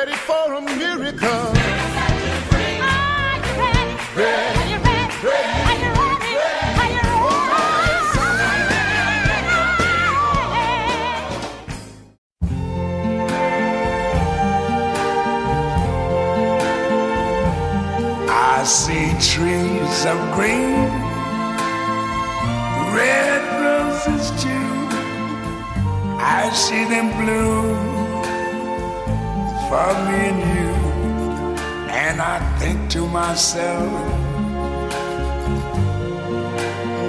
[0.00, 1.28] ready for a miracle?
[1.28, 2.80] Are you ready?
[3.20, 3.36] Are
[4.72, 5.12] you ready?
[5.12, 6.32] Are you ready?
[6.80, 7.20] Are you ready?
[18.30, 20.88] I see trees of green,
[22.96, 24.70] red roses too.
[26.18, 27.89] I see them blue
[29.70, 30.70] for me and you.
[31.94, 33.86] And I think to myself,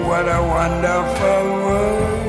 [0.06, 2.22] what a wonderful world.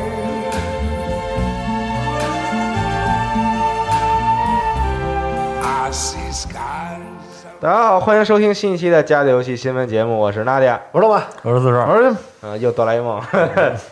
[5.62, 7.44] I see skies.
[7.44, 13.22] of 大家好，欢迎收听新一期的《家里游戏新闻节目》，我是娜迪亚，我说吧，我是四十二，而呃，又哆啦 A 梦，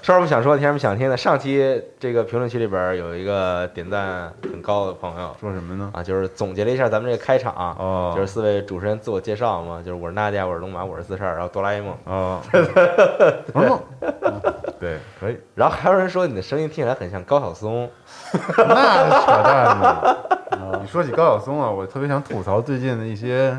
[0.03, 1.17] 说什么想说，听什么想听的。
[1.17, 5.89] 上期这个评论区里边有一个点赞很高的朋友说什么呢？
[5.95, 12.41] 啊，就是总结了一下咱们这个开场，哦就是四位主持人自我介绍嘛，就是我是娜迪亚，我是龙马，我是四十二，然后哆啦 A 梦， 哦，
[13.55, 13.81] 哦，
[14.81, 17.89] 对，可以，然后还有人说你的声音听起来很像高晓松，
[18.59, 20.17] 那扯淡呢。
[20.83, 23.57] 你说起高晓松啊，我特别想吐槽最近的一些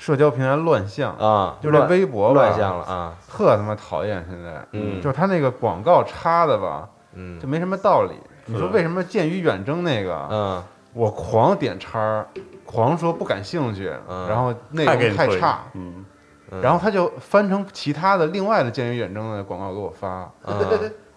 [0.00, 4.24] 社交平台乱象，啊，就这乱微博吧乱象了啊，特他妈讨厌。
[4.30, 4.98] 现在，嗯。
[4.98, 7.38] 就是他那个广告插的吧，嗯。
[7.38, 8.14] 就没什么道理。
[8.46, 10.62] 你说为什么剑与远征那个，嗯。
[10.94, 12.26] 我狂点叉儿，
[12.64, 14.26] 狂说不感兴趣，嗯。
[14.26, 15.26] 然后内太给你推。
[15.26, 16.04] 容太差，嗯，
[16.50, 20.58] 嗯，然后他就翻成其他的另外的剑与远征的广告给我发，嗯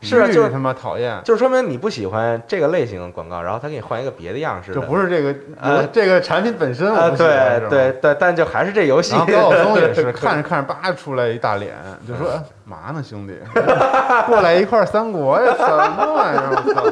[0.04, 1.20] 是啊，就是他妈讨厌。
[1.24, 11.74] 就是说明你不喜欢这个类型的广告，然后他给你换一个别的样式的，就不是这个呃这个产品本身啊，我不喜欢，对对对，但就还是这游戏然后高晓松也是 看着看着，叭出来一大脸，
[12.08, 13.34] 就说：“哎嘛呢，兄弟，
[14.28, 15.56] 过来一块儿三国呀？
[15.58, 16.50] 什么玩意儿？
[16.52, 16.84] 我操！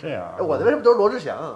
[0.00, 1.54] 这样我的为什么都是罗志祥啊？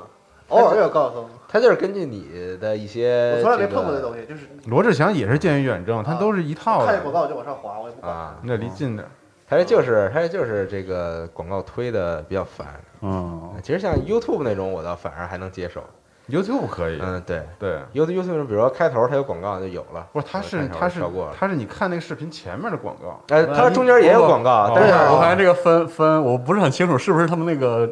[0.48, 7.02] 偶尔有高晓松，他就是根据你的一些，我从来没碰过这东西，就是罗志祥也是剑与远征，他都是一套的看见。
[7.02, 8.12] 广告我就往上滑，我也不管。
[8.14, 9.10] 啊，你得离近点儿。
[9.48, 12.66] 他这就是它这就是这个广告推的比较烦。
[13.00, 15.82] 嗯，其实像 YouTube 那种，我倒反而还能接受。
[16.28, 21.32] YouTube 可以，嗯，对对，，YouTube YouTube 比如说开头它有广告就有了，不是，它是我开头他是跳过了。
[21.38, 27.88] 他是你看那个视频前面的广告，哎，它中间也有广告，但是哦我发现这个分分，我不是很清楚是不是他们那个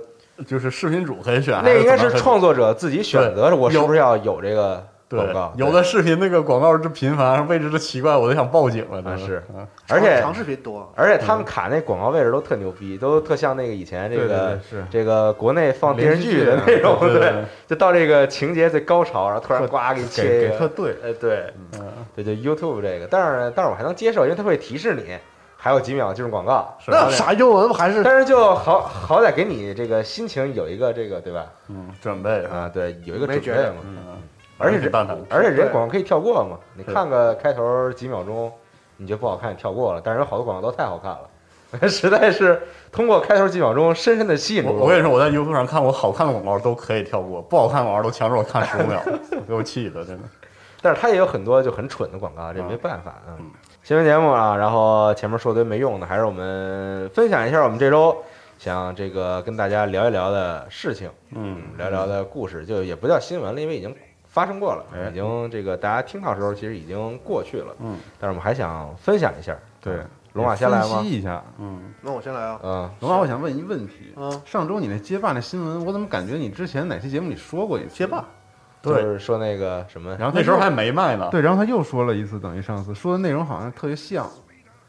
[0.49, 9.01] 就是视频主可以选，那个应该是创作者自己选择，对我是不是要有这个广告？，有的视频那个广告之频繁，位置之奇怪，我都想报警了。
[9.05, 9.43] 那是。
[9.55, 14.85] 嗯而且长视频多，而且他们卡那广告位置都特牛逼，都特像那个以前这对对个是。
[14.91, 17.21] 这个国内放电视剧的那种，对对。
[17.21, 21.93] 对，就到这个情节最高潮，然后突然呱给你切给一个，对，哎，对，嗯。
[22.17, 25.15] 对，就 YouTube 这个，但是但是我还能接受，因为它会提示你
[25.55, 31.45] 还有几秒进入广告，那啥英文不还是但是就好好歹给你这个心情有一个这个对吧？
[31.69, 32.43] 嗯，准备。
[32.45, 33.97] 啊，对，有一个准备嘛，嗯，
[34.59, 38.53] 而且这挺蛋疼，而且人广告可以跳过嘛，你看个开头几秒钟，
[38.97, 42.63] 你觉得不好看，你跳过了，但是有好多广告都太好看了， 实在是
[42.93, 49.03] 通过开头几秒钟深深的吸引住了我我跟你说，我在 YouTube 上看过好看的广告都可以跳过，不好看的广告都强制我看十五秒，
[49.49, 50.29] 给我气的，真的。
[50.81, 53.51] 但是它也有很多就很蠢的广告，这啊没办法啊嗯。
[53.83, 58.17] 新闻节目啊，然后前面说堆没用的，还是我们分享一下我们这周
[58.59, 63.95] 想这个跟大家聊一聊的事情，嗯，聊聊的故事，就也不叫新闻了，因为已经
[64.35, 69.57] 发生过了，哎已经这个大家听到的时候其实已经过去了，嗯但是我们还想分享一下。
[69.81, 69.99] 对，
[70.33, 71.11] 龙马先来吗分析？
[71.11, 71.41] 一下。
[71.57, 72.59] 嗯，那我先来啊。
[72.65, 77.95] 嗯，龙马，我想问一问题，嗯，上周你那街霸那新闻，我怎么感觉你之前哪期节目里说过一次？
[77.95, 78.25] 街霸，
[78.83, 81.29] 就是说那个什么，然后那时候还没卖呢。
[81.31, 84.29] 对，然后他又说了一次，等于上次说的内容好像特别像。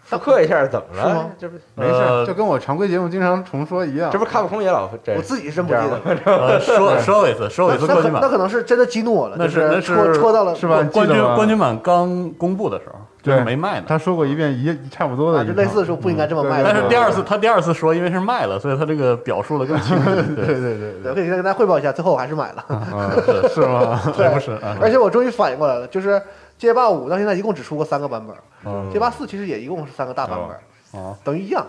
[0.05, 1.31] 复刻一下怎么是吗了？
[1.37, 4.09] 这不没事就跟我常规节目经常重说一样。
[4.11, 5.99] 这不卡普空也老这我自己是真不记得。
[6.25, 13.85] 呃，说 说过一次，说过一次那冠军版，可那可能是真的激怒我了，那是那戳戳到了是吧冠军冠军版刚公布的时候，就是对没卖呢。
[13.87, 16.61] 他说过一遍一差不多的就类似的说不应该这么卖。
[16.63, 20.11] 但是第二次他第二次说，因为是卖了，所以他这个表述的更清楚。
[20.35, 23.11] 对对对我可以再跟大家汇报一下，最后我还是买了， 啊，
[23.49, 23.99] 是吗？
[24.15, 26.21] 对不是啊，而且我终于反应过来了，就是
[26.57, 28.35] 街霸五到现在一共只出过三个版本，
[28.65, 31.65] 嗯街霸四其实也一共是三个大版本，哦等于一样。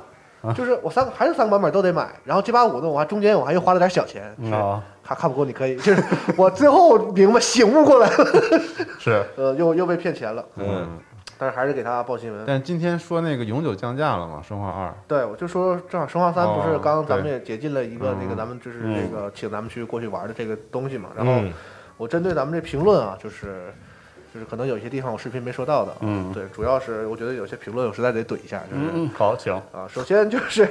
[0.54, 6.00] 就是我三个还是三个版本都得买，然后街霸五呢，我还中间我还又花了点小钱，是啊，卡卡普空你可以，就是
[6.36, 8.24] 我最后明白醒悟过来了，
[9.00, 10.86] 是 呃，又又被骗钱了，嗯，
[11.36, 12.44] 但是还是给他报新闻。
[12.46, 21.52] 但今天说那个永久降价了嘛，生化二，对，我就说正好《生化三》不是哦刚刚咱们也解禁了一个那个嗯咱们就是嗯这个请咱们去过去玩的这个东西嘛，然后嗯
[21.96, 23.74] 我针对咱们这评论啊，就是
[24.36, 30.68] 就是可能有些地方我视频没说到的，嗯对，主要是我觉得有些评论我实在得怼一下，就是、嗯嗯，好，请，啊，首先就是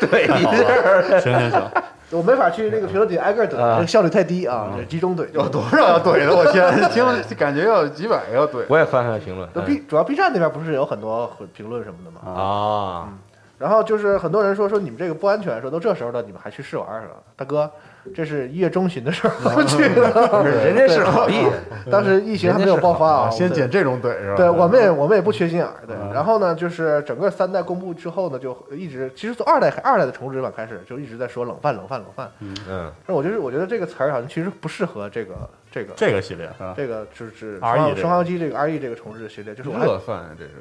[0.00, 1.70] 对，太好了，行行行，
[2.10, 5.26] 我没法去那个评论底挨个怼，啊这个效率太低啊，这集中怼。
[5.32, 6.34] 有多少要怼的？
[6.34, 7.04] 我天， 听
[7.36, 8.64] 感觉要几百个要怼。
[8.70, 13.12] 我也翻翻评论那 B 主要 B 站那边不是有很多评论什么的吗，啊，
[13.58, 17.16] 然后就是很多人说说你们这个不安全，说都这时候了你们还去试玩是吧？
[17.36, 17.70] 大哥，
[18.14, 21.46] 这是一月中旬的时候去的，人家是好意，
[21.90, 24.36] 当时疫情还没有爆发啊，先对捡这种怼是吧？
[24.36, 25.96] 对，我们也我们也不缺心眼儿，对。
[26.12, 32.30] 然后呢，就是整个三代公布之后呢，就一直其实从二代二代的重置版开始，就一直在说冷饭冷饭冷饭。
[32.40, 35.34] 嗯，那我就是我觉得这个词儿好像其实不适合这个
[35.70, 37.58] 这个这个系列啊，这个就是
[37.96, 40.52] 生化危机这个 RE 这个重置系列，就是热饭啊，这是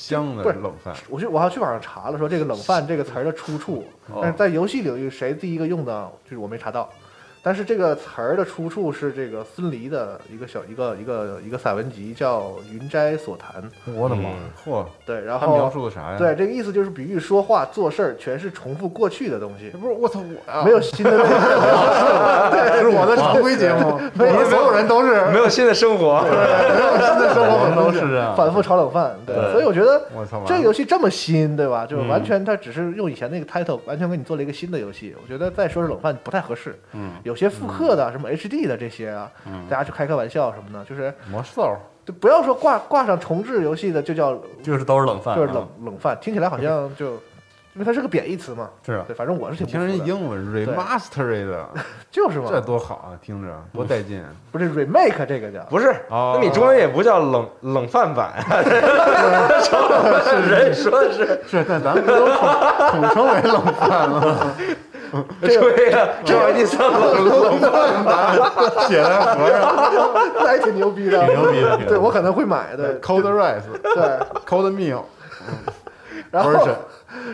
[0.00, 0.94] 香的不是冷饭。
[1.08, 3.84] 我去我还去网上查了，说这个冷饭这个词儿的出处，
[4.20, 6.88] 但是在游戏领域谁第一个用的，就是我没查到。
[7.42, 12.40] 但是这个词儿的出处是这个孙犁的一个小一个一个一个散文集，叫
[12.70, 13.62] 《云斋所谈》。
[13.94, 14.28] 我的妈！
[14.64, 16.18] 嚯，对，然他描后述的啥呀？
[16.18, 20.62] 对，这个意思就是比喻说话做事儿全是重复过去的东西，不是我操，我啊。
[20.64, 21.30] 没有新的内容。
[22.80, 25.26] 是我的常规节目，我们所有人都是。
[25.26, 31.86] 没有新的生活，我们都是这样，反复炒冷饭，对，所以我觉得我操，这个游戏这么新，对吧？
[31.86, 32.08] 就是嗯。
[32.08, 36.78] 完全它只是用以前那个 title 完全给你做了一个新的游戏，我觉得再说是冷饭不太合适。
[36.92, 39.64] 嗯有些复刻的什么 HD 的这些啊，嗯。
[39.70, 41.76] 大家去开开玩笑什么的，就是魔兽。
[42.04, 47.12] 就不要说挂挂上重置游戏的就叫就是都是冷饭，就是冷冷饭，听起来好像 就
[47.72, 48.68] 因为它是个贬义词嘛。
[48.84, 49.04] 是啊。
[49.06, 51.68] 对，反正我是挺不听人家英文 remastered 的，
[52.10, 52.48] 就是嘛。
[52.50, 53.08] 这，多好啊！
[53.22, 54.24] 听着多带劲。
[54.50, 55.62] 不是 remake 这个叫。
[55.64, 56.32] 不是，哦。
[56.34, 58.32] 那你中文也不叫冷冷饭版，
[60.48, 61.40] 人说的是。
[61.46, 62.48] 是，但咱们不都统
[62.90, 64.52] 统称为冷饭了吗？
[65.40, 68.36] 对呀， 这玩意算冷冷饭版，
[68.88, 74.20] 写在盒上那还挺牛逼的，挺牛逼的牛逼的对我可能会买，的，cold rice， 对。
[74.46, 75.02] cold meal，
[76.30, 76.66] 然后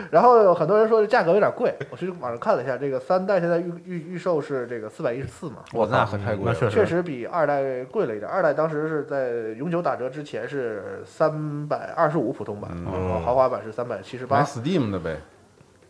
[0.09, 6.53] 然后有很多人说这价格有点贵，我去网上看了一下，这个三代现在预预预售是这个四百一十四嘛，我那很太贵了。
[6.55, 8.29] 确确实比二代贵了一点。
[8.29, 14.43] 二代当时是在永久打折之前是三百二十五普通版，嗯然后豪华版是三百七十买八。
[14.43, 15.17] Steam 的呗，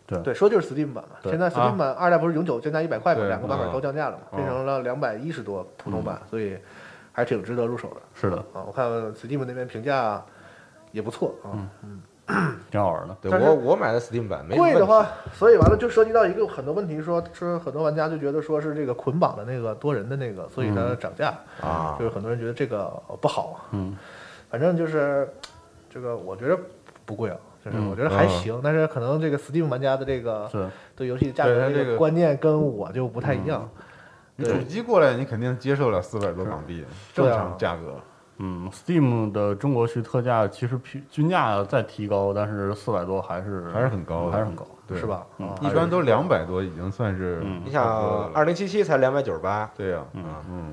[0.08, 1.18] 对，说就是 Steam 版嘛。
[1.24, 4.38] 现在 Steam 版二代不是永久降价一百块嘛，两个版本嗯都降价了嘛，嗯。
[4.38, 6.58] 变成了两百一十多普通版，所以
[7.12, 7.96] 还挺值得入手的。
[8.14, 8.64] 是的，啊。
[8.66, 10.24] 我看 Steam 那边评价
[10.92, 11.52] 也不错啊。
[11.84, 12.02] 嗯。
[12.70, 13.16] 挺好玩的。
[13.22, 21.96] 对但是我我买的 Steam 版没贵的话，所以完了就涉及到一个很多问题，说说很多玩家就觉得说是这个捆绑的那个多人的那个，所以它涨价，啊。
[21.98, 23.66] 就是很多人觉得这个不好。
[23.72, 23.96] 嗯，
[24.50, 25.34] 反正就是
[25.90, 26.60] 这个，我觉得
[27.06, 27.38] 不贵啊，
[27.72, 33.70] 就是嗯我觉得还行，但是可能这个 Steam 玩家的这个是对游戏价格的对它这个观念跟我就不太一样。
[34.36, 37.96] 你主机过来，你肯定接受了四百多港币，正常价格。
[38.40, 44.66] 嗯，Steam 的中国区特价其实均均价再提高，但是四百多还是还是很高的还是很高。
[44.88, 45.26] 对是吧？
[45.40, 50.72] 嗯啊一般都两百多，已经算是嗯你想二零七七才两百九十八，对呀，嗯嗯，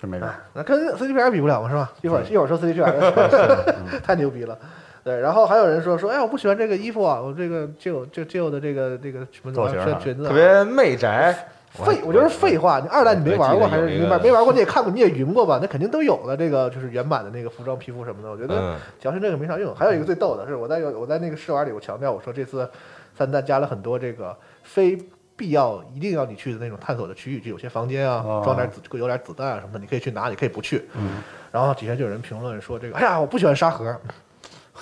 [0.00, 0.26] 这没啥。
[0.26, 1.92] 哎那跟 CDPR 比不了嘛，是吧？
[2.02, 4.56] 一会儿一会儿说 CDPR， 太牛逼了。
[5.04, 11.34] 对，然后还有人说说，哎，我不喜欢这个衣服啊，我这个旧旧旧的这个这个什么造型啊裙裙子啊，特别媚宅，
[11.72, 12.78] 废，我觉得是废话。
[12.78, 14.52] 你二代你没玩过，还是没玩没玩过？
[14.52, 15.58] 你也看过，你也云过吧？
[15.60, 16.36] 那肯定都有的。
[16.36, 19.74] 这个就是原版的那个服装、皮肤什么的，我觉得主要是这个没啥用。
[19.74, 22.68] 还有一个最逗的是，我在我在那个试玩里，我强调我说这次
[23.16, 24.96] 三代加了很多这个非
[25.34, 30.88] 必要一定要你去的那种探索的区域，就有些房间啊哦，装点子有点子弹啊什么的，你可以去拿，你可以不去。
[30.94, 33.98] 嗯，然后底下就有人评论说这个，哎呀，我不喜欢沙盒。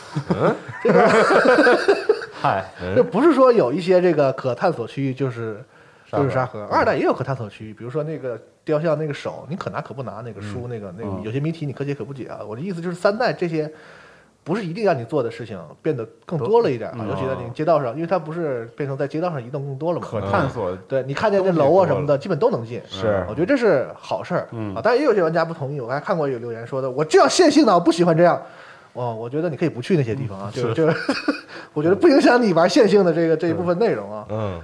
[2.43, 2.65] 嗨，
[2.97, 5.63] 这不是说有一些这个可探索区域就是
[6.11, 12.41] 就是沙盒，二代也有可探索区域，比如说那个雕像那个手，你可拿可不拿，那个书那个那个嗯有些谜题你可解可不解啊。
[12.47, 13.71] 我的意思就是三代这些
[14.43, 20.09] 不不是一定让你做的事情变得更多了一点啊，嗯尤其在那个街道上，因为它不是变成在街道上移动更多了嘛。
[20.11, 22.83] 可探索对你看见那楼啊什么的，基本都能进。
[22.89, 24.81] 是我觉得这是好事儿嗯啊。
[24.83, 28.43] 但也有些玩家不同意，我还看过有留言说的，我这样线性的，我不喜欢这样。
[28.93, 31.15] 哦，我觉得你可以不去那些地方啊，就是就是，
[31.73, 34.27] 我觉得不影响你玩线性的这个这一部分内容啊。
[34.29, 34.61] 嗯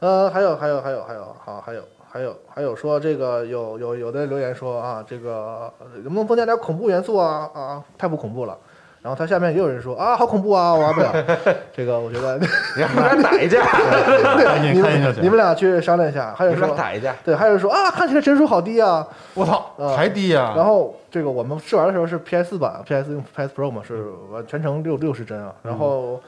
[0.00, 8.56] 呃，还有还有还有还有，好，还有还有还有说这个有有有的留言说啊，这个呃能不能增加点恐怖元素啊啊，太不恐怖了。
[9.00, 11.12] 然后他下面也有人说啊，好恐怖啊，我玩不了。
[11.72, 12.36] 这个我觉得
[12.76, 13.62] 你们俩打一架，
[14.36, 14.80] 对你。
[14.80, 16.34] 们你们俩去商量一下。
[16.36, 19.06] 还有说打一架，对，还有人说啊，看起来帧数好低啊。
[19.34, 20.52] 我操呃，还低呀！
[20.56, 25.52] 然后这个我们试玩的时候是 PS 版，PS 用 PS Pro 嘛，是完全程六六十帧啊。
[25.62, 26.20] 然后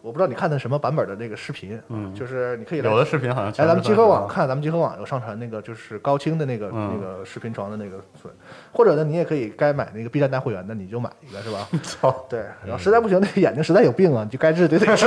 [0.00, 8.32] 我不知道你看的什么版本的那个视频，嗯就是你可以来有的视频好像全来咱们是集合网看，咱们集合网有上传那个就是高清的那个、嗯那个视频床的那个损，
[8.72, 11.68] 或者呢，你也可以该买那个 B 站大会员的，你就买一个是吧？
[11.82, 15.06] 操，对，然后实在不行，那个眼睛实在有病啊，你就该治得得治，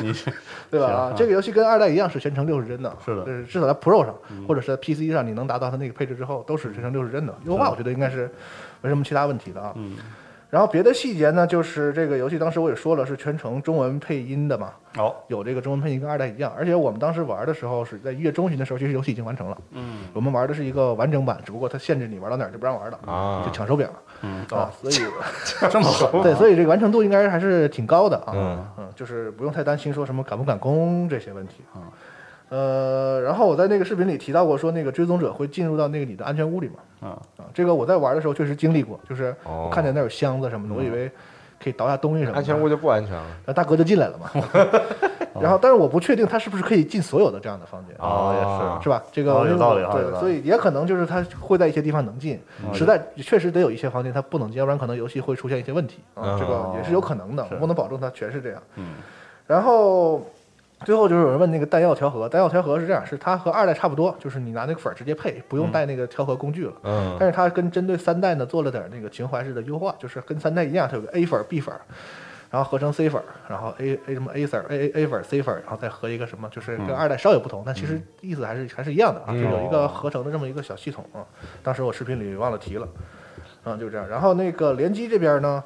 [0.00, 0.12] 你
[0.70, 0.86] 对吧？
[0.86, 4.14] 啊，这个游戏跟二代一样是全程六十帧的，是的就是至少在 Pro 上、
[4.46, 7.34] 或者是在 PC 上，你能达到它那个配置之后，都是全程六十帧的。
[7.44, 8.30] 优化我觉得应该是
[8.80, 9.72] 没什么其他问题的啊。
[9.76, 9.96] 嗯
[10.50, 19.58] 然后别的细节呢，就是这个游戏当时我也说了，是全程中文配音的嘛，哦，有这个中文配音跟二代一样，而且我们当时玩的时候是在一月中旬的时候，其实游戏已经完成了。
[19.72, 20.04] 嗯。
[20.14, 23.42] 我们玩的是一个完整版，只不过它限制你玩到哪儿就不让玩了，啊。
[23.44, 23.86] 就抢手柄
[24.22, 24.94] 嗯啊，所以
[25.70, 28.32] 这么好， 对，所以这个完成度应该还是挺高的啊。
[28.34, 28.66] 嗯。
[28.78, 31.62] 嗯，就是不用太担心说什么赶不赶工这些问题。
[31.74, 31.92] 啊。
[32.50, 37.08] 呃，然后我在那个视频里提到过，说那个追踪者会进入到那个你的安全屋里嘛。
[37.08, 41.10] 啊啊，这个我在玩的时候确实经历过，就是哦我看见那有箱子什么的，我以为
[41.62, 42.38] 可以倒下东西什么的。
[42.38, 43.22] 安全屋就不安全了。
[43.44, 44.30] 然后大哥就进来了嘛。
[45.40, 47.94] 然后，但是我不确定他是不是可以进所有的这样的房间。
[47.98, 48.40] 啊也
[48.78, 49.00] 是是吧？
[49.12, 58.60] 这个哦有道理我哦有道理对，所以也可能就是他会在一些地方能进，哦实在确实得有一些房间他不能进，要不然可能游戏会出现一些问题啊，哦这个也是有可能的，我不能保证它全是这样。
[58.74, 58.94] 嗯
[59.46, 60.26] 然后
[60.84, 66.72] 最后就是有人问那个弹药调和，弹药调和是这样，是它和二代差不多，就是你拿那个粉儿直接配，不用带那个调和工具了。
[66.84, 71.80] 嗯但是它跟针对三代呢做了点那个情怀式的优化，就是跟三代一样，它有个 A 粉儿 B 粉儿，
[72.50, 81.26] 然后合成 C 粉儿，然后 A A 什么 A 粉儿 A A A 粉儿 C 粉儿，然后再合一个什么，就是跟二代稍有不同，但其实意思还是还是一样的啊，嗯就有一个合成的这么一个小系统啊。
[81.62, 82.88] 当时我视频里忘了提了，
[83.64, 84.08] 嗯，就这样。
[84.08, 85.62] 然后那个联机这边呢，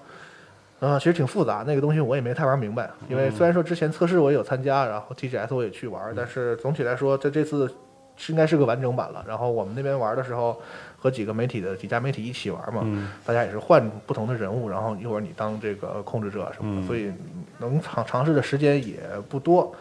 [0.85, 7.73] 嗯、其实挺复杂，那个东西我也没太玩明白，因为虽然说之前测试我也有参加，然后 TGS 我也去玩，但是总体来说，在这次
[8.17, 9.25] 是应该是个完整版了。
[9.29, 10.61] 然后我们那边玩的时候，
[10.99, 17.13] 和几个媒体的几家媒体一起玩嘛，嗯大家也是换不同的人物，然后一会儿你当这个控制者什么的，嗯所以
[17.59, 18.99] 能尝尝试的时间也
[19.29, 19.73] 不多。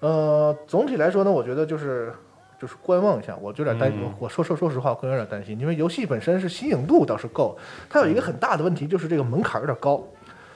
[0.00, 2.12] 呃，总体来说呢，我觉得就是
[2.60, 7.56] 就是观望一下，我就有点担，嗯我说说说实话，我个人有点担心，因为游戏本身是新颖度倒是够，
[7.88, 10.04] 它有一个很大的问题就是这个门槛有点高。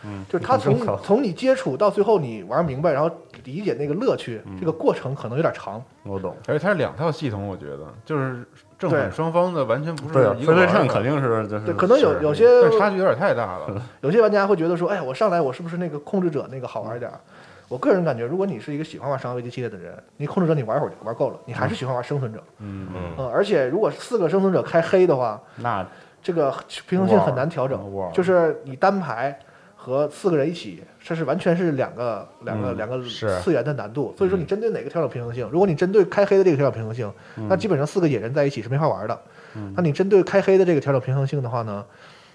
[0.05, 3.11] 嗯，就是他从从你接触到最后你玩明白，然后
[3.45, 5.83] 理解那个乐趣，嗯这个过程可能有点长。
[6.05, 6.35] 我懂。
[6.49, 8.45] 而且它是两套系统，我觉得就是
[8.79, 13.83] 正反双方的完全不对啊是，一个对称肯定是就是对，可能有有些差距有点太大了。
[14.01, 17.21] 有些玩家会觉得说，哎，我上来我是不是那个控制者那个好玩一点儿？
[17.69, 22.43] 我个人感觉，如果你是一个喜欢玩《生化危机》系列的人，你控制者你玩会儿就玩够了，你还是喜欢玩生存者。
[22.59, 25.87] 嗯，嗯嗯，而且如果四个生存者开黑的话，那
[26.21, 26.53] 这个
[26.89, 27.81] 平衡性很难调整
[28.13, 29.39] 就是你单排
[29.83, 33.03] 和四个人一起，这是完全是两个两个嗯两个
[33.43, 34.15] 次元的难度。
[34.19, 35.49] 所以说，你针对哪个调整平衡性？
[35.51, 37.11] 如果你针对开黑的这个调整平衡性，
[37.49, 39.19] 那基本上四个野人在一起是没法玩的。
[39.75, 41.83] 那你针对开黑的这个调整平衡性的话呢，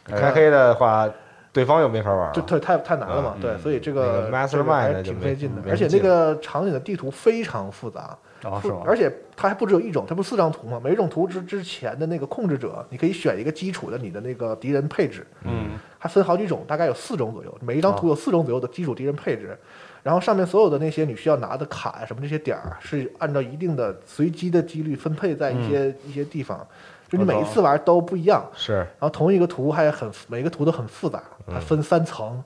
[0.06, 1.08] 开黑的话，
[1.54, 2.34] 对方又没法玩。
[2.34, 3.36] 就太太太难了嘛。
[3.40, 8.18] 对，所以这个那个 Mastermind 还就没挺费劲的，而且那个场景的地图非常复杂。
[8.50, 8.82] 啊是吗？
[8.86, 10.80] 而且它还不只有一种，它不是四张图吗？
[10.84, 19.58] 每一种图之之前的那个控制者，你可以选一个基础的你的那个敌人配置，嗯，还分好几种，大概有四种左右，每一张图有四种左右的基础敌人配置，
[20.04, 26.66] 然后上面所有的那些你需要拿的卡呀什么这些点儿，是按照一定的随机的几率分配在一些、一些地方，
[27.10, 28.74] 就你每一次玩都不一样，是。
[28.74, 32.44] 然后同一个图还很每个图都很复杂，它分三层。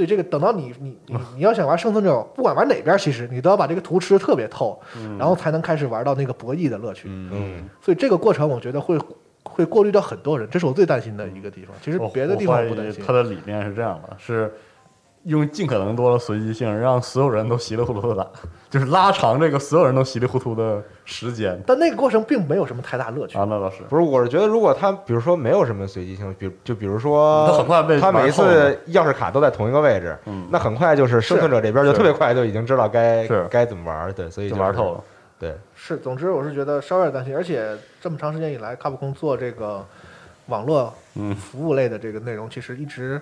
[0.00, 4.80] 所以这个等到你你你你要想玩生存者，不管玩哪边，其实你都要把这个图吃的特别透，
[5.18, 7.06] 然后才能开始玩到那个博弈的乐趣。
[7.10, 8.98] 嗯，所以这个过程我觉得会
[9.42, 11.76] 会过滤掉很多人，这是我最担心的一个地方。
[11.82, 13.12] 其实别的地方不担心他。
[13.12, 14.50] 的理念是这样的，是
[15.24, 18.26] 用尽可能多的随机性，让所有人都稀里糊涂的打，
[18.70, 21.60] 就是拉长这个所有人都稀里糊涂的时间。
[21.66, 23.36] 但那个过程并没有什么太大乐趣。
[23.36, 23.82] 啊，那倒是。
[23.88, 30.48] 不是，我是觉得如果他比如说没有什么随机性，比就比如说他很快被他每一次钥匙卡都在同一个位置，嗯。
[30.50, 35.04] 那很快就是生存者这边就特别快就已经知道该该怎么玩，对，所以就是玩透了。
[35.38, 39.84] 对，是，总之我是觉得稍微有点担心，而且这么长时间以来，卡普空做这个
[40.46, 41.34] 网络嗯。
[41.34, 43.20] 服务类的这个内容，其实一直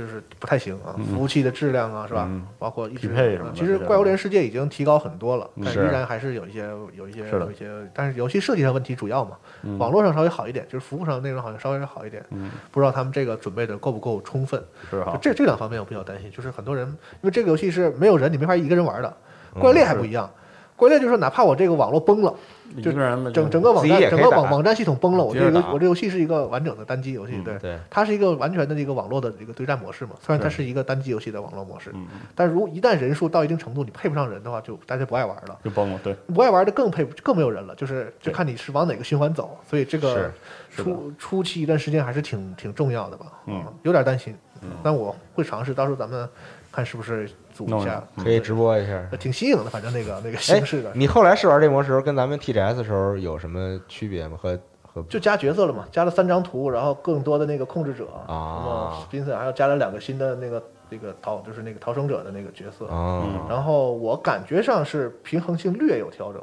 [0.00, 2.26] 就是不太行啊，服务器的质量啊，是吧？
[2.28, 9.36] 嗯包括一直匹配什么其实《怪物猎人世界》已经提高很多了，但依然还是有一些有一些有一些，但是游戏设计上问题主要嘛，
[9.78, 14.60] 网络上稍微好一点，就是服务上内容好像稍微好一点，嗯不知道他们这个准备的够不够充分。
[14.90, 19.16] 是哈，这这两方面我比较担心，就是很多人因为这个游戏是没有人，你没法一个人玩的。
[19.60, 20.28] 怪猎还不一样，
[20.76, 22.34] 怪猎就是说哪怕我这个网络崩了，
[22.76, 30.12] 一个人的整整个网站整个网网站系统崩了，我这个我这游戏是一个完整的单机游戏，对，对，它是一个完全的一个网络的一个对战模式嘛。
[30.20, 35.56] 虽然它是一个单机游戏的网络模式，嗯但如一旦人数到一定程度，你配不上人的话，就大家不爱玩了。
[35.62, 40.32] 就崩了，对，不爱玩的更配不更没有人了，就是就看你是往哪个循环走，所以这个
[40.70, 44.34] 初初期一段时间还是挺挺重要的吧，嗯啊，有点担心，
[44.82, 46.28] 但我会尝试，到时候咱们
[46.72, 49.00] 看是不是组弄一下，可以直播一下。
[49.18, 54.36] 挺新颖的，反正那个那个哎形式的，，你后来试玩这模式时候，跟咱们 TGS 的时候有什么区别吗？
[54.38, 62.86] 和和就加角色了嘛，加了三张图，然后更多的那个控制者啊什么 Vincent，还有加了两个新的那个那个逃，就是那个逃生者的那个角色。
[62.86, 66.42] 哦，然后我感觉上是平衡性略有调整，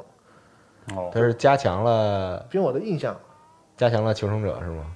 [0.96, 3.14] 哦它，是加强了凭我的印象，
[3.76, 4.86] 加强了求生者是吗？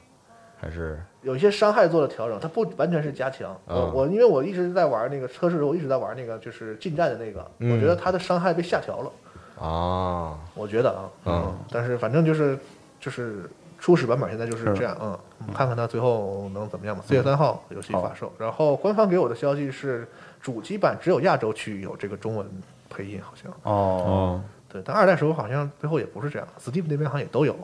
[0.58, 3.50] 还是有一些伤害做了调整，它不完全是加强。
[3.66, 7.74] 我嗯我因为我一直在玩那个测试的时候，我一直在玩那个就是近战的那个，嗯。
[7.74, 9.10] 我觉得它的伤害被下调了，
[9.66, 10.38] 啊？
[10.54, 12.56] 我觉得啊，嗯，但是反正就是
[13.00, 17.02] 就是初始版本现在就是是这样，嗯，我们看看它最后能怎么样吧。
[17.04, 20.06] 四月三号游戏发售，然后官方给我的消息是，
[20.40, 22.48] 主机版只有亚洲区域有这个中文
[22.88, 23.50] 配音，好像。
[23.64, 27.56] 哦，哦，对，但二代时候好像最后也不是这样，Steam 那边好像也都有，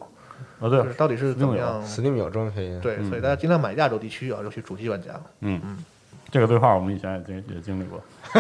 [0.62, 5.11] 哦对就是，到底是怎么样？Steam 有中文配音，对，所以大家尽量买亚洲地区啊，尤其主机玩家。
[5.40, 5.61] 嗯。
[5.64, 5.76] 嗯，
[6.31, 8.00] 这个对话我们以前也经也经历过，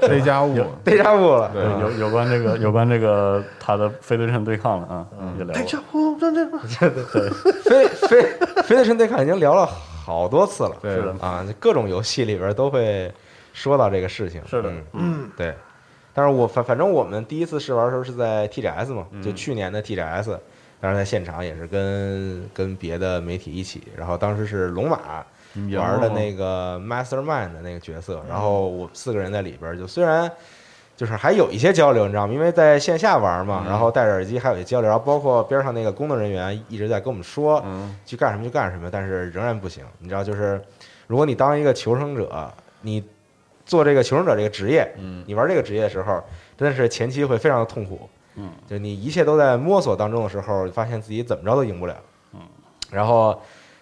[0.00, 5.06] 对，家有有关这个有关这个他的非对称对抗了啊，
[5.38, 7.30] 也聊太过，家伙，这这
[7.62, 8.22] 飞飞
[8.62, 11.12] 飞对称对抗已经聊了好多次了，对是的。
[11.20, 13.10] 啊，各种游戏里边都会
[13.54, 14.42] 说到这个事情。
[14.46, 14.84] 是的嗯。
[14.92, 15.54] 嗯，对。
[16.12, 20.36] 但是我反反正我们第一次试玩的时候是在 TGS 嘛，嗯就去年的 TGS，
[20.80, 25.24] 当时在现场也是跟跟别的媒体一起，然后当时是龙马
[25.76, 30.30] 玩的那个 Mastermind 的那个角色，然后我们四个人在里边儿，就虽然
[30.96, 32.32] 就是还有一些交流，你知道吗？
[32.32, 39.84] 因为在线下玩嘛，然后戴着耳机还有一些交流，然后包括边上那个工作人员一直在跟我们说，嗯去干什么就干什么，但是仍然不行。
[39.98, 40.60] 你知道，就是
[41.06, 42.52] 如果你当一个求生者，
[42.82, 43.02] 你
[43.66, 46.22] 做这个求生者这个职业，嗯你玩这个职业的时候，
[46.56, 48.08] 真的是前期会非常的痛苦。
[48.38, 51.96] 嗯，就你一切都在摸索当中的时候，发现自己怎么着都赢不了。
[52.34, 52.40] 嗯，
[52.90, 53.38] 然后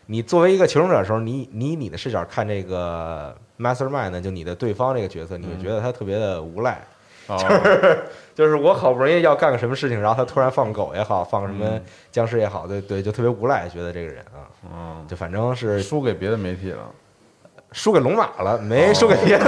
[0.07, 6.81] 你作为一个求生者的时候，你你以你的视角看这个 Mastermind 呢，就你的对方这个角色，你会觉得他特别的无赖。
[7.29, 7.37] 哦，
[8.37, 11.83] 就是我好不容易要干个什么事情，然后他突然放狗也好，放什么嗯。
[12.13, 14.25] 僵尸也好，对对，就特别无赖，觉得这个人。
[14.27, 16.89] 啊，嗯，就反正是输给别的媒体了，
[17.73, 19.45] 输给龙马了，没输给别的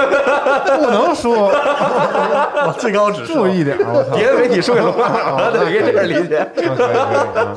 [0.61, 3.35] 不能说，我，最高指数。
[3.35, 6.49] 注意点儿，我操，别的媒体，输给龙马了，对， 可以这样理解。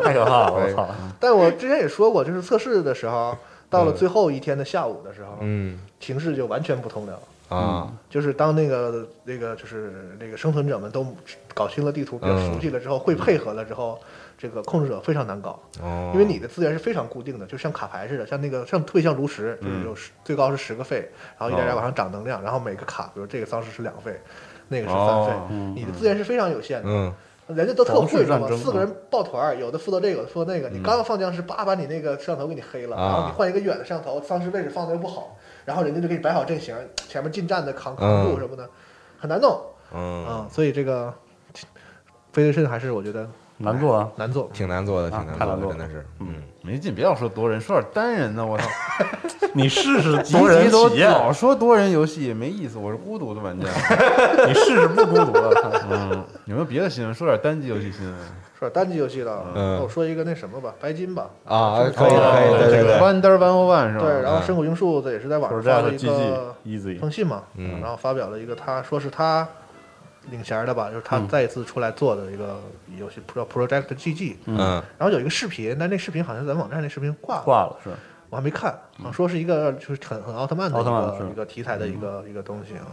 [0.04, 0.88] 太可怕了，我操！
[1.20, 3.38] 但我之前也说过，就是测试的时候，
[3.70, 5.80] 到了最后一天的下午的时候，嗯。
[6.00, 7.20] 形势就完全不同了。
[7.50, 11.06] 啊，就是当那个那个就是那个生存者们都
[11.54, 14.00] 搞清了地图，比较嗯熟悉了之后，会配合了之后，
[14.42, 24.20] 这个控制者非常难搞，哦，因为你的资源是非常固定的，就像卡牌似的，像那个像特别像炉石，就是有十最高是十个费，然后一点点往上涨能量，然后每个卡，比如这个丧尸是两费，
[24.68, 26.90] 那个是三费哦，你的资源是非常有限的。
[26.90, 27.14] 嗯
[27.48, 28.48] 人家都特会，知道吗？
[28.56, 30.70] 四个人抱团儿，有的负责这个，有的负责那个。
[30.70, 36.74] 你刚放僵尸，叭把你那个摄像头给你黑了，啊然后你换一个远的摄像头，丧尸位置放的又不好，然后人家就给你摆好阵型，
[37.10, 38.70] 前面近战的扛扛住嗯什么的，
[39.20, 39.62] 很难弄
[39.94, 40.48] 嗯，啊。
[40.50, 41.14] 所以这个
[42.32, 43.28] 飞对称还是我觉得
[43.62, 44.50] 难做啊，难做。
[44.54, 46.28] 挺难做的，挺啊难做的，太难做了真的是，嗯，
[46.64, 48.66] 没劲，别老说多人，说点单人的，我操，
[49.54, 53.68] 你试试 多人体验，老说多人游戏也没意思，我是孤独的玩家。
[54.48, 55.82] 你试试不孤独的。
[55.90, 57.14] 嗯，有没有别的新闻？
[57.14, 58.16] 说点单机游戏新闻。
[58.60, 59.32] 说单机游戏的，
[59.82, 61.28] 我说一个那什么吧，白金吧。
[61.46, 64.06] 啊，可以可以，哦对对对，Wonder One O One 是吧？
[64.06, 69.48] 对，然后嗯深谷英树子也是在网上发了一个 Easy，封信嘛，嗯然后发表了一个他说是他
[70.30, 72.62] 领衔的吧，就是他嗯再一次出来做的一个
[72.98, 74.58] 游戏叫 Project GG，嗯
[74.98, 77.90] 然后有一个视频，但那视频好像咱网站那视频挂了，挂了是。
[78.30, 78.72] 我还没看，
[79.04, 82.88] 啊，说是一个就是很很奥特曼的一个一个题材的一个一个东西啊，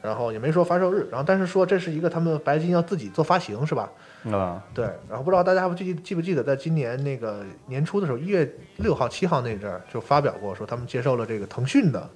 [0.00, 3.90] 然后也没说发售日，然后但是说这是一个他们白金要自己做发行是吧？
[4.32, 12.08] 啊，对，然后不知道大家记记不记得，在今年那个年初的时候，一月六号、七号那阵儿就发表过，说他们接受了这个腾讯的。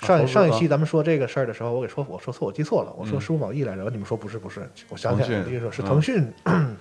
[0.00, 3.88] 上上一期咱们说这个事儿的时候，我给说我说错，我记错了，我说嗯是不是网易来着？
[3.90, 6.76] 你们说不是不是，我想起来了，腾讯那个是嗯腾讯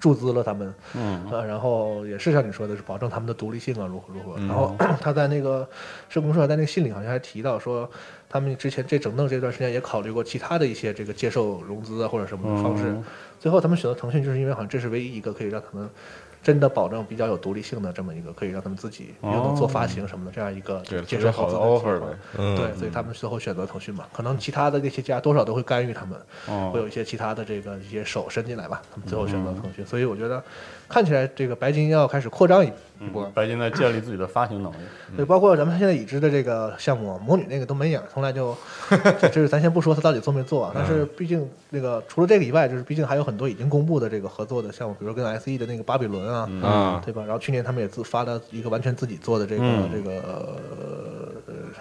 [0.00, 4.34] 注资了他们，嗯呃，然后也是像你说的，是保证他们的独立性啊，如何如何。
[4.38, 5.68] 嗯然后 他在那个
[6.08, 7.88] 社公社在那个信里好像还提到说，
[8.28, 13.04] 他们之前这整顿这段时间也考虑过其他的一些这个接受融资啊或者什么的方式，嗯
[13.40, 15.88] 最后他们选择腾讯，就是因为好像这是唯一一个可以让他们。
[16.42, 22.06] 真的保证比较有独立性的这么一个，可以让他们自己又能做发行什么的这样一个对，接受特别好的机 offer 会呗。
[22.38, 30.42] 嗯，对，所以他们最后选择腾讯嘛，可能其他的那些家多少都会干预他们，哦会有一些其他的这个一些手伸进来吧，他们最后选择嗯腾讯，所以我觉得
[30.88, 32.68] 看起来这个白金要开始扩张一
[33.00, 33.24] 一波。
[33.24, 34.76] 嗯，，白金在建立自己的发行能力，
[35.16, 38.56] 对，包括咱们现在已知的这个项目，魔女那个都没影儿，从来就，
[38.88, 47.22] 这这是咱先不说他到底做没做啊，但是毕竟那个除了这个以外，就是毕竟还有很多已经公布的这个合作的项目，比如跟 SE 的那个巴比伦啊，啊，对吧？
[47.22, 51.32] 然后去年他们也自发了一个完全自己做的这个、嗯这个呃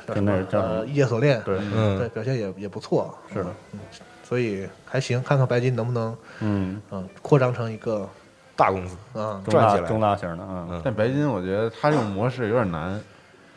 [0.08, 3.80] 叫什么呃异界锁链，对，嗯对，表现也也不错，是的嗯，
[4.24, 8.08] 所以还行，看看白金能不能嗯，嗯扩张成一个
[8.56, 13.00] 大公司，嗯中赚起来中大型的，嗯，嗯但白金我觉得它这种模式有点难，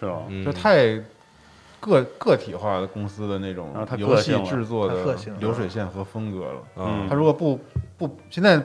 [0.00, 0.18] 是吧？
[0.28, 1.00] 嗯就太
[1.80, 6.60] 个个体化的公司的那种游戏制作的流水线和风格了。
[6.76, 7.58] 嗯他如果不
[7.96, 8.62] 不现在。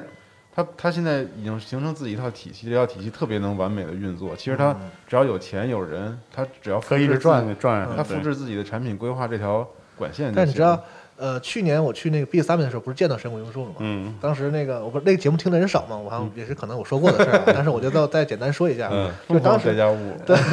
[0.55, 4.33] 它它现在已经形成自己一套体系，这套体系特别能完美的运作。
[4.35, 4.73] 其实他
[5.05, 10.35] 只要有钱有人，他只要可以一直转转下去，它复制自己的产品，规划这条管线就行。
[10.35, 10.81] 但你知道，
[11.17, 13.75] 呃，去年我去那个 B 三的时候，不是见到神谷英树了吗？
[13.79, 19.09] 嗯，当时那个我不是那个节目听的人少嘛，我好像也是可能我说过的事儿啊， 但是我就再再简单说一下，嗯。
[19.29, 20.35] 就当时在家务，对。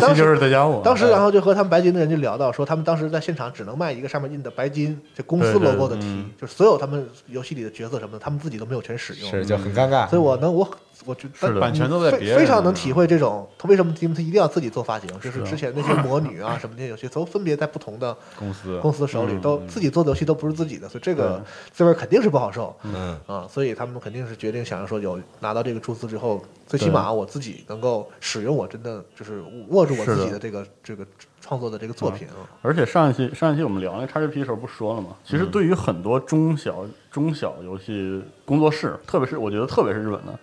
[0.14, 10.68] 就是在家务，当时然后就和他们白金的人就聊到说，他们当时在现场只能卖一个上面印的白金这公司 logo 的 T，嗯就是所有他们游戏里的角色什么的，他们自己都没有全使用，是就很尴尬，所以我能我
[11.06, 22.74] 我觉得版权都在非别人非常能体会这种他为什么他们他一定要自己做发行，就是之前那些魔女啊什么那些游戏都分别在不同的 公司公司手里，嗯都自己做的游戏都不是自己的，所以这个滋味肯定是不好受。
[22.82, 31.06] 嗯啊，所以他们肯定是决定想要说有拿到这个注资之后，最起码我自己能够使用我真的就是握住我自己的这个这个
[31.40, 32.44] 创作的这个作品啊。
[32.62, 35.10] 而且上一期上一期我们聊那 XGP 的时候不是说了吗？
[35.24, 40.38] 其实对于很多中小中小游戏工作室，特别是我觉得特别是日本的，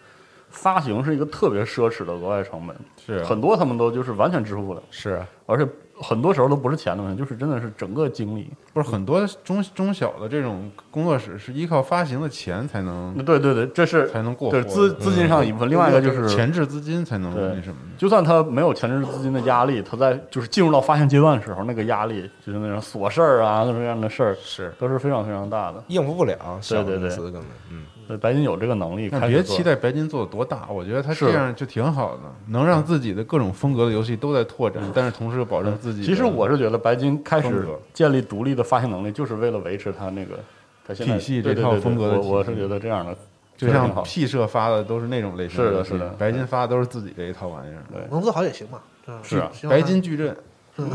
[0.58, 3.14] 发行是一个特别奢侈的额外成本，是。
[3.22, 5.22] 啊很多他们都就是完全支付不了，是。
[5.46, 5.66] 而且
[6.00, 8.52] 很多时候都不是钱的问题，就是真的是整个精力。
[8.74, 17.78] 不是很多中中小的这种工作室是依靠发行的钱才能对对对，这是才能过对资资金上一部分，另外一个就是前置资金才能那什么。
[17.98, 24.74] 就算他没有前置资金的压力，他在就是进入到发行阶段的时候，那个压力就是那种琐事儿啊，各种各样的事儿，是。
[24.78, 25.82] 都是非常非常大的。
[25.88, 27.10] 应付不了小对对对。
[27.10, 27.86] 公司根本，嗯，
[28.22, 36.08] 白金有这个能力，但别期待白金做的多大，我觉得他这样就挺好的，能让自己的各种风格的游戏都在拓展，但是同时又保证自己的。
[36.08, 40.40] 其实我是觉得白金开始建立独立的发行能力，就是为了维持他那个
[40.88, 43.16] 它现在体系这套对对对对风格的体系我我是觉得这样的
[43.58, 47.82] 就像 P 社发的都是那种类型的是的是的白金发的都是自己这一套玩意儿。
[47.92, 48.80] 对能做好也行嘛。
[49.08, 50.36] 嗯是啊白金矩阵，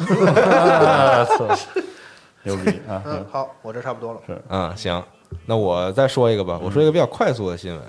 [2.45, 3.01] 牛逼啊！
[3.07, 4.21] 嗯，好，我这差不多了。
[4.27, 5.01] 是啊，行，
[5.47, 7.83] 那我再说一个吧，我说一个比较快速的新闻，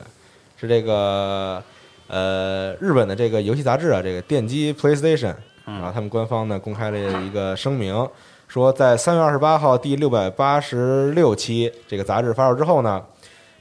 [0.58, 1.62] 是这个
[2.08, 8.08] 呃日本的这个游戏杂志啊，这个电击 PlayStation，然后他们官方呢公开了一个声明，
[8.48, 13.02] 说在三月二十八号第六百八十六期这个杂志发售之后呢，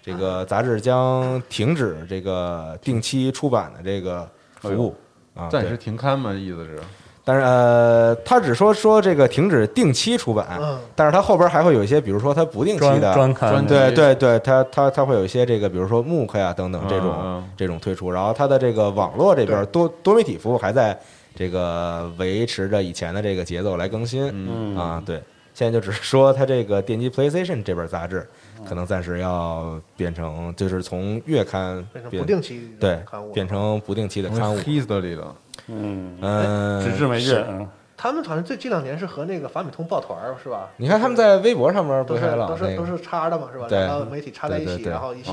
[0.03, 4.29] 这个杂志将停止这个定期出版的这个
[4.61, 4.95] 服务。
[5.35, 6.79] 啊，暂时停刊嘛，意思是
[7.24, 10.78] 但是呃，他只说说这个停止定期出版，嗯。
[10.96, 13.50] 但是他后边还会有一些，比如说他不定期的专刊。
[13.50, 20.98] 专对对对，他他他会有一些这个，比如说 MOOC 呀等等这种、这种推出，然后他的这个网络这边多多媒体服务还在
[21.35, 24.76] 这个维持着以前的这个节奏来更新、嗯。
[24.76, 25.22] 啊，对，
[25.54, 28.26] 现在就只是说它这个电击 PlayStation 这本杂志
[28.68, 35.35] 可能暂时要变成，就是从月刊变成不定期对刊物，变成不定期的刊物，history 了，
[35.68, 40.68] 嗯，嗯，纸质媒介是，嗯，他们好像这近两年是和那个法米通抱团儿是吧？
[40.77, 43.66] 你看他们在微博上面不都是老都是都是插的嘛是吧？
[43.68, 45.31] 对两个媒体插在一起，然后一起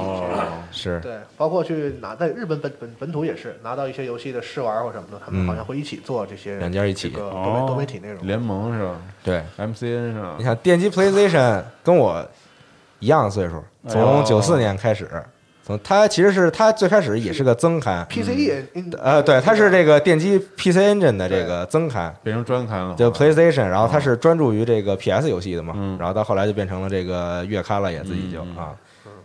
[0.71, 8.25] 是对，包括去拿在日本本本本土也是拿到一些游戏的试玩或什么的，他们嗯好像会一起做这些两家一起这个多哦媒多媒体内容。
[8.25, 9.41] 联盟是吧对。
[9.57, 10.43] ？MCN 是吧你？
[10.43, 12.23] 看电击 PlayStation 跟我
[12.99, 15.23] 一样的岁数，哎从九四年开始，从
[15.77, 28.75] 它其实是它最开始也是个增刊，PCE 嗯呃，对，它是这个电机 PC Engine 的这个增刊，变成专刊了，就 PlayStation，然后它是专注于这个 PS 游戏的嘛嗯，然后到后来就变成了这个月刊了，也自己就啊，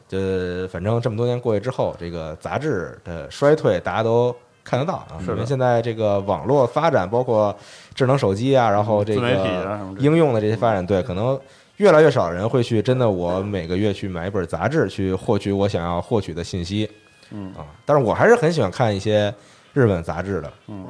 [0.08, 7.54] 就反正这么多年过去之后，这个杂志的衰退大家都看得到啊，因为现在这个网络发展，包括
[7.94, 11.38] 智能手机啊，然后这自媒体个啊什么的，应用的这些发展，对，可能
[11.78, 16.88] 越来越少人会去真的我每个月去买一本杂志去获取我想要获取的信息，
[17.30, 17.52] 嗯。
[17.54, 19.34] 啊，但是我还是很喜欢看一些
[19.72, 20.86] 日本杂志的，嗯。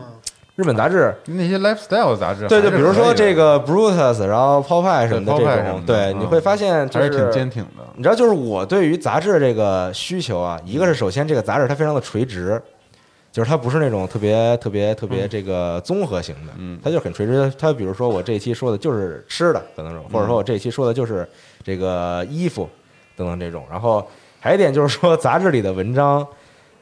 [0.57, 1.13] 日本杂志。
[1.25, 6.21] 那些 lifestyle 杂志，对对，比如说这个个 Brutus，然后 Popeye 什么的这种，对，嗯。
[6.21, 7.85] 你会发现就还是挺坚挺的。
[7.97, 12.63] 你知道，就是我对于杂志这个需求啊，一个是首先这个杂志它非常的垂直，
[13.35, 17.53] 就是它不是那种特别特别特别这个综合型的，嗯它就很垂直。
[17.59, 21.29] 它比如说我这一期说的就是吃的等等这种，或者说我这一期说的就是
[21.65, 22.71] 这个衣服
[23.17, 23.65] 等等这种。
[23.69, 24.07] 然后
[24.39, 26.25] 还有一点就是说，杂志里的文章，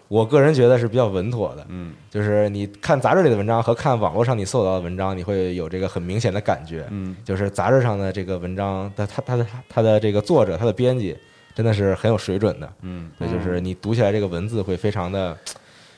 [0.09, 6.85] 我个人觉得是比较稳妥的，嗯就是你看杂志里的文章和看网络上你搜到的文章，你会有这个很明显的感觉。
[6.91, 11.17] 嗯，就是杂志上的这个文章，它它它的它的这个作者，它的编辑，
[11.55, 12.71] 真的是很有水准的。
[12.83, 15.35] 嗯，对，就是你读起来这个文字会非常的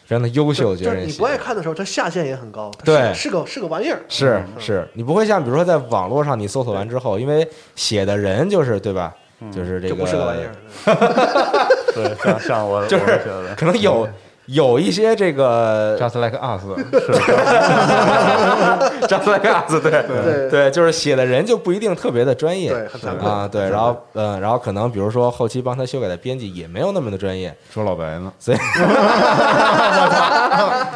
[0.05, 3.13] 非常的优秀，觉得你不爱看的时候，它下限也很高，对。
[3.15, 9.15] 是是个是个玩意儿，是嗯是，你不会像比如说在网络上你搜索完之后，因为写的人就是对吧？
[9.53, 10.55] 就是这就个不是个玩意儿。
[11.95, 13.21] 对，像像我 就是
[13.57, 14.09] 可能有
[14.47, 19.91] 有一些这个 Just like us，just like us，对。
[19.91, 20.51] 对。
[20.51, 28.59] 对，就是写的人就不一定特别的专业，对很惭愧啊，对，然后嗯，然后可能比如说后期帮他修改的编辑也没有那么的专业，说老白呢，所以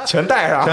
[0.04, 0.66] 全带上，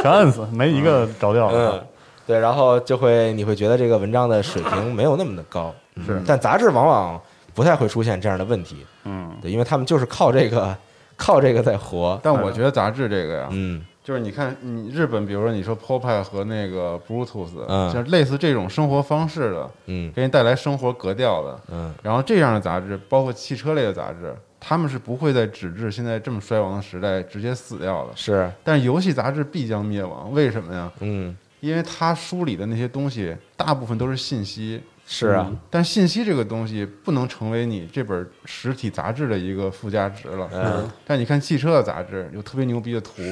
[0.00, 1.80] 全摁死，没一个着调的嗯。，
[2.26, 5.74] 对，然后就会你会觉得这个文章的水平没有那么的高，
[6.06, 6.22] 是。
[6.26, 7.20] 但杂志往往
[7.54, 9.30] 不太会出现这样的问题，嗯。
[9.42, 10.74] 对，因为他们就是靠这个
[11.16, 13.84] 靠这个在活，但我觉得杂志这个呀，嗯。
[14.02, 17.90] 就是你看，你日本，比如说你说 Popeye 和那个 Bluetooth，嗯。
[17.90, 20.12] 就是类似这种生活方式的，嗯。
[20.12, 21.94] 给你带来生活格调的，嗯。
[22.02, 28.12] 然后这样的杂志，包括汽车类的杂志，他们是不会在纸质现在这么衰亡的时代直接死掉的。
[28.14, 30.92] 是，但是游戏杂志必将灭亡，为什么呀？
[31.00, 31.34] 嗯。
[31.60, 40.48] 因为它书里的那些东西大部分都是信息，是啊，但信息这个东西不能成为你这本实体杂志的一个附加值了。
[40.52, 40.90] 嗯。
[41.06, 43.22] 但你看汽车的杂志，有特别牛逼的图，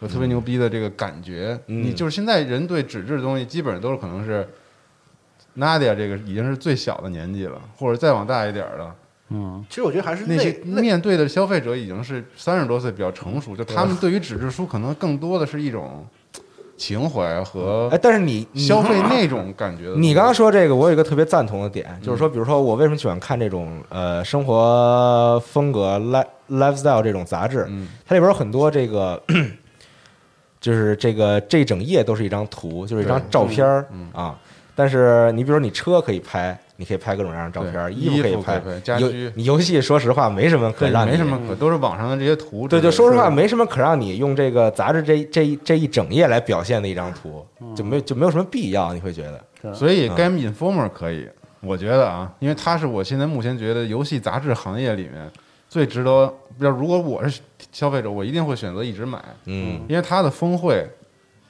[0.00, 1.58] 有特别牛逼的这个感觉。
[1.66, 1.82] 嗯。
[1.82, 4.48] 你就是现在人对纸质的东西，基本上都是可能是
[5.56, 8.94] Nadia 这个已经是最小的年纪了，或者再往大一点儿的。
[9.30, 16.06] 嗯，其实我觉得还是那些面对的消费者已经是三十多岁比较成熟，就他们对于纸质书可能更多的是一种
[16.78, 19.92] 情怀和哎，但是你你消费那种感觉。
[19.96, 29.20] 你刚刚说这个，我有一个特别赞同的点，就是说，比如说我为什么喜欢看这种呃生活风格 life lifestyle 这种杂志，嗯它里边有很多这个，
[30.60, 34.38] 就是这个这一整页都是一张图，就是一张照片儿嗯啊。
[34.74, 39.32] 但是你比如说你车可以拍，你可以拍各种各样的照片衣服可以拍游居。
[39.34, 49.24] 你游戏说实话没什么可让你没什么可，都是网上的这些图之对，就说实话，没什么可让你用这个杂志这这一这一整页来表现的一张图，就没就没有什么必要，你会觉
[49.60, 50.14] 得，所以嗯。
[50.14, 51.28] Game Informer 可以，
[51.60, 55.28] 我觉得啊，因为它是我现在目前觉得游戏杂志行业里面
[55.68, 57.40] 最值得，要如果我是
[57.72, 59.80] 消费者，我一定会选择一直买，嗯。
[59.88, 60.88] 因为它的峰会，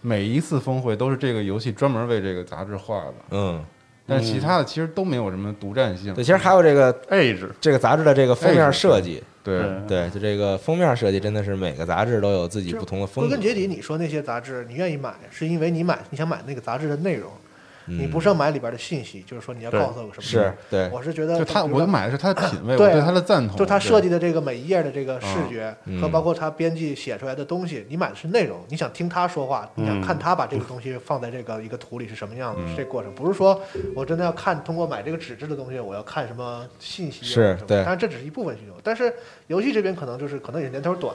[0.00, 3.62] 每一次峰会都是这个游戏专门为这个杂志画的，嗯，
[4.08, 6.14] 但其他的其实都没有什么独占性。
[6.14, 13.40] 对，其实还有这个 age 这个杂志的这个封面设计，对对对，就这个封面设计真的是每个杂志都有自己不同的风格归根。
[13.40, 17.47] 结底，你说那些杂志你愿意买，是因为你买你想买那个杂志的内容，嗯
[17.88, 20.22] 你不是要买里边的信息，就是说你要告诉我什么。
[20.22, 23.56] 是，对，我是觉得就他，我买的是他的品味，我对他的赞同。
[23.56, 33.60] 就他设计的这个每一页的这个视觉嗯和包括他编辑写出来的东西，你买的是内容，你想听他说话，你想看他把这个东西放在这个一个图里是什么样子，这过程，不是说
[33.94, 39.12] 我真的要看通过买这个纸质的东西，我要看什么信息啊是对什么当然这只是一部分需求，但是
[39.46, 41.14] 游戏这边可能就是可能也年头短，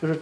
[0.00, 0.18] 就是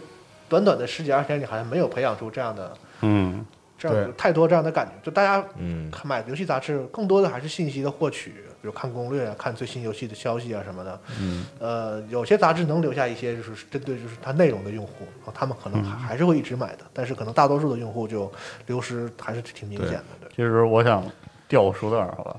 [0.48, 2.72] 短短的十几二十年你好像没有培养出这样的
[3.02, 3.44] 嗯
[3.78, 5.90] 这样太多这样的感觉，就大家嗯。
[5.90, 11.00] 看买游戏杂志，更多的还是信息的获取，比如看攻略啊、看最新游戏的消息啊什么的。
[11.20, 18.30] 嗯，呃，有些杂志能留下一些就是针对就是它内容的用户，啊他们可能还还是会一直买的，但是可能大多数的用户就
[18.66, 20.04] 流失还是挺明显的。
[20.20, 21.04] 对，其实我想
[21.48, 22.36] 掉书袋儿，好吧，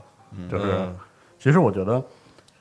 [0.50, 0.96] 就是嗯
[1.40, 2.04] 其实我觉得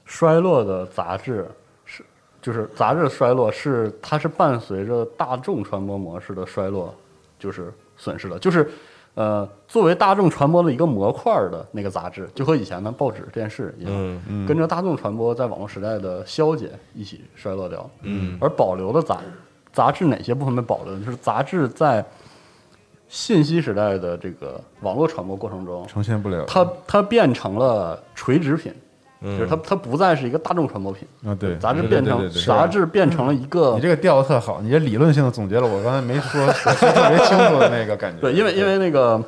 [0.05, 1.49] 衰落的杂志
[1.85, 2.05] 是，
[2.41, 6.95] 就是杂志衰落是它是伴随着大众传播模式的衰落，
[7.39, 8.71] 就是损失的，就是
[9.15, 13.93] 呃，作为大众传播的一个模块的那个杂志，就和以前的报纸、电视一样，
[14.29, 17.89] 嗯跟着大众传播在网络时代的消解一起衰落掉。
[18.03, 19.21] 嗯而保留的杂
[19.73, 21.05] 杂志哪些部分被保留呢？
[21.05, 22.05] 就是杂志在
[23.09, 26.45] 信息时代的这个网络传播过程中，呈现不了。
[26.47, 28.81] 它它变成了垂直品，嗯，
[29.23, 38.21] 就是它它不再是一个大众传播品，啊，对，杂志变成杂志变成了一个你这个调的特好，你这理论性的总结了我刚才没说说特别清楚的那个感觉。
[38.21, 39.21] 对，因为因为那个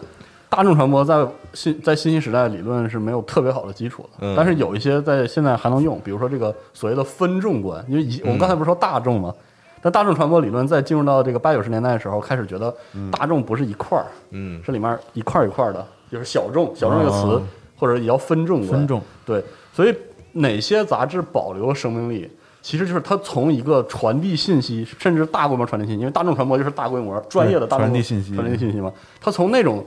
[0.50, 4.34] 大众传播在信在信息时代理论是没有特别好的基础的，嗯。
[4.36, 9.34] 但是有一些在现在还能用，比如说这个所谓的分众观，因为以我们刚才不是说大众吗？
[9.80, 12.74] 但大众传播理论在进入到这个八九十年代的时候，开始觉得
[13.10, 14.62] 大众不是一块儿，嗯。
[14.62, 17.42] 是里面一块儿一块儿的，就是小众，小众这个词，哦。
[17.78, 18.70] 或者也叫分众观。
[18.70, 19.40] 分众，对，
[19.78, 19.94] 所以
[20.32, 22.28] 哪些杂志保留了生命力，
[22.60, 28.34] 其实就是它从一个传递信息，甚至大规模传递信息，因为大众传播就是大规模专业的大规模传递信息。
[28.34, 29.86] 传递信息嘛，它从那种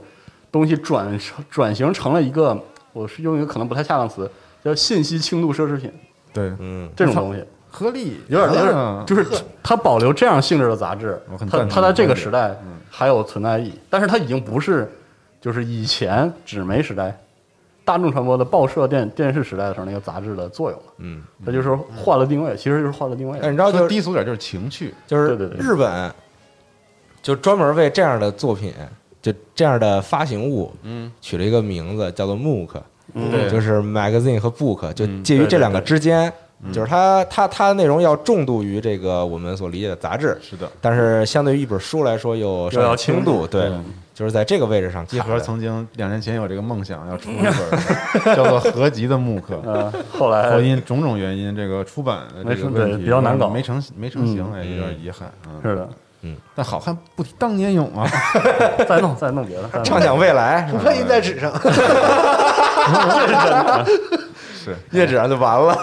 [0.50, 2.58] 东西转转型成了一个，
[2.94, 4.30] 我是用一个可能不太恰当词，
[4.64, 5.92] 叫信息轻度奢侈品。
[6.32, 6.88] 对，嗯。
[6.96, 7.44] 这种东西。
[7.70, 14.90] 合理，有点有嗯点，就是它保留这样性质的杂志它它在这个时代还有存在意义，但是它已经不是
[15.38, 17.14] 就是以前纸媒时代
[17.84, 23.38] 大众传播的报社电电视时代的时候那个杂志的作用了，嗯，它就是换了定位，其实就是换了定位。
[23.42, 23.52] 但。
[23.52, 25.58] 你知道，就低俗点就是情趣，就是对对对。
[25.58, 26.12] 日本
[27.22, 28.72] 就专门为这样的作品，
[29.20, 32.70] 就这样的发行物，嗯，取了一个名字叫做 MOOC，
[33.14, 33.30] 嗯。
[33.30, 33.50] 对。
[33.50, 36.32] 就是 magazine 和 book，就嗯介于这两个之间。
[36.72, 40.70] 就是它它它的内容要重度于这个我们所理解的杂志，是的。
[40.80, 45.18] 但是相对于一本书来说又稍又要有轻度，对，嗯就是在这个位置上集。
[45.20, 47.54] 合曾经两年前有这个梦想，要出一本
[48.36, 55.30] 叫做合集的木刻，呃， 后来后因种种原因，这个出版的这没成对个问题比较难搞没成没成型，嗯哎，有点遗憾。
[55.48, 55.88] 嗯，是的，
[56.22, 58.06] 嗯但好汉不提当年勇啊！
[58.88, 60.78] 再弄再弄别的，畅想未来是吧？
[60.78, 61.52] 不配印在纸上。
[61.60, 61.68] 是
[64.90, 65.74] 页纸上就完了。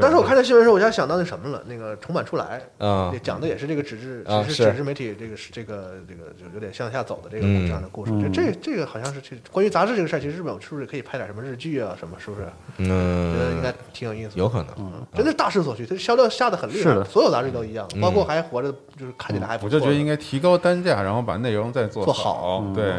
[0.00, 8.12] 当时我看这新闻的时候，我就想到那什么了，那个重版出来，嗯讲的也是这个纸质，啊是纸质纸质媒体这个是这个这个就有点向下走的这个嗯这样的故事。
[8.12, 12.16] 嗯这这这个好像是这关于杂志这个事儿，其实日本是不是可以拍点什么日剧啊什么？
[12.18, 12.46] 是不是？
[12.78, 14.34] 嗯觉得应该嗯，挺有意思的。
[14.36, 14.66] 有可能。
[15.14, 19.76] 真的大势所趋，它销量下的很厉害，是的所有杂志都一样，嗯包括还活着，就是看起来还不错。
[19.76, 22.94] 我就觉得应该提高单价，然后把内容再做做好对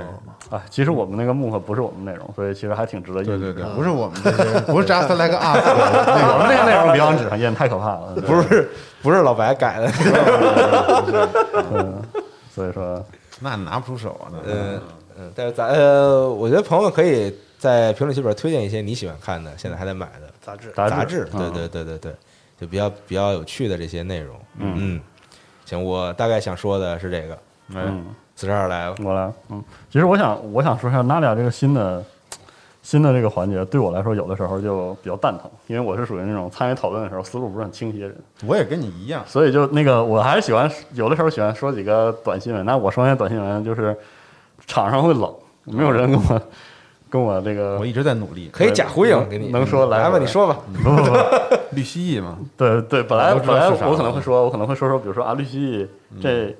[0.52, 3.38] 哎，其实我们那个幕可不是我们内容，所以其实还挺值得印的。
[3.38, 8.16] 对对对，不是我们这些，不是 just like us 我们个那个内容别往 纸上印，太可怕了。
[8.26, 8.70] 不是
[9.02, 9.92] 不是老白改的，
[11.74, 12.02] 嗯，
[12.54, 13.04] 所以说，
[13.40, 14.82] 那拿不出手啊，那嗯
[15.20, 20.72] 嗯，但是咱呃，我觉得朋友们可以在评论区里边推荐一些你喜欢看的，现在还在买的杂志。
[20.72, 22.16] 杂杂志，对嗯对对对对，
[22.60, 24.36] 就比较比较有趣的这些内容。
[24.58, 25.02] 嗯嗯，
[25.66, 27.34] 行，我大概想说的是这个，
[27.76, 28.06] 哎，嗯，
[28.39, 32.02] 四十二来了，我来，嗯，其实我想我想说一下娜俩这个新的
[32.82, 38.15] 新的这个环节，对我来说有的时候就比较蛋疼，因为我是属于那种参与讨论的时候思路不是很清晰的人，
[38.47, 42.65] 我也跟你一样，所以就那个我还是喜欢有的时候喜欢说几个短新闻。
[42.65, 43.93] 那我说那些短新闻就是
[44.65, 46.41] 场上会冷，没有人跟我
[47.12, 48.49] 跟我这个我一直在努力。
[48.54, 51.12] 可以假呼应给你，能说来来吧，你说吧，不不不，
[51.75, 55.88] 绿蜥蜴嘛，对对，本来本来我可能会说，我可能会说说，比如说啊，绿蜥蜴
[56.21, 56.56] 这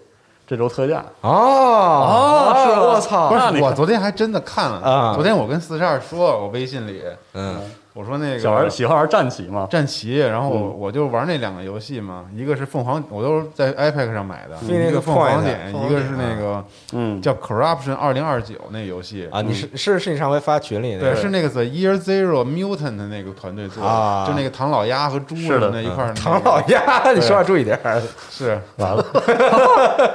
[0.49, 3.29] 这周特价，哦哦是我操。
[3.29, 5.13] 不，是我昨天还真的看了啊。
[5.13, 7.03] 昨天我跟四十二说，我微信里
[7.35, 7.62] 嗯
[7.99, 10.75] 我说那个小孩喜欢玩战棋嘛，战棋，然后我嗯。
[10.79, 29.05] 我就玩那两个游戏嘛，一个是凤凰，我都是在 iPad 上买的一个凤凰点，一个是那个嗯，叫 Corruption 二零二九那游戏啊，你是是是你上回发群里那对，是那个 The Year Zero Mutant 的那个团队做的，啊就那个唐老鸭和猪是的那一块儿那个，唐老鸭， 你说话注意点儿，是， 完了，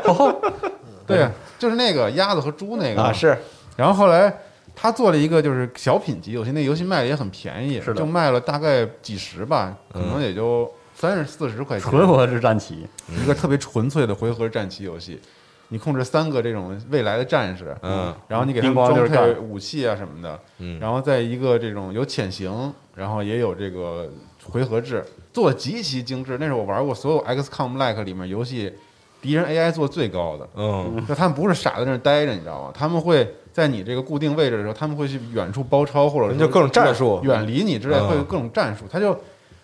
[1.07, 3.37] 对，就是那个鸭子和猪那个啊，是。
[3.77, 4.33] 然后后来
[4.77, 12.87] 他做了一个就是小品级游戏，那游戏卖的也很便宜，是的就卖了大概几十吧，可嗯能也就三十四十块钱，纯合制战棋，
[13.23, 15.21] 一个特别纯粹的回合战棋游戏。
[15.69, 24.09] 你控制三个这种未来的战士，嗯，然后你给他们装配武器啊什么的，嗯然后在一个这种有潜行，然后也有这个
[24.45, 26.37] 回合制，做的极其精致。
[26.39, 28.73] 那是我玩过所有 XCOM like 里面游戏
[29.23, 32.71] 敌人 AI 做最高的，嗯就他们不是傻在那儿待着，你知道吗？
[32.73, 37.21] 他们会在你这个固定位置的时候，他们会去远处包抄，或者就各种战术。
[37.23, 38.09] 远离你之类，嗯。
[38.09, 38.85] 会有各种战术。
[38.90, 39.14] 他就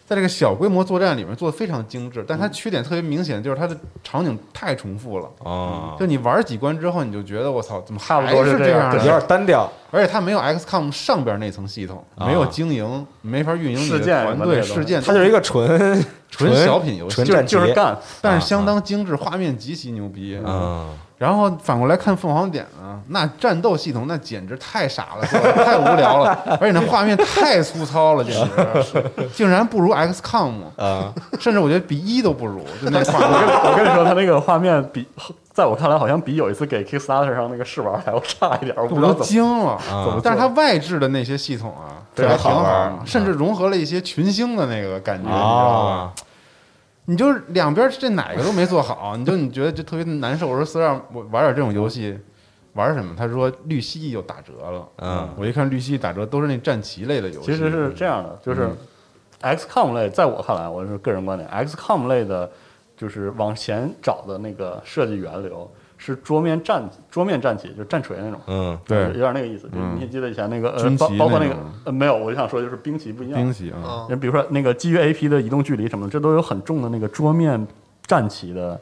[0.07, 5.29] 在这个小规模作战里面做的非常精致，但它缺点特别明显，就是它的场景太重复了。
[5.40, 8.98] 哦，就你玩几关之后，你就觉得我操，怎么差不还是多是这样样的？
[8.98, 20.40] 有点单调，而且它没有 XCOM 上边那层系统，啊没有经营，没法运营你的事件团队事件，它就是一个纯纯小品游戏就纯战就是干，但是相当精致，画面极其牛逼。
[20.45, 20.88] 嗯，
[21.19, 33.72] 然后反过来看凤凰点呢，那战斗系统那简直太傻了，太无聊了，而且那画面太粗糙了，简直竟然不如 XCOM，啊，甚至我觉得比一都不如，就那 画我跟面。
[33.72, 35.07] 我跟你说，他那个画面比，
[35.53, 45.90] 在我看来好像比有一次给 Kickstarter 上那个试玩还要差一点，我都知道怎么惊了，啊但是它外置的那些系统啊，非常还挺好玩甚至融合了一些群星的那个感觉，你知道吧？
[45.90, 46.14] 啊，
[47.07, 50.46] 你就是两边这哪个都没做好，你就你觉得就特别难受。
[50.46, 52.16] 我说四让我玩点这种游戏，
[52.74, 53.12] 玩什么？
[53.18, 54.88] 他说绿蜥蜴又打折了。
[54.98, 57.46] 嗯我一看绿蜥蜴打折都是那战棋类的游戏。
[57.46, 58.68] 其实是这样的，就是
[59.42, 62.48] 嗯 XCOM 类，在我看来，我是个人观点，XCOM 类的，
[63.01, 68.38] 就是往前找的那个设计源流是桌面战桌面战棋，就是战锤那种。
[68.46, 69.66] 嗯对有点那个意思。
[69.68, 73.51] 就嗯你记得以前那个呃军，棋包包括那个呃没有，我就想说就是兵棋不一样兵。
[73.51, 77.66] 棋啊，啊比如说那个基于 AP 的移动距离什么的，这都有很重的那个桌面
[78.07, 78.78] 战棋的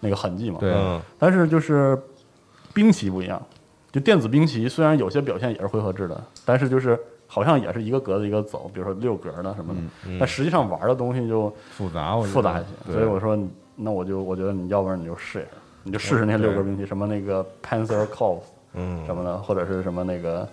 [0.00, 0.56] 那个痕迹嘛。
[0.58, 2.00] 对嗯但是就是
[2.72, 3.40] 兵棋不一样，
[3.90, 6.98] 就电子兵棋虽然有些表现也是回合制的，但是就是
[7.32, 9.80] 好像也是一个格子一个走，比如说六格的什么的，
[10.20, 12.92] 但实际上玩的东西就复杂，复杂一些。
[12.92, 13.38] 所以我说，
[13.74, 15.48] 那我就我觉得你要不然你就试一下，
[15.82, 18.40] 你就试试那六格兵器，什么那个 Panzer c o v
[18.74, 19.06] 嗯。
[19.06, 20.46] 什么的，或者是什么那个，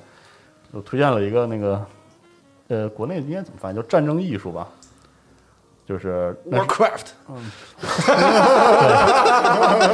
[0.72, 1.86] 我推荐了一个那个，
[2.70, 3.76] 呃，国内应该怎么翻译？
[3.76, 4.66] 叫战争艺术吧，
[5.86, 7.52] 就是 Warcraft 嗯。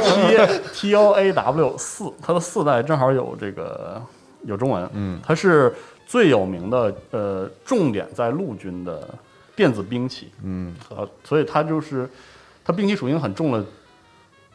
[0.04, 4.00] T T O A W 四，它的四代正好有这个
[4.44, 5.74] 有中文，嗯，它是
[6.06, 9.06] 最有名的呃，重点在陆军的
[9.54, 12.08] 电子兵器，嗯呃，所以它就是
[12.64, 13.64] 它兵器属性很重的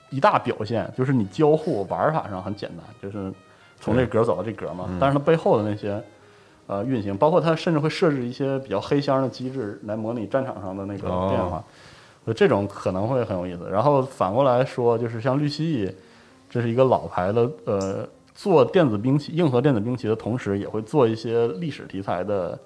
[0.09, 3.31] 一大表现，就是你交互玩法上很简单，就是
[3.79, 6.01] 从这格走到这格嘛，但是它背后的那些。
[6.67, 11.61] 呃，运行包括它甚至会设置一些比较黑箱的机制来模拟战场上的那个哦变化，
[12.23, 13.67] 所以这种可能会很有意思。
[13.69, 15.93] 然后反过来说，就是像绿蜥蜴，
[16.49, 22.57] 这是一个老牌的呃，做电子兵器、硬核电子兵器的同时，也会做一些历史题材的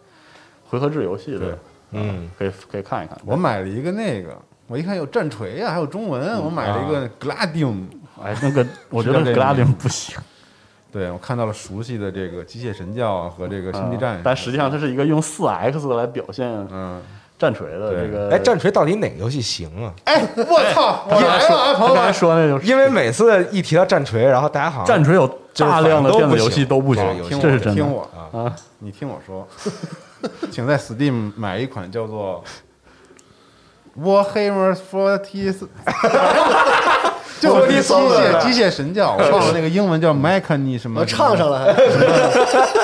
[0.69, 1.55] 回合制游戏的对，
[1.91, 3.17] 嗯可以可以看一看。
[3.25, 4.37] 我买了一个那个，
[4.67, 7.83] 我一看有战锤呀，还有中文，我买了一个 Gladium。
[8.23, 10.17] 哎，那个 我觉得 Gladium 不行，
[10.91, 17.01] 对，我看到了熟悉的这个机械神教啊和这个星际嗯战士，但实际上它是一个用四 X 来表现嗯，
[17.37, 18.29] 战锤的这个。
[18.29, 19.93] 哎，战锤到底哪个游戏行啊？
[20.05, 22.13] 哎，我操，我来了啊，朋友他刚才们！
[22.13, 28.55] 说那就是因为每次一提到战锤，然后大家好像战锤有就是大量的电子游戏都不行这是真的听我啊。
[28.79, 29.47] 你听我说，
[30.51, 32.43] 请在 Steam 买一款叫做
[33.97, 35.69] Warhammer Forty 四，
[37.39, 41.73] 就是机械机械神教，我忘了那个英文叫 Mechani 什么，我唱上了还，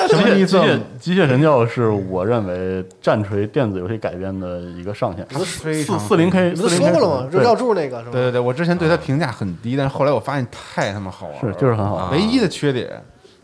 [0.08, 0.58] 什么意思？
[0.58, 5.26] 机械机械神教是我认为战锤电子游戏改编的一个上限。
[5.44, 7.28] 四四零 K 你四零不是说 K 过了吗？
[7.30, 8.10] 就对绕柱那个是吧？
[8.12, 12.88] 对对对，我之前对它评价很低，但是后来我发现太他妈好玩了，是就是很好玩唯一的缺点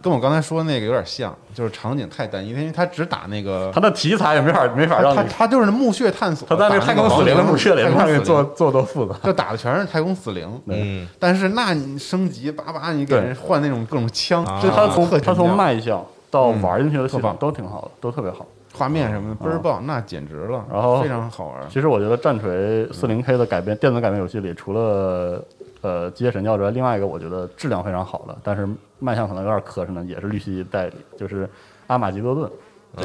[0.09, 9.15] 跟我刚才说那个有点像，就是场景太单一，因为它只打那个它的题材也没法没法让你，它它就是墓穴探索，它在那个太空死灵的墓穴里，太空死没法给你做，做多复杂。
[9.23, 10.49] 就打的全是太空死灵。
[10.65, 18.47] 嗯但是那你升级叭叭，你给人换那种各种枪，就它从特它从卖相到玩进去的系统都挺好的，都特别好。
[18.75, 21.57] 画面什么的倍儿棒，那简直了，然后非常好玩。
[21.69, 25.43] 其实我觉得战锤四零 K 的改编电子改编游戏里，除了
[25.81, 28.69] 呃机械神教之外，另外一个我觉得质量非常好的，但是
[28.99, 31.49] 卖相可能有点磕碜的，也是绿蜥蜴代理，就是
[31.87, 32.51] 阿玛吉多顿。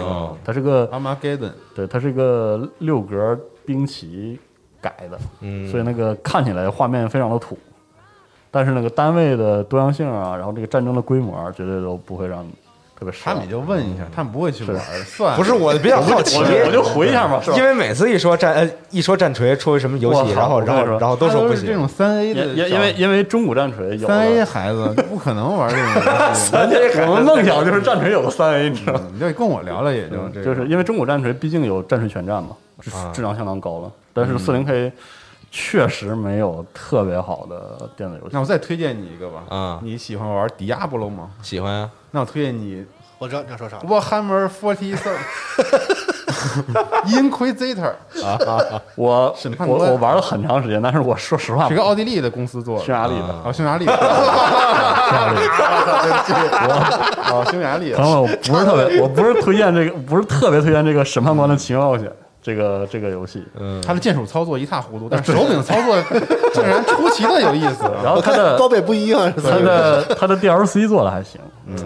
[0.02, 0.38] 哦。
[0.44, 4.40] 它是个阿玛盖顿，对，它是一个六格兵棋
[4.82, 7.58] 改的，嗯，所以那个看起来画面非常的土，
[8.50, 12.54] 但是那个单位的多样性啊，然后这个战争的规模啊绝对都不会让你
[13.04, 13.49] 特别他们也。
[13.49, 17.64] 就问一下，他们不会去玩，算了不是我比较好奇，我就回一下嘛，因？
[17.64, 26.99] 为每次一说战呃一说战锤出什么游戏，然后然后然后都说不行，这种三 A 的因为因为中古战锤有三 A，孩子不可能玩这种游戏。
[27.10, 32.49] 我们梦想就是战锤有个三 A，你知道你就跟我聊聊，也就这，就是因为中古战锤毕竟有战锤全战嘛，
[33.14, 34.91] 质量相当高了，但是四零 K
[35.56, 38.39] 确实没有特别好的电子游戏那。
[38.39, 39.43] 我再推荐你一个吧。
[39.56, 41.30] 啊你喜欢玩 Diablo 吗？
[41.43, 42.84] 喜欢啊，那我推荐你
[43.20, 43.84] 我知道你要说啥了。
[43.84, 45.20] Warhammer Forty Seven
[47.30, 52.84] Inquisitor，我我审判官我玩了很长时间，但是我说实话，是个奥地利的公司做的。
[52.84, 54.01] 匈牙利的，啊，匈牙利，的匈
[55.16, 56.74] 牙利的。
[57.24, 62.12] 啊，匈牙利朋友们，我不是特别，我不是推荐这个，不是特别推荐这个审判官的奇妙冒险
[62.44, 63.44] 这个这个游戏。
[63.58, 65.98] 嗯，它的键鼠操作一塌糊涂， 但是手柄操作
[66.54, 67.89] 竟然出奇的有意思。
[68.04, 71.39] 然后它的高北不一样，它的它的 DLC 做的还行，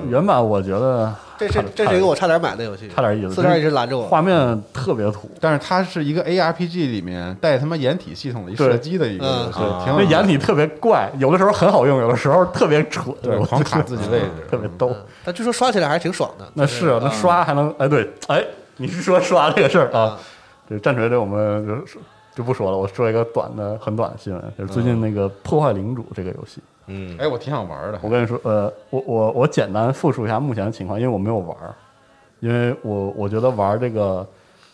[0.09, 4.07] 原版我觉得这是这是一个我差点买的游戏，差点意思，四十一直拦着我。
[4.07, 8.71] 画面特别土，但是它是一个 ARPG 里面带他妈掩体系统的一对。
[8.71, 14.91] 射击的一个游戏，嗯那掩体特别怪，有的时候很好用，有的时候特别蠢，对狂卡自己位置，特别逗。
[15.23, 16.45] 但据说刷起来还是挺爽的。
[16.55, 18.43] 那是啊，那刷还能哎对哎，
[18.77, 19.99] 你是说刷这个事儿啊？
[19.99, 20.17] 啊？
[20.69, 21.99] 这战锤这我们就
[22.35, 26.61] 就不说了，我说一个短的很短的新闻，就是最近那个《破坏领主》这个游戏。
[26.87, 28.09] 嗯哎，我挺想玩的我。
[28.09, 31.75] 跟你说，呃，我我我简单复述一下目前的情况，因为我没有玩儿，
[32.39, 34.25] 因为我我觉得玩这个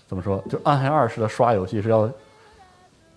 [0.07, 2.09] 怎么说，就暗黑二式的刷游戏是要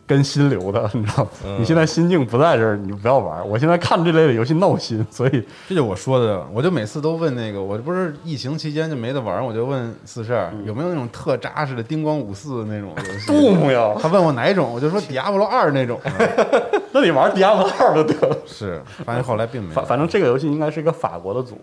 [0.06, 1.30] 跟心流的，你知道吗？
[1.44, 3.46] 嗯你现在心境不在这儿，你就不要玩。
[3.48, 13.26] 我现在看这类的游戏闹心，所以这就我说的，我就每次都问那个，我不是疫情期间就没得玩，我就问四十二有没有那种特扎实的叮咣五四那种 游戏。
[13.26, 16.00] 杜牧呀，他问我哪一种，我就说《迪亚波罗二》那种。
[16.92, 18.36] 那你玩《迪亚波二》就得了。
[18.46, 19.74] 是，发现后来并没有。
[19.74, 21.58] 反反正这个游戏应该是一个法国的组，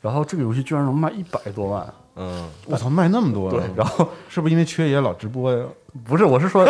[0.00, 1.86] 然后这个游戏居然能卖一百多万，
[2.16, 5.62] 嗯，我操，卖那么多，对，然后是不是因为缺爷老直播呀？
[6.06, 6.66] 不是，我是说，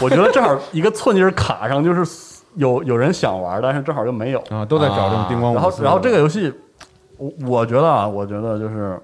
[0.00, 4.38] 我觉得正好一个寸劲儿卡上，就是有有人想玩，但是正好又没有。
[4.48, 5.84] 啊，都在找这种叮光五四的。
[5.84, 6.50] 然后然后这个游戏，
[7.18, 8.98] 我我觉得啊，我觉得就是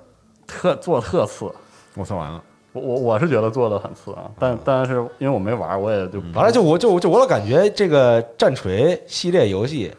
[0.47, 1.53] 特做特次，
[1.97, 2.43] 我操完了，
[2.73, 9.93] 我我我是觉得做的很次啊，但但是因为我没玩，我也就完了就我就就我老感觉这个战锤系列游戏。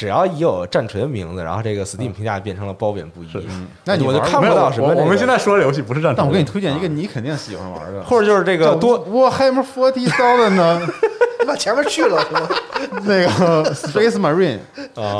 [0.00, 3.28] 只要一有战锤的名字，然后这个 Steam 评价变成了褒贬不一。
[3.34, 3.66] 嗯。
[3.84, 10.80] 那你玩我就看不到什么、我们现在说的游戏不是战锤，但我给你推荐一个你肯定喜欢玩的，或者就是这个多我 Hammer Forty Thousand 呢，
[11.38, 12.48] 你把前面去了是吧？
[13.04, 14.58] 那个 Space Marine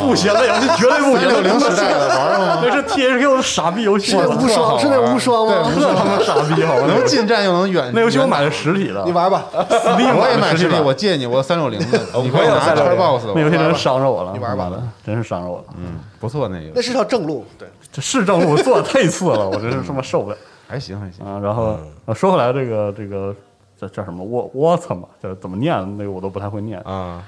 [0.00, 2.60] 不行，那游戏绝对不行，六零时代的玩吗？
[2.62, 5.70] 那是 THQ 的傻逼游戏，是那无双，是那无双吗？
[5.74, 6.86] 特他妈傻逼好吧？
[6.88, 7.90] 能近战又能远。
[7.94, 14.70] 那游戏我买的实体的，你玩吧我也买实体，的我借你，我三六零的， 你可以拿360 Xbox，那游戏真是伤着我了，你玩吧，
[15.04, 15.64] 真是伤着我了。
[15.76, 17.44] 嗯，不错那个，那是条正路。
[17.58, 20.36] 对，这是正路做的太次了，我真是他妈受不了
[20.68, 21.24] 还行还行。
[21.26, 21.40] 啊！
[21.42, 21.76] 然后
[22.06, 23.34] 啊说回来，这个这个
[23.80, 26.78] 叫叫什么沃沃特嘛，叫怎么念那个我都不太会念。
[26.80, 27.22] 啊，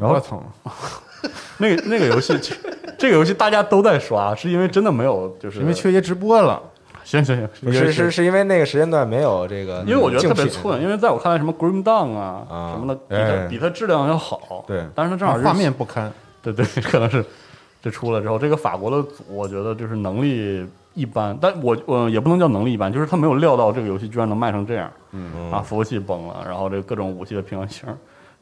[0.00, 0.42] 我操，
[1.58, 2.38] 那个那个游戏，
[2.98, 6.60] 这个游戏大家都在刷，是因为真的没有，就是因为缺爷直播了，
[7.04, 14.64] 行行行，不是是是因为那个时间段没有这个，因为我觉得特别寸，因为在我看来，什么 Grim Down 啊啊什么的，比哎它比它质量要好。
[14.66, 14.84] 对。
[14.94, 17.24] 但是它正好是画面不堪，对对，可能是
[17.82, 25.50] 这出了之后，这个法国的组，我觉得就是能力一般，但我我也不能叫能力一般，就是他没有料到这个游戏居然能卖成这样，嗯。
[25.50, 27.86] 啊，服务器崩了，然后这个各种武器的平衡性，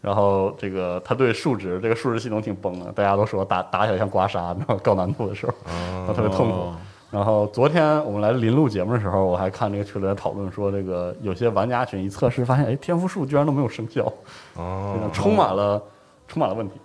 [0.03, 6.59] 然后这个他对数值这个数值系统挺崩的，大家都说打打起来像刮痧，然后高难度的时候，然后特别痛苦。
[6.59, 6.77] 哦
[7.13, 14.11] 然后昨天我们来临录节目的时候，我还看这个群里在讨论说，这个有些玩家群一测试发现，哎，天赋树居然都没有生效，
[14.57, 14.95] 哦。
[14.97, 15.79] 这个充满了
[16.27, 16.81] 充满了问题。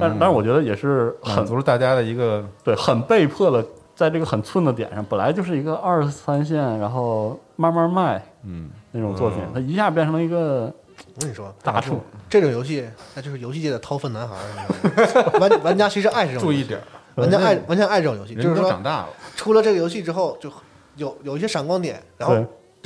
[0.00, 10.74] 但但是我觉得也是满很足了大家的一个对，很被迫的，在这个很寸的点上，本来就是一个二三线，然后慢慢卖嗯，那种作品，它一下变成了一个
[11.14, 12.00] 我跟你说，大处。
[12.28, 14.40] 这种游戏那就是游戏界的掏粪男孩儿，
[14.82, 16.84] 你知道吗玩玩家其实爱这种游戏，注意点儿，
[17.16, 20.50] 玩家爱玩家爱这种游戏，就是说长大了，出了这个游戏之后，就
[20.96, 22.34] 有有一些闪光点，然后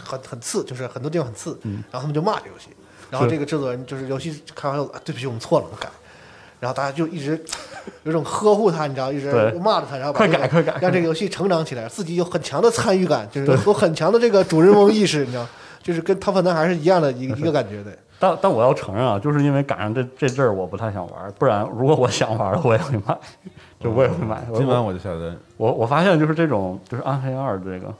[0.02, 2.70] 很很次，就是很多地方很次，嗯然后他们就骂这游戏，
[3.10, 5.88] 然后这个制作人就是游戏开完后，啊对不起，我们错了，我们改。
[6.58, 7.38] 然后大家就一直
[8.04, 9.30] 有种呵护他，你知道，一直
[9.62, 15.46] 骂着他，然后把快改快改让这个游戏成长起来，自己有很强的参与感，就是有很强的这个主人翁意识，你知道，
[15.82, 17.92] 就是跟《掏粪男孩》是一样的一个 一个感觉的。
[18.18, 23.16] 但但我要承认啊，就是因为赶上这这阵儿，我不太想玩，不然如果我想玩了，我也会买，
[23.80, 24.42] 就我也会买。
[24.50, 25.36] 我今晚我就下单。
[25.56, 27.92] 我我发现就是这种就是暗黑二这个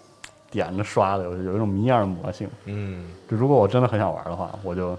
[0.50, 2.48] 点着刷的游戏，有一种谜样的魔性。
[2.64, 4.96] 嗯，就如果我真的很想玩的话，我就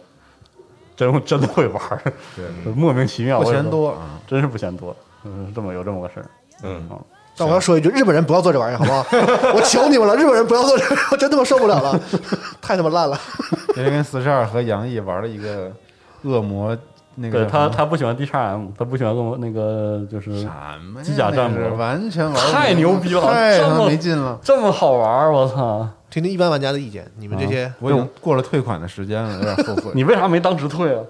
[0.95, 2.01] 真真的会玩儿，
[2.36, 6.26] 对，就莫名其妙，不我嫌多啊，真是不嫌多，嗯，这么有这么个事儿，
[6.63, 6.97] 嗯啊
[7.39, 9.05] 但我要说一句，日本人不要做这玩意儿，好不好？
[9.53, 11.99] 我求你们了，日本人不要做这，我真他妈受不了了，
[12.59, 13.20] 太他妈烂了。
[13.78, 15.71] 因为跟四十二和杨毅玩了一个
[16.23, 16.75] 恶魔
[17.15, 20.47] 那个对他他不喜欢 D 叉 M，他不喜欢跟我那个就是什
[20.82, 24.38] 么呀机甲战那是魔完全玩太牛逼了太没劲了。
[24.43, 25.88] 这么好玩，我操！
[26.09, 29.91] 听听一般玩家的意见，你们这些我已经过了退款的时间了，有点后悔。
[29.95, 31.03] 你为啥没当时退啊？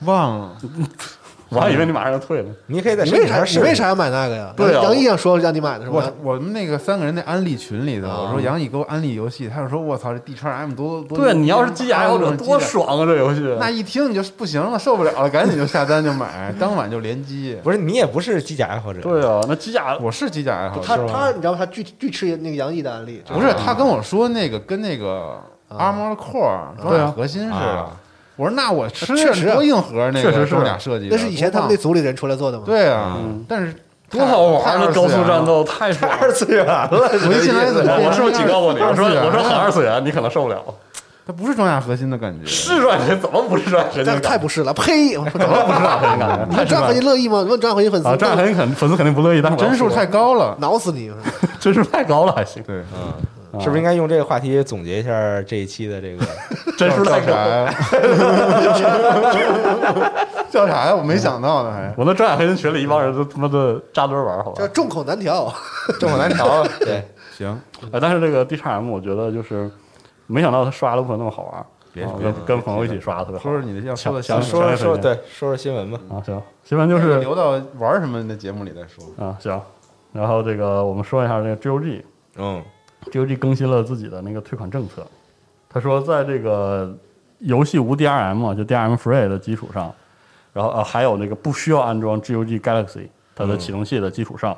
[0.00, 0.58] 忘了，
[1.54, 2.48] 我还以为你马上要退了。
[2.66, 3.44] 你可以在你为啥。
[3.44, 4.52] 你为啥要买那个呀？
[4.56, 6.12] 对啊杨毅想说让你买的是我吧？
[6.22, 11.18] 我们那个三个人那安利群里头，啊我说杨毅给我安利游戏，他就说我操这 D 叉 M 多多。
[11.18, 12.58] 对，你要是机甲爱好者啊多！
[12.58, 13.06] 爽啊！
[13.06, 17.56] 这游戏那一听你就不行了，受不了了，赶紧就下单就买，当晚就联机。
[17.62, 25.38] 不是你也不是机甲爱好者，对啊，那机甲我是机甲爱好者，他他你知道吗他巨巨吃那个杨毅的安利，不是他跟我说那个跟那个
[25.70, 27.90] Armor Core 装甲核心似的啊。
[28.42, 32.64] 我说那我吃确实啊多硬核那个确实是装甲设计，那是以前他们那组里人出来做的吗？
[32.66, 33.72] 对啊嗯，但是
[34.10, 34.64] 多好玩儿！
[34.64, 35.92] 太那高速战，斗太。
[36.08, 38.80] 二次元了，我一进来怎么我是不是警告过你？
[38.80, 40.60] 我说我说很二次元，你可能受不了。
[41.24, 44.04] 它不是装甲核心的感觉，是转神怎么不是转神？
[44.04, 45.16] 这太不是了，呸！
[45.16, 47.42] 我说怎么不是转神感觉， 你们张太是合金乐意吗？
[47.48, 48.16] 问装甲核心粉丝，啊！
[48.18, 50.56] 这样肯定肯粉丝肯定不乐意，但是我帧 数太高了。
[50.58, 51.12] 挠死你！
[51.60, 53.12] 帧数太高了还行，对，嗯，
[53.60, 56.24] 是不是应该用这个话题总结一下这一期的这个？
[56.78, 57.32] 帧数太高。
[58.60, 60.12] 叫啥呀？
[60.50, 60.94] 叫啥呀？
[60.94, 64.68] 我没想到呢，还我那装甲核心群里一帮人都他妈的扎堆玩，好吧这？
[64.68, 65.52] 众口难调。
[66.00, 66.64] 众口难调。
[66.80, 67.04] 对，
[67.36, 67.60] 行。
[67.92, 69.70] 哎，但是这个 D 叉 M 我觉得就是
[70.26, 76.00] 没想到他刷的部分那么好玩，别啊别跟跟朋友一起刷，特别好说说你的要说的想说说对说说新闻吧。
[76.10, 76.22] 啊。
[76.24, 79.04] 行，新闻就是留到玩什么的节目里再说。
[79.24, 79.60] 啊行，
[80.12, 82.02] 然后这个我们说一下这个 GOG。
[82.36, 82.62] 嗯
[83.10, 85.06] GOG 更新了自己的那个退款政策。
[85.68, 86.96] 他说，在这个
[87.38, 89.92] 游戏无 DRM 啊就 DRM Free 的基础上，
[90.52, 94.56] 然后呃还有那个不需要安装 GOG Galaxy 它的启动器的基础上，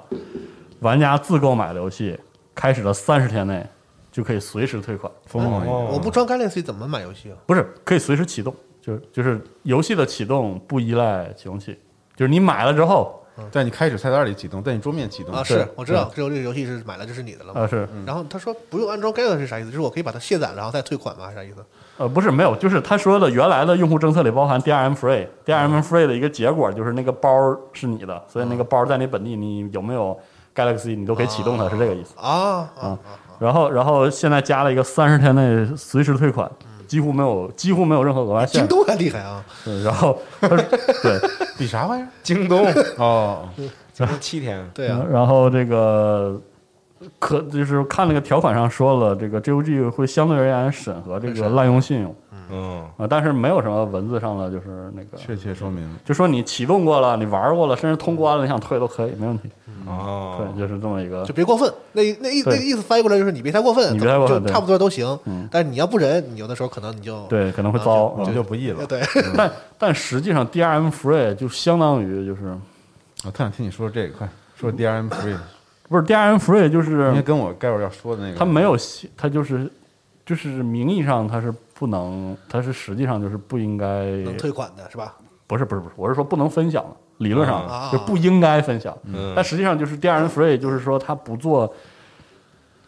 [0.81, 2.19] 玩家自购买的游戏
[2.55, 3.65] 开始的三十天内
[4.11, 7.37] 就可以随时退款，疯狂一点，哦我不装 Galaxy 怎么买游戏啊？
[7.47, 11.79] 不是可以随时启动，就是就是游戏的启动不依赖启动器，
[12.17, 17.61] 就是你买了之后，在你开始菜单里启动，在你桌面启动啊，是是我知道，只有这个游戏是买了就是你的了嘛。
[17.63, 19.71] 呃是然后他说不用安装 Galaxy 是啥意思？
[19.71, 21.33] 就是我可以把它卸载了，然后再退款吗？
[21.35, 21.57] 啥意思？
[21.97, 30.17] 呃，不是没有，就是他说的原来的用户政策里包含 DRM Free，DRM Free 的一个结果就是那个包是你的，所以那个包在你本地，你有没有
[30.55, 32.15] Galaxy 你都可以启动它，是这个意思。
[32.17, 32.99] 啊啊
[33.41, 36.49] 然后，然后现在加了一个三十天内随时退款，
[36.95, 38.59] 几乎没有几乎没有任何额外限制。
[38.61, 39.45] 京东还厉害啊！
[39.65, 40.57] 对然后他说
[41.03, 41.21] 对，
[41.59, 42.07] 比啥玩意儿？
[42.23, 42.65] 京东
[42.99, 43.49] 哦，
[43.93, 46.41] 京东七天，对啊，然后这个
[47.19, 52.15] 可就是看那个条款上说了，这个 GOG 会相对而言审核这个滥用信用
[52.51, 59.51] 嗯啊，但是没有什么文字上的就是那个确切说明就说你启动过了，你玩过了，甚至通关了，你想退都可以，没问题。
[59.87, 61.71] 哦，对，就是这么一个就别过分。
[61.93, 65.49] 那那意那个意思翻译过来就是你别太过分，你别太过分就差不多都行嗯。
[65.51, 68.05] 但是你要不忍，你有的时候可能你就对可能会糟。
[68.09, 68.87] 我们嗯就不易了。
[68.87, 69.03] 对
[69.37, 72.57] 但但实际上 DRM Free 就相当于就是
[73.25, 75.37] 我特想听你说这个，快说 DRM Free，
[75.89, 79.71] 不是 DRM Free 就因为是跟我待会儿要说的那个，它没有写，它就是
[80.25, 85.15] 就是名义上它是不能，它是实际上就是不应该，能退款的是吧？
[85.47, 88.97] 不是不是不是，我是说不能分享的，理论上啊就不应该分享。
[89.05, 91.73] 嗯但实际上就是 DRM Free 就是说它不做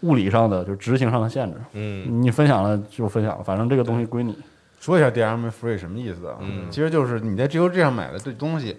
[0.01, 4.37] 物理上的就是执行上的限制，嗯你分享了就分享了，反正这个东西归你。
[4.81, 6.37] 说一下 DRM Free 什么意思啊？
[6.41, 8.77] 嗯其实就是你在 GOG 上买的这东西，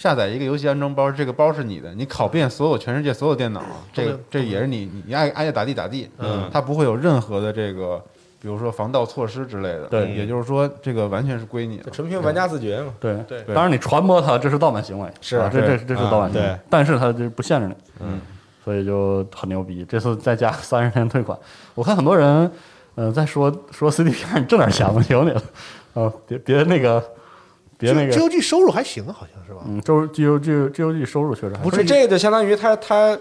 [0.00, 3.60] 下载一个游戏安装包，这个包是你的，你拷遍所有全世界所有电脑，
[3.92, 6.48] 这个这也是你你你爱爱咋地咋地，嗯。
[6.50, 8.02] 它不会有任何的这个，
[8.40, 9.84] 比如说防盗措施之类的。
[9.88, 10.10] 对。
[10.10, 11.90] 也就是说这个完全是归你的。
[11.90, 12.94] 纯凭玩家自觉嘛。
[12.98, 13.14] 对。
[13.28, 13.42] 对。
[13.54, 15.36] 当然你传播它这是盗版行为，是。
[15.36, 16.46] 啊这这这是盗版行为。
[16.48, 18.18] 啊对，但是它就不限制你，嗯，
[18.64, 19.84] 所以就很牛逼。
[19.86, 21.38] 这次再加三十天退款，
[21.74, 22.50] 我看很多人，
[22.94, 25.42] 呃，在说说 CDPR 你挣点钱吧，求你了，
[25.92, 27.04] 啊，别别那个，
[27.80, 29.62] 别那个，GOG 收入还行，好像是吧？
[29.66, 33.18] 嗯，周 G O G G O G 收入确实还不是这个，就相当于他他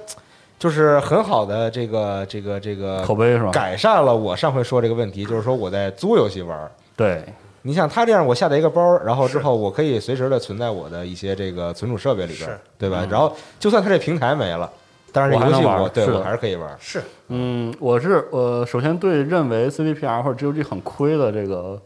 [0.60, 3.52] 就是很好的这个这个这个口碑是吧？
[3.52, 6.70] 改善了我上回说这个问题，就是说我在租游戏玩儿。
[6.96, 7.24] 对，
[7.62, 13.08] 你像他这样，我下载一个包，然后之后我可以随时的存在我的一些这个存储设备里边是，对吧？
[13.10, 14.70] 然后就算他这平台没了，
[15.14, 16.70] 但是这游戏我对我还是可以玩。
[16.78, 21.80] 是嗯，我是呃，首先对认为 CDPR 或者 G O G 很亏的这个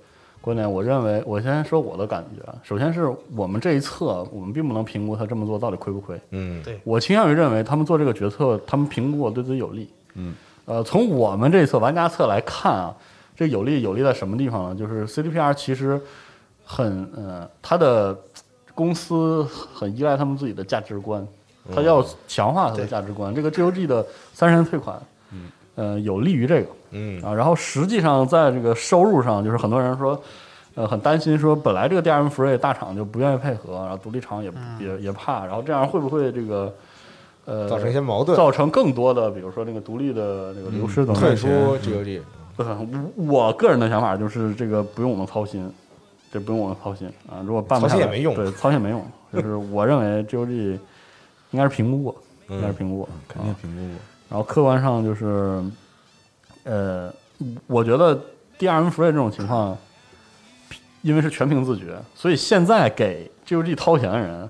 [0.43, 2.53] 观点，我认为我先说我的感觉啊。
[2.63, 6.19] 首先是我们这一侧，我们并不能评估他这么做到底亏不亏。
[6.31, 9.89] 嗯，对我倾向于认为他们做这个决策，他们评估过对自己有利。
[10.15, 10.35] 嗯，
[10.65, 12.93] 呃，从我们这一侧玩家侧来看啊，
[13.37, 14.75] 这有利有利在什么地方呢？
[14.75, 15.97] 就是 CDPR 其实
[16.65, 18.13] 很呃，他的
[18.75, 21.25] 公司很依赖他们自己的价值观，
[21.73, 23.33] 他要强化他的价值观。
[23.33, 25.12] 这个 GOG 的三十天退款，嗯，
[25.75, 26.67] 呃，有利于这个。
[26.91, 30.21] 嗯啊，然后实际上在这个收入上，就是很多人说，
[30.75, 36.73] 呃，很担心说，本来这个 DRM Free 大厂就不愿意配合，然后独立厂也、也也怕，然后这样会不会这个
[37.45, 41.35] 呃造成一些矛盾，造成更多的，比如说那个独立的那个流失等等退。
[41.35, 41.47] 出
[41.77, 42.21] GOG。
[42.57, 45.67] 呃我我个人的想法就是这个不用我们操心，
[46.31, 47.41] 这不用我们操心啊。
[47.43, 49.03] 如果办不下来操心也没用对，操心也没用。
[49.33, 50.77] 就是我认为 GOG
[51.49, 52.15] 应该是评估过，
[52.49, 53.99] 应该是评估过，肯定评估过。
[54.29, 55.63] 然后客观上就是，
[56.63, 57.13] 呃，
[57.67, 58.19] 我觉得
[58.57, 59.77] DRM Free 这种情况，
[61.01, 64.49] 因为是全凭自觉，所以现在给 GOG 掏钱的人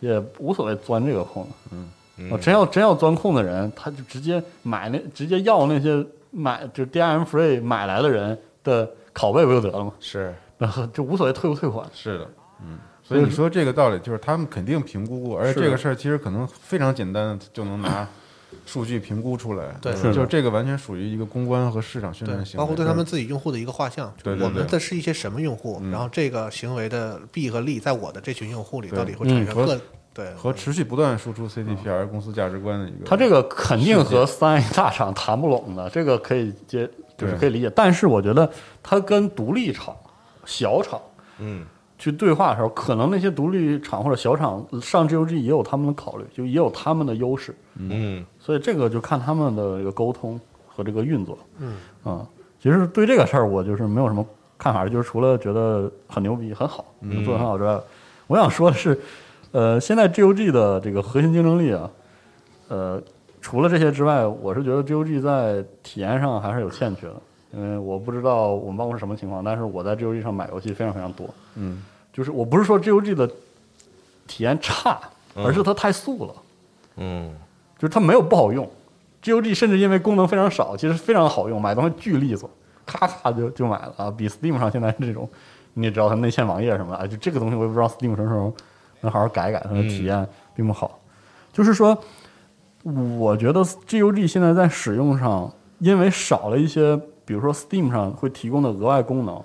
[0.00, 1.50] 也无所谓钻这个空子。
[1.72, 1.88] 嗯
[2.32, 9.92] 啊，真要真要钻空的人，他就直接买那直接要那些买就 DRM Free 买来的人的拷贝不就得了吗？
[10.00, 11.88] 是 然后就无所谓退不退款。
[11.92, 18.08] 是的，嗯，所以你说这个道理，就是他们肯定评估过，而且这个事儿其实可能非常简单，就能拿
[18.68, 19.74] 数据评估出来。
[19.80, 24.44] 对就是这个完全属于一个公关和市场宣传，行为，包括对他们自己用户的一个画像，对对对。
[24.44, 25.90] 我们的是一些什么用户，嗯。
[25.90, 29.80] 然后这个行为的弊和利，在我的这群用户里到底会产生嗯各
[30.12, 30.34] 对。
[30.34, 33.06] 和持续不断输出 CDPR 公司价值观的一个。
[33.06, 37.72] 他这个肯定和三 A 大厂谈不拢的，这个可以接，就是可以理解。
[37.74, 38.50] 但是我觉得
[38.82, 39.96] 他跟独立厂、
[40.44, 41.00] 小厂
[41.38, 41.64] 嗯
[41.98, 47.54] 去对话的时候，可能那些独立厂或者小厂上 GOG 也有他们的考虑，就也有他们的优势。
[47.76, 48.24] 嗯。
[48.38, 51.36] 所以这个就看他们的这个沟通和这个运作。
[51.58, 51.76] 嗯。
[52.04, 52.26] 啊，
[52.62, 54.24] 其实对这个事儿我就是没有什么
[54.56, 56.84] 看法，就是除了觉得很牛逼、很好，
[57.24, 57.78] 做的很好之外，
[58.26, 58.98] 我想说的是，
[59.52, 61.90] 呃，现在 GOG 的这个核心竞争力啊，
[62.68, 63.02] 呃，
[63.40, 67.14] 除了这些之外，我是觉得 GOG 在体验上还是有欠缺的，
[67.52, 71.82] 因为我不知道我们办公室什么情况，但是我在 GOG 上买游戏非常非常多，嗯，
[72.12, 73.30] 就是我不是说 GOG 的
[74.26, 74.98] 体验差，
[75.34, 76.34] 而是它太素了。
[76.96, 77.32] 嗯
[77.78, 78.68] 就是它没有不好用
[79.22, 82.50] ，GOG 甚至因为功能非常少，其实非常好用，买东西巨利索，
[82.84, 84.10] 咔咔就就买了啊！
[84.10, 85.28] 比 Steam 上现在这种，
[85.74, 88.52] 你也知道它内嵌网页什么的，啊，就这个东西我也不知道 Steam 什么时候
[89.00, 90.26] 能好好改改，它的体验
[90.56, 90.98] 并不好。
[91.52, 91.96] 就是说，
[92.82, 99.40] 我觉得 GOG 现在在使用上，因为少了一些，比如说 Steam 上会提供的额外功能，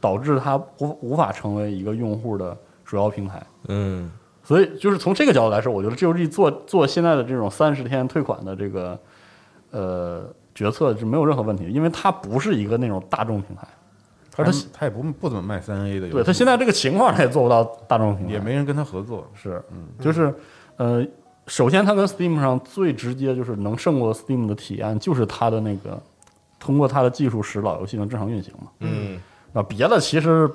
[0.00, 3.40] 导致它无无法成为一个用户的主要平台。
[3.68, 4.10] 嗯。
[4.42, 8.98] 所以就是从这个角度来说，我觉得 GOG 做做现在的这种三十天退款的这个
[9.70, 10.24] 呃
[10.54, 13.68] 决策是没有任何问题，因为它不是一个那种大众平台，
[14.32, 19.62] 他而它他也不不怎么卖三 A 的游戏，对他现在这个情况，他也做不到大众平台，也没人跟他合作，是，
[20.00, 20.34] 就是
[20.78, 21.06] 呃，
[21.46, 26.00] 首先它跟 Steam 上最直接就是能胜过 Steam 的体验，就是它的那个
[26.58, 29.20] 通过它的技术使老游戏能正常运行嘛，嗯。
[29.52, 30.50] 啊，别的其实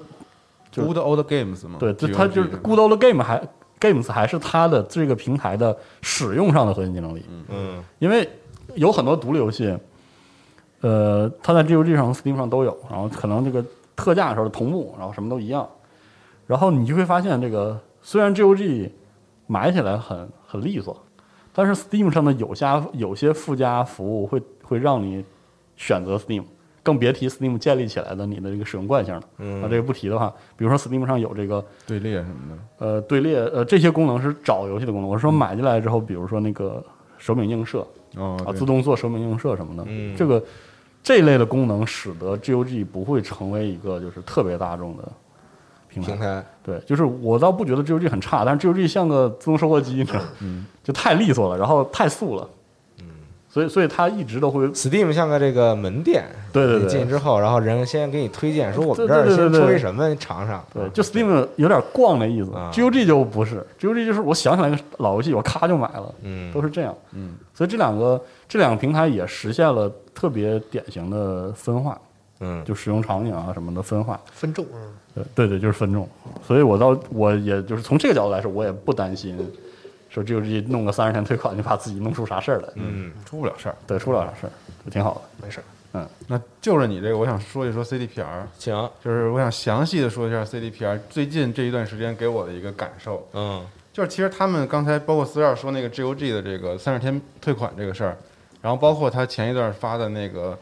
[0.71, 3.41] 就 Good Old Games 嘛，对，就它就是 Good Old Game 还
[3.79, 7.25] Games 还是它的这个平台的使用上的核心竞争力。
[7.49, 7.83] 嗯。
[7.99, 8.29] 因为
[8.75, 9.75] 有很多独立游戏，
[10.81, 15.67] 呃，它在 GOG 上、Steam 上都有，然后可能这个特价的时候同步，然后什么都一样，
[16.45, 18.89] 然后你就会发现，这个虽然 GOG
[19.47, 20.95] 买起来很很利索，
[21.51, 25.25] 但是 Steam 上的有加有些附加服务会会让你
[25.75, 26.43] 选择 Steam，
[26.81, 29.21] 更别提 Steam 建立起来的你的这个使用惯性了。
[29.37, 35.09] 嗯啊，这个不提的话，比如说 Steam 上有这个队列什么的，呃，队列，呃，这些功能是找游戏的功能。
[35.09, 36.83] 我是说买进来之后，比如说那个
[37.17, 37.79] 手柄映射
[38.15, 40.43] 啊，哦啊自动做手柄映射什么的，嗯这个
[41.01, 45.03] 这一类的功能使得 GOG 不会成为一个就是特别大众的
[45.89, 46.11] 平台。
[46.13, 50.05] 平台对，就是我倒不觉得 GOG 很差，但是 GOG 像个自动售货机，
[50.39, 52.49] 嗯，就太利索了，然后太素了，嗯，
[53.53, 60.65] 所以所以它一直都会，Steam 像个这个门店，对对对你进去之后，然后人先给你推荐，说我们这儿先对对对对出一什么，你尝尝。
[60.73, 66.95] 对，就 Steam 有点逛的意思啊，GOG 就不是，GOG 就是我想起来个老游戏，我咔就买了，嗯都是这样。
[67.11, 71.95] 嗯，所以这两个这两个平台也实现了特别典型的分化，
[72.39, 74.19] 嗯就使用场景啊什么的分化。
[74.31, 76.09] 分众，嗯，对对对，就是分众。
[76.41, 79.37] 所以我倒我也就是从这个角度来说，我也不担心
[80.13, 82.69] 说 GOG 弄个三十天退款就怕自己弄出啥事儿来。
[82.75, 83.75] 嗯出不了事儿。
[83.87, 84.51] 对，出不了啥事儿，
[84.85, 85.21] 就挺好的。
[85.45, 85.63] 没事儿。
[85.95, 93.27] 嗯那就着你这个，我想说一说 CDPR，行，就是我想详细的说一下 CDPR 最近这一段时间给我的一个感受。
[93.33, 98.17] 嗯就是其实他们刚才包括四二说那个 GOG 的这个三十天退款这个事儿，
[98.59, 100.57] 然后包括他前一段发的那个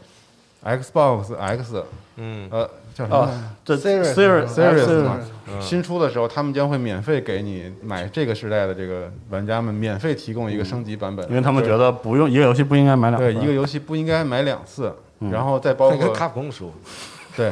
[0.66, 1.84] Xbox X，
[2.18, 3.29] 嗯呃，叫什么？
[3.63, 5.19] 这 Serious Serious Serious 嘛。
[5.19, 15.31] Serious，新出的时候，他们将会免费给你买这个时代的这个玩家们免费提供一个升级版本，因为他们觉得不用一个游戏不应该买两对一个游戏不应该买两次，嗯。
[15.31, 16.71] 然后再包括卡普空说，
[17.35, 17.51] 对，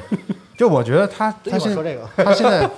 [0.58, 2.70] 就我觉得他他现会儿说这个， 他现在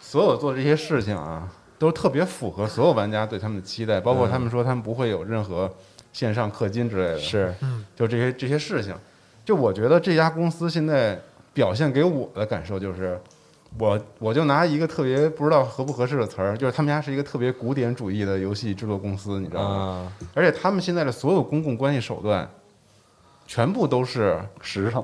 [0.00, 1.48] 所有做这些事情啊，
[1.78, 5.72] 都特别符合所有玩家对他们的期待，包括他们说他们不会有任何
[6.12, 7.54] 线上氪金之类的，是。
[7.94, 8.94] 就这些这些事情。
[9.44, 11.20] 就我觉得这家公司现在
[11.56, 13.18] 表现给我的感受就是，
[13.78, 19.74] 我我就拿一个特别不知道合不合适的词儿，就是他们家是一个特别古典主义的游戏制作公司，你知道吗？
[19.74, 22.46] 啊，而且他们现在的所有公共关系手段，
[23.46, 25.02] 全部都是实诚。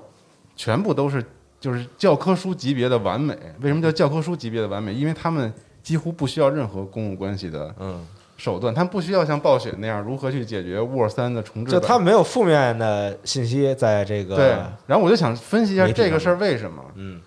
[0.54, 1.24] 全部都是
[1.58, 3.34] 就是教科书级别的完美。
[3.62, 4.92] 为什么叫教科书级别的完美？
[4.92, 5.50] 因为他们
[5.82, 8.06] 几乎不需要任何公共关系的嗯，
[8.42, 11.70] 手段，他们不需要像暴雪那样如何去解决 War 三的重置。
[11.70, 14.48] 就他没有负面的信息在这个对，
[14.88, 16.82] 然后我就想分析一下这个事儿为什么。
[16.96, 17.20] 嗯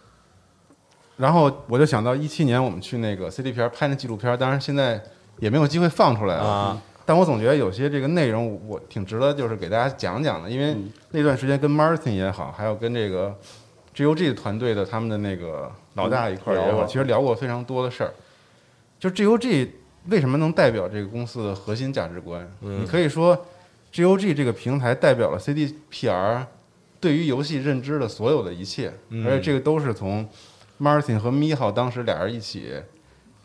[1.15, 5.01] 然后我就想到一七年我们去那个 CDPR 拍那纪录片，当然现在
[5.39, 6.43] 也没有机会放出来了。
[6.43, 13.33] 啊但我总觉得有些这个内容我挺值得就是给大家讲讲的，因为嗯那段时间跟 Martin 也好，还有跟这个
[13.95, 18.11] GOG 团队的他们的那个老大一块儿也好，聊其实聊过非常多的事儿。
[18.99, 19.69] 就 GOG
[20.09, 22.47] 为什么能代表这个公司的核心价值观？
[22.61, 23.45] 嗯你可以说
[23.93, 26.45] GOG 这个平台代表了 CDPR
[26.99, 30.27] 对于游戏认知的所有的一切，嗯而且这个都是从
[30.79, 32.73] Martin 和 Miho 当时俩人一起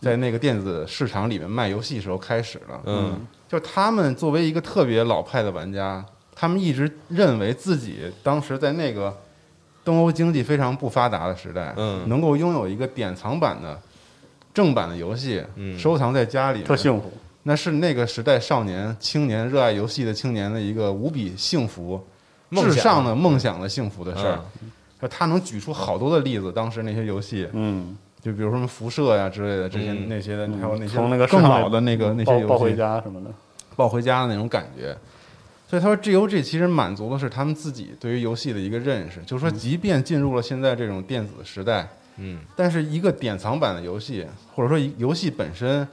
[0.01, 2.81] 在那个电子市场里面卖游戏时候开始的。
[2.87, 6.05] 嗯就是他们作为一个特别老派的玩家，
[6.37, 9.17] 他们一直认为自己当时在那个
[9.85, 13.77] 东欧经济非常不发达的时代，嗯能够拥有一个典藏版的
[14.53, 15.79] 正版的游戏，嗯。
[15.79, 17.13] 收藏在家里，特幸福，
[17.45, 22.05] 那是那个时代少年、青年热爱游戏的青年的一个无比幸福、
[22.53, 24.41] 至上的梦想的幸福的事儿。
[25.01, 30.09] 就他能举出好多的例子，当时那些游戏，嗯，就比如说什么辐射呀之类的，这些嗯。
[30.09, 32.47] 那些的，还有那些从那个更老的那个那些游戏。
[32.47, 33.31] 抱回戏，家什么的，
[33.77, 34.95] 抱回家的那种感觉。
[35.67, 41.89] 所以他说，GOG 其实满足的是他们自己对于游戏的一个认识，就是说，即便进入了现在这种电子时代，嗯
[42.55, 45.87] 但是一个典藏版的游戏，或者说游戏本身，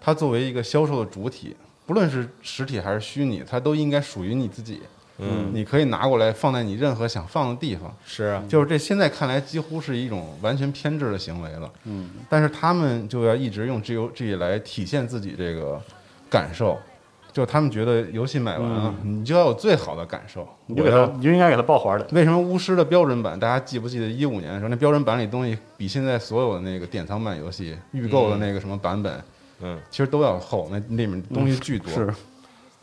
[0.00, 1.56] 它作为一个销售的主体，
[1.86, 4.82] 不论是实体还是虚拟，它都应该属于你自己。
[5.18, 7.94] 嗯，你可以拿过来放在你任何想放的地方。
[8.04, 11.70] 是啊，就是这现在看来几乎是一种完全偏执的行为了。
[11.84, 15.80] 嗯，但是他们就要一直用 GOG 来体现自己这个
[16.28, 16.78] 感受，
[17.32, 20.46] 就他们觉得游戏买完了，你就要有最好的感受。
[20.66, 22.06] 你就给他，你就应该给他抱环的。
[22.12, 29.22] 为什么巫师的标准版，大家记不记得一五年的时候，那标准版里东西比现在所有的那个典藏版游戏预购的那个什么版本，
[29.62, 31.90] 嗯其实都要厚，那里面东西巨多。
[31.92, 32.12] 是，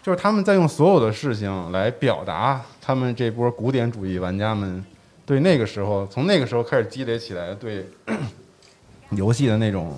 [0.01, 4.83] 就是他们在用所有的事情来表达他们这波古典主义玩家们
[5.25, 7.85] 对那个时候，从那个时候开始积累起来对
[9.11, 9.93] 游戏的那种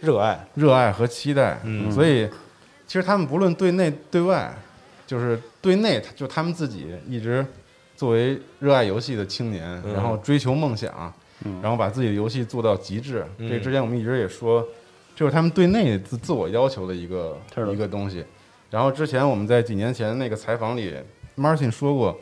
[0.00, 1.58] 热爱，热爱和期待。
[1.64, 2.28] 嗯所以
[2.86, 4.54] 其实他们不论对内对外，
[5.06, 7.44] 就是对内，就他们自己一直
[7.96, 11.12] 作为热爱游戏的青年，嗯然后追求梦想，
[11.62, 13.24] 然后把自己的游戏做到极致。
[13.38, 14.66] 嗯这之前我们一直也说，
[15.14, 18.24] 就是他们对内自自我要求的一个的一个东西。
[18.70, 20.94] 然后之前我们在几年前那个采访里
[21.36, 22.18] ，Martin 说过，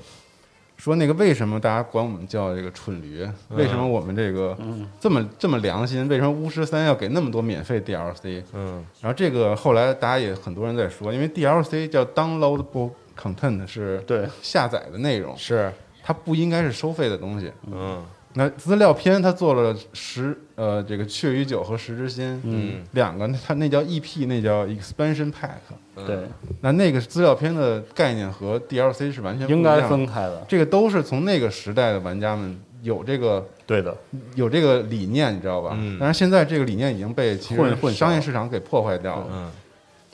[0.77, 3.27] 说那个为什么大家管我们叫这个蠢驴？
[3.51, 4.57] 为什么我们这个
[5.01, 6.07] 这么这么良心？
[6.09, 8.43] 为什么巫师三要给那么多免费 DLC？
[8.53, 15.73] 嗯然后这个后来大家也很多人在说，因为 DLC 叫 downloadable content 是对，下载的内容，是，
[16.03, 17.53] 它不应该是收费的东西。
[17.71, 18.05] 嗯
[18.35, 26.05] 那资料片他做了十呃这个雀与酒和十之心，嗯两个，他那叫 EP，那叫 expansion pack。
[26.07, 26.19] 对，
[26.61, 30.45] 那那个资料片的概念和 DLC 是完全不一应样的该分开的。
[30.49, 33.97] 这个都是从那个时代的玩家们有这个对的，
[34.35, 35.77] 有这个理念，你知道吧？
[35.79, 39.27] 嗯但是现在这个理念已经被其实混混商业市场给破坏掉了。
[39.31, 39.51] 嗯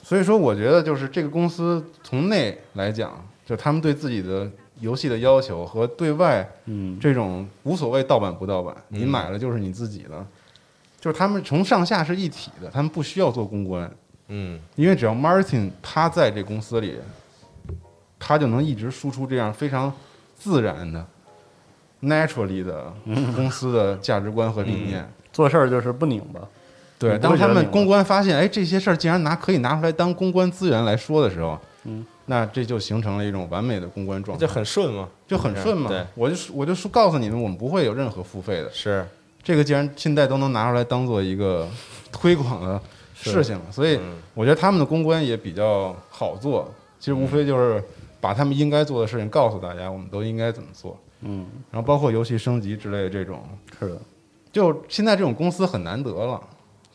[0.03, 4.49] 所以说，我觉得就是这个公司从内来讲，就他们对自己的
[4.81, 10.25] 游戏的要求和对外嗯，这种无所谓盗版不盗版，你买了就是你自己的，
[10.99, 13.89] 就是他们从上下是一体的，他们不需要做公关，
[14.27, 14.59] 嗯。
[14.75, 16.97] 因为只要 Martin 他在这公司里，
[18.19, 19.93] 他就能一直输出这样非常
[20.35, 21.05] 自然的、
[22.01, 22.91] naturally 的
[23.35, 25.07] 公司的价值观和理念。
[25.31, 26.41] 做事儿就是不拧巴。
[26.99, 35.89] 对，当他们公关发现，哎，这些事儿竟然拿可以拿出来当公关资源来说的时候，嗯，那这就形成了一种完美的公关状态，就很顺嘛，就很顺嘛。
[35.89, 38.71] 对，我就说我就说告诉你们，我们不会有任何付费的。
[38.71, 39.05] 是，
[39.43, 41.67] 这个既然现在都能拿出来当做一个
[42.09, 42.81] 推广的
[43.13, 46.73] 事情了，所以嗯我觉得他们的公关也比较好做。
[47.01, 47.83] 其实无非就是
[48.21, 50.97] 把他们应该做的事情告诉大家，我们都应该怎么做。
[51.19, 53.43] 嗯，然后包括游戏升级之类的这种，
[53.77, 54.01] 是的，
[54.53, 56.41] 就现在这种公司很难得了。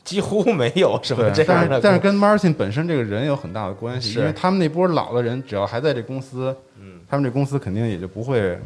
[0.07, 7.01] 几乎没有什么这，但样的公，是但是跟 Martin 本身这个人有很大的关系，因为他们那波老的人，只要还在这公司，嗯。
[7.09, 8.59] 他们这公司肯定也就不会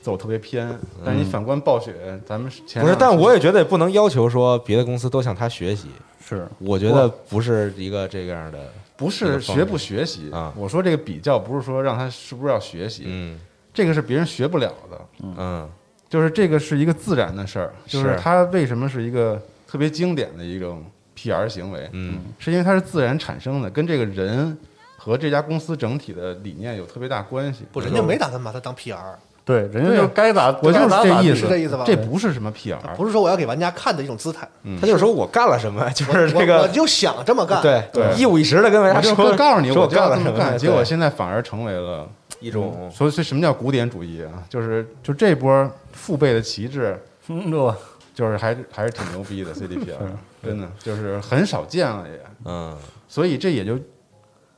[0.00, 0.68] 走特别偏。
[1.04, 1.94] 但是你反观暴雪，
[2.26, 5.88] 咱们前不是，但我也觉得也不能要求说别的公司都向他学习，
[6.24, 6.46] 是。
[6.58, 8.58] 我觉得不是一个这样的，
[8.96, 10.52] 不是学不学习啊。
[10.56, 13.38] 我说这个比较不是说让他是不是要学习，嗯。
[13.74, 15.68] 这个是别人学不了的，嗯。
[16.08, 18.16] 就是这个是一个自然的事儿，就是。
[18.20, 19.40] 他为什么是一个
[19.72, 20.84] 特别经典的一种
[21.16, 24.54] PR 行为，嗯是因为它是自然产生的，跟这个人
[24.98, 27.64] 和这家公司整体的理念有特别大关系。
[27.72, 28.98] 不，人家没打算把它当 PR，
[29.46, 34.46] 对，人家就该咋，我就是这意思，是这意思吧这不是什么 PR，不是说我要给玩家看的一种姿态，
[34.78, 37.62] 他就是说我干了什么，就是这个我就想这么干。
[37.62, 42.06] 对对一五一十的跟玩家说，告诉你，我干了什么，干，结果现在反而成为了
[42.40, 44.44] 一种所以所以什么叫古典主义啊？
[44.50, 46.94] 就是就这波父辈的旗帜，
[47.28, 47.74] 嗯，对吧？
[48.14, 49.96] 就是还是还是挺牛逼的 CDPR，
[50.42, 52.76] 真的就是很少见了也，嗯
[53.08, 53.78] 所以这也就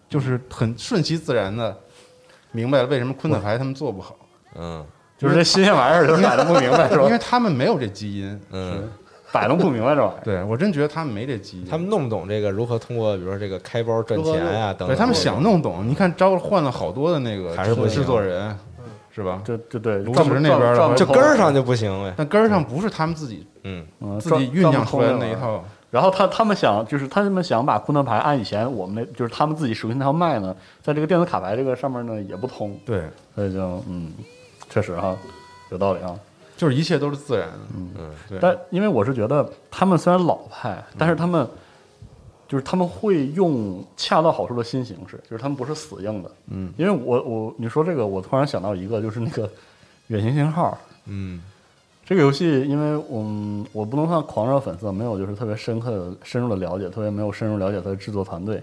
[0.09, 1.76] 就是很顺其自然的
[2.52, 4.16] 明白了为什么昆特牌他们做不好，
[4.57, 4.84] 嗯
[5.16, 7.05] 就是这新鲜玩意儿就是摆弄不明白 是吧？
[7.05, 8.40] 因为他们没有这基因。
[8.50, 8.88] 嗯，
[9.32, 10.20] 摆弄不明白这玩意儿。
[10.24, 18.57] 对我真觉得他们没这基因，他们弄不懂这个如何通过比如说这个开包赚钱啊等等，对他们想弄懂，你看招换了好多的那个还是不行制作人，
[19.14, 19.40] 是吧？
[19.44, 25.34] 这这对，炉赚不石那边的就根儿上就不行呗，但根儿上不是他们自己嗯嗯自己酝酿出来的那一。
[25.36, 25.62] 套。
[25.90, 30.52] 然后他他们想，就是他们想把昆特牌按以前我们那，就是他们自己熟悉那套卖呢，
[30.82, 33.04] 在这个电子卡牌这个上面呢也不通，对，
[33.36, 34.12] 所以就嗯，
[34.68, 35.16] 确实哈，
[35.70, 36.18] 有道理啊。
[36.56, 37.58] 就是一切都是自然的。
[37.76, 37.90] 嗯
[38.28, 41.48] 对，但因为我是觉得他们虽然老派，但是他们
[42.55, 46.30] 就是他们会用恰到好处的新形式，就是他们不是死硬的。
[46.46, 49.50] 嗯，因为我我你说这个，我突然想到一个，就是那个
[50.07, 51.42] 远行星号，嗯。
[52.07, 58.62] 这个游戏，因为我我不能算狂热粉丝，没有就是特别深刻的、深入的了解，特别没有深入了解它的制作团队。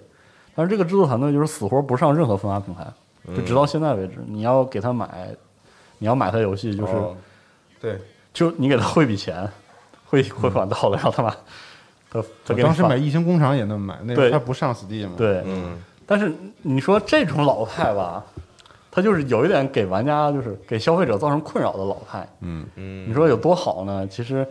[0.55, 2.85] 但是这个制作团队就是死活不上任何分发平台，
[3.35, 5.35] 就直到现在为止，你要给他买，
[5.97, 7.17] 你要买他游戏，就是、哦
[7.81, 7.97] 对，
[8.31, 9.49] 就你给他汇笔钱，
[10.05, 11.35] 汇汇款到了，然后他妈
[12.12, 16.32] 他他我给当时买异形工厂也那么买，那对他不上 Steam 吗？，对，嗯，但是
[16.62, 18.22] 你说这种老派吧，
[18.91, 22.28] 他就是有一点给玩家，就是给消费者造成困扰的老派。
[22.41, 24.05] 嗯，嗯，你说有多好呢？
[24.07, 24.45] 其实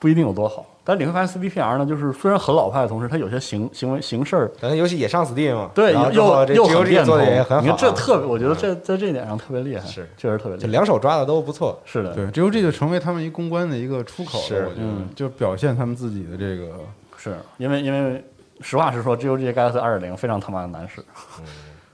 [0.00, 0.66] 不一定有多好。
[0.88, 6.10] 但你会发现 CDPR 呢，就是虽然很老派的同时，它有些行行为行事儿，咱游戏也上 Steam 嘛，对，又
[6.54, 7.08] 又很变通。
[7.08, 10.68] 做的也很好，你看这特别，嗯我觉得这在这一点上特别厉害，是确实特别厉害。
[10.68, 16.70] 两手抓的都不错，是的，对，GOG 就成为他们一公关的一个出口了，是我觉得嗯就表现他们自己的这个，
[17.18, 18.24] 是因为因为
[18.62, 21.04] 实话实说，GOG Galaxy 二点零非常他妈的难使，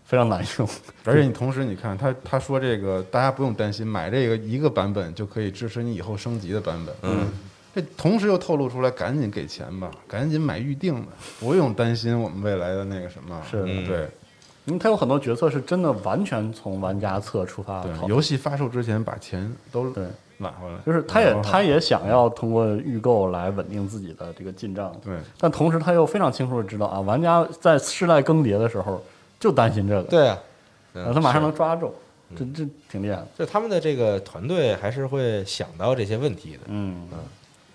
[0.04, 0.68] 非常难用。
[1.04, 7.26] 而且你同时你看他他说这个大家不用担心，买这个一个版本就可以支持你以后升级的版本，嗯，
[7.74, 11.08] 这同时又透露出来，赶紧给钱吧，赶紧买预定的，
[11.40, 13.64] 不用担心我们未来的那个什么，是的。
[13.66, 14.08] 嗯对。
[14.66, 20.06] 因为它有很多决策是真的完全从玩家侧出发的对，游戏发售之前把钱都对，
[20.38, 25.18] 买回来，就是他也他也想要通过预购来稳定自己的这个进账，对。
[25.38, 29.04] 但同时他又非常清楚的知道啊，玩家在世代更迭的时候
[29.38, 30.38] 就担心这个，对啊，
[30.94, 31.94] 然后他马上能抓住，
[32.34, 37.06] 这这挺厉害的，就他们的这个团队还是会想到这些问题的，嗯，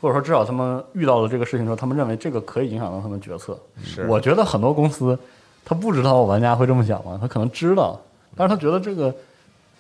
[0.02, 3.58] 或者说至少他们遇到了这个事情之后，他们认为这个可以影响到他们决策。
[3.84, 4.06] 是。
[4.08, 5.18] 我觉得很多公司
[5.66, 7.18] 他不知道玩家会这么想吗？
[7.22, 8.00] 他可能知道，
[8.36, 9.14] 但是他觉得这个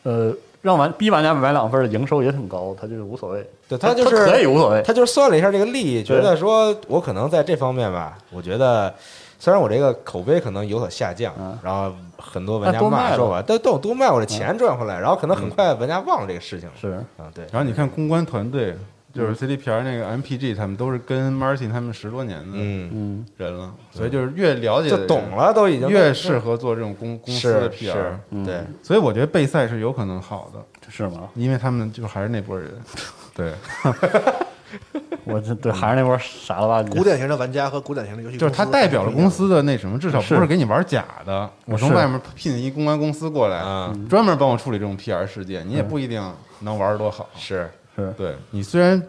[0.03, 8.93] 呃让玩逼玩家买两份的营收也挺高，他就是无所谓，对他就是可以无所谓，他就是算了一下这个利益，觉得说我可能在这方面吧，我觉得
[9.39, 11.57] 虽然我这个口碑可能有所下降，嗯。
[11.63, 16.91] 然后很多玩家骂说我，但但我多卖我的钱赚回来，然后可能很快玩家忘了这个事情了，是。
[17.17, 18.75] 啊，对，然后你看公关团队，
[19.13, 19.57] 就是 Mm.
[19.57, 31.29] CDPR 那个 MPG，他们都是跟 Martin 他们十多年的嗯，嗯，人了，所以就是越了解就懂，了，都已经越适合做这种公公司的 PR 是。，嗯对，所以我觉得备赛是有可能好的，是吗？
[31.35, 32.69] 因为他们就还是那波人。
[33.35, 33.53] 对，
[35.23, 41.49] 我这对还是那波傻了吧唧，古典型的玩家和古典型的游戏就是他代表了公司的那什么，至少不是是给你玩假的。
[41.65, 46.21] 我从外面聘一公关公司过来，啊，专门帮我处理这种 PR 事件，你也不一定
[46.59, 47.27] 能玩多好。
[47.37, 48.13] 是，是。
[48.17, 49.01] 对你虽然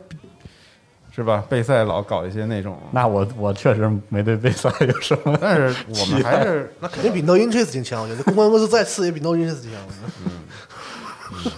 [1.13, 9.73] 是吧，备赛老搞一些那种，那我我确实没对贝赛有什么，但是我们还是那肯定比 No Interest 挺强，我觉得公关公司再次也比 No Interest 强。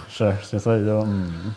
[0.09, 1.55] 是是，所以就嗯。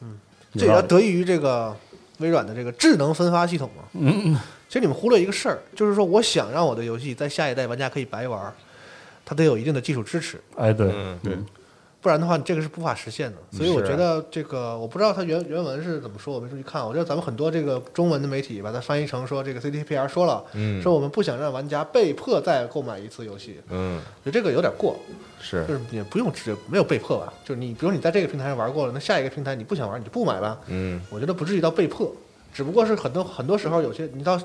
[0.00, 0.18] 嗯，
[0.54, 1.74] 这也要得益于这个
[2.18, 3.84] 微软的这个智能分发系统嘛。
[3.92, 4.34] 嗯，
[4.68, 8.52] 其实你们忽略一个事儿，就是说我想让我的游戏在下一代玩家可以白玩儿，
[9.24, 11.38] 它得有一定的技术支持，哎对，嗯，对
[12.04, 13.38] 不然的话这个是无法实现的。
[13.50, 16.86] 所以我觉得这个我不知道它原原文是怎么说，我没注意看。
[16.86, 24.94] 我觉得咱们很多这个中文的媒体把它翻译成说这个 CDPR 说了，嗯说我们不想让玩家被迫再购买一次游戏，嗯，就这个有点过。
[25.40, 30.60] 是就是也不用直没有被迫吧，就是你比如你在这个平台上玩过了，那下一个平台你不想玩你就不买吧。
[30.68, 32.14] 嗯，我觉得不至于到被迫，
[32.52, 34.38] 只不过是很多很多时候有些你到，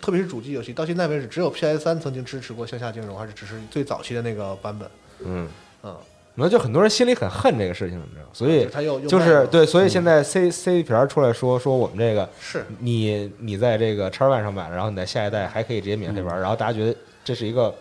[0.00, 4.90] 特别是主机游戏，到现在为止只有 PS 三曾经支持过向下兼容，还是只是最早期的那个版本。
[5.24, 5.48] 嗯，
[5.84, 5.96] 嗯，
[6.34, 17.72] 那就很多人心里很恨这个事情，你知道，所以他又又就是对，所以现在 C C P R 出来说说我们这个，是你你在这个叉 One 上买，然后你在下一代还可以直接免费玩，然后大家觉得这是一个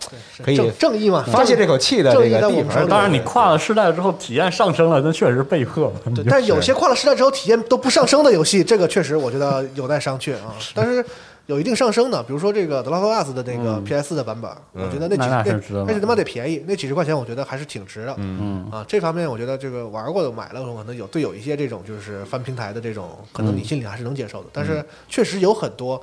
[0.43, 2.87] 可以正正义嘛，发泄这口气的正这个地方。
[2.87, 5.91] 当然你跨了世代之后体验上升了，那确实是被迫。
[6.13, 10.53] 对，但是有些跨了时代之后体验都不上升的游戏，这个确实我觉得有待商榷啊。
[10.75, 11.03] 但是
[11.51, 18.15] 有一定上升的，比如说这个《The Last of Us》的那个嗯 PS 的版本，嗯我觉得那几那那是那值得买那是他妈得便宜，那几十块钱我觉得还是挺值的。
[18.17, 24.49] 嗯啊，这方面我觉得这个玩过的买了，可能有对有一些这种就是翻平台的这种，可能你心里还是能接受的。
[24.53, 26.01] 但是确实有很多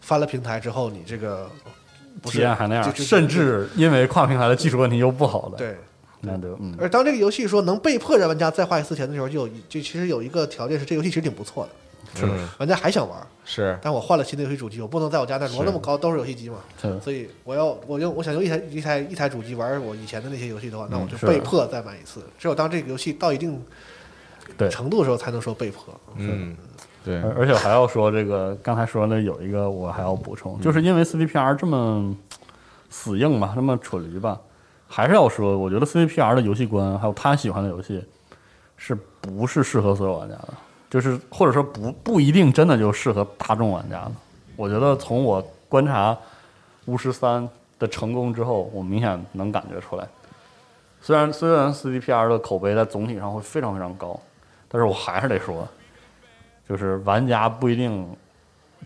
[0.00, 1.50] 翻了平台之后，你这个
[2.22, 5.76] 不是体验还那样，甚至因为跨平台的技术问题又不好了，，对。
[6.20, 11.70] 难得嗯而当这个游戏说能被迫让玩家再花一次钱的时候，就有就其实有一个条件是，这游戏其实挺不错的，
[12.22, 13.18] 嗯玩家还想玩。
[13.44, 22.22] 是但我换了新的游戏主机，我不能在我家那摞那么高都是游戏机嘛，是所以我要我用我想用一台一台一台主机玩我以前的那些游戏的话，那我就被迫再买一次。
[22.38, 23.62] 只有当这个游戏到一定
[24.56, 25.98] 对程度的时候，才能说被迫。
[26.16, 26.56] 嗯
[27.04, 32.14] 对而而且我还要说这个，刚才说的有一个我还要补充，就是因为 CDPR 这么
[32.90, 34.38] 死硬吧，那么蠢驴吧，
[34.86, 38.04] 还是要说，我觉得 CDPR 的游戏观还有他喜欢的游戏，
[38.76, 40.48] 是不是适合所有玩家的？
[40.90, 44.12] 就是或者说不不一定真的就适合大众玩家的。
[44.56, 46.16] 我觉得从我观察
[46.86, 50.06] 巫师三的成功之后，我明显能感觉出来。
[51.00, 54.18] 虽然虽然 CDPR 的口碑在总体上会非常非常高，
[54.68, 55.66] 但是我还是得说，
[56.68, 58.04] 就是玩家不一定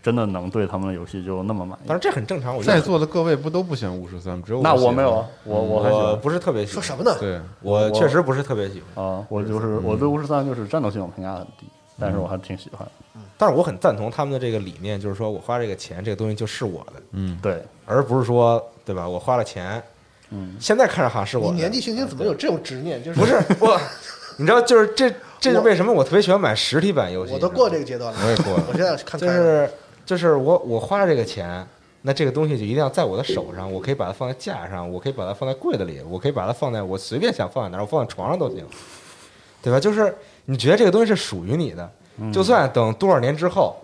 [0.03, 7.17] 真的能对他们的游戏就那么满意但是这很正常，我觉得在座的各位不都不喜欢巫师三，只有那我没有啊，我我还喜我欢不是特别喜欢，说什么呢？
[7.19, 11.65] 对，我确实不是特别喜欢，啊，我就是我对巫师三就是战斗系统评价很低，
[11.99, 12.87] 但是我还挺喜欢。
[13.37, 19.07] 但是我很赞同他们的这个理念，就是说我花这个钱，这个东西就是我的，嗯，对，而不是说对吧？
[19.07, 19.81] 我花了钱，
[20.29, 23.03] 嗯，现在看着好像是我的你年纪轻轻怎么有这种执念？
[23.03, 23.79] 就是不是 我，
[24.37, 27.33] 你知道，就是这这是为什么我特别喜欢买实体版游戏？
[27.33, 29.73] 我都过这个，个阶段了，我也过了 我现在看就开了是
[30.05, 31.65] 就是我我花了这个钱，
[32.03, 38.65] 那这个东西就一定要在我的手上，我可以把它放在架上，我可以把它放在柜子里，我可以把它放在我随便想放在哪儿，我放在床上都行，
[39.61, 39.79] 对吧？
[39.79, 40.15] 就是
[40.45, 41.89] 你觉得这个东西是属于你的，
[42.31, 43.75] 就算等多少年之后，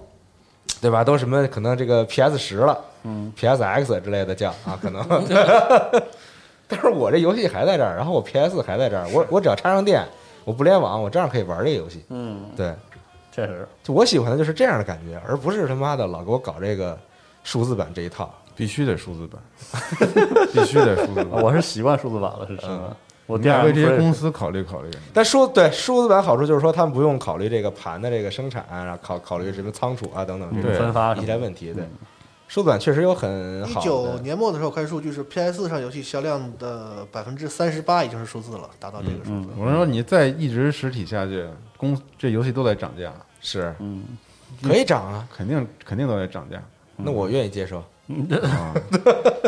[0.82, 1.04] 对吧？
[1.04, 5.04] 都什么可能这个 PS 十了，嗯，PSX 之类的叫啊，可能。
[6.68, 10.06] 但是我这游戏还在这儿，然后我 PS 还在这儿，我我只要插上电，
[10.46, 12.06] 我不联网，我照样可以玩这个游戏。
[12.10, 12.76] 嗯，对，
[13.32, 16.96] 确实，就我喜欢的就是这样的感觉，而不是他妈的老给我搞这个
[17.44, 18.32] 数字版这一套。
[18.56, 19.42] 必须得数字版，
[20.54, 21.42] 必须得数字版。
[21.42, 22.98] 我是习惯数字版了，是真的。
[23.30, 24.90] 我你第二为这些公司考虑考虑。
[25.14, 31.72] 但数对数字版好处就是说，他们不用考虑这个盘的这个生产，然后考考虑什么仓储啊等等这种分发一些问题。
[31.72, 31.84] 对，
[32.48, 34.18] 数字版确实有很好一九。
[34.20, 39.50] 年末的时候看数据是 PS 上游戏销量的百分之三十八已经是数字了，达到这个数字。
[39.56, 44.04] 我是说，你再一直实体下去，公这游戏都在涨价，是嗯，
[44.64, 46.60] 可以涨啊，肯定肯定都在涨价
[46.98, 47.84] 那我愿意接受。
[48.42, 48.74] 啊！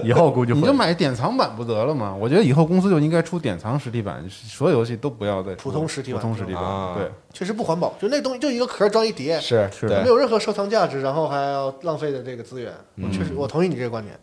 [0.03, 2.15] 以后估计会你就买典藏版不得了吗？
[2.19, 6.93] 我觉得以后公司就应该出典藏实体版，所有游戏都不要再出普通实体版普通实体啊。
[6.95, 12.71] 对，确实不环保，就那东西就一个壳装一叠，是是对没有任何收藏价值，然后还要浪费的这个资源。
[13.01, 14.15] 我确实我同意你这个观点，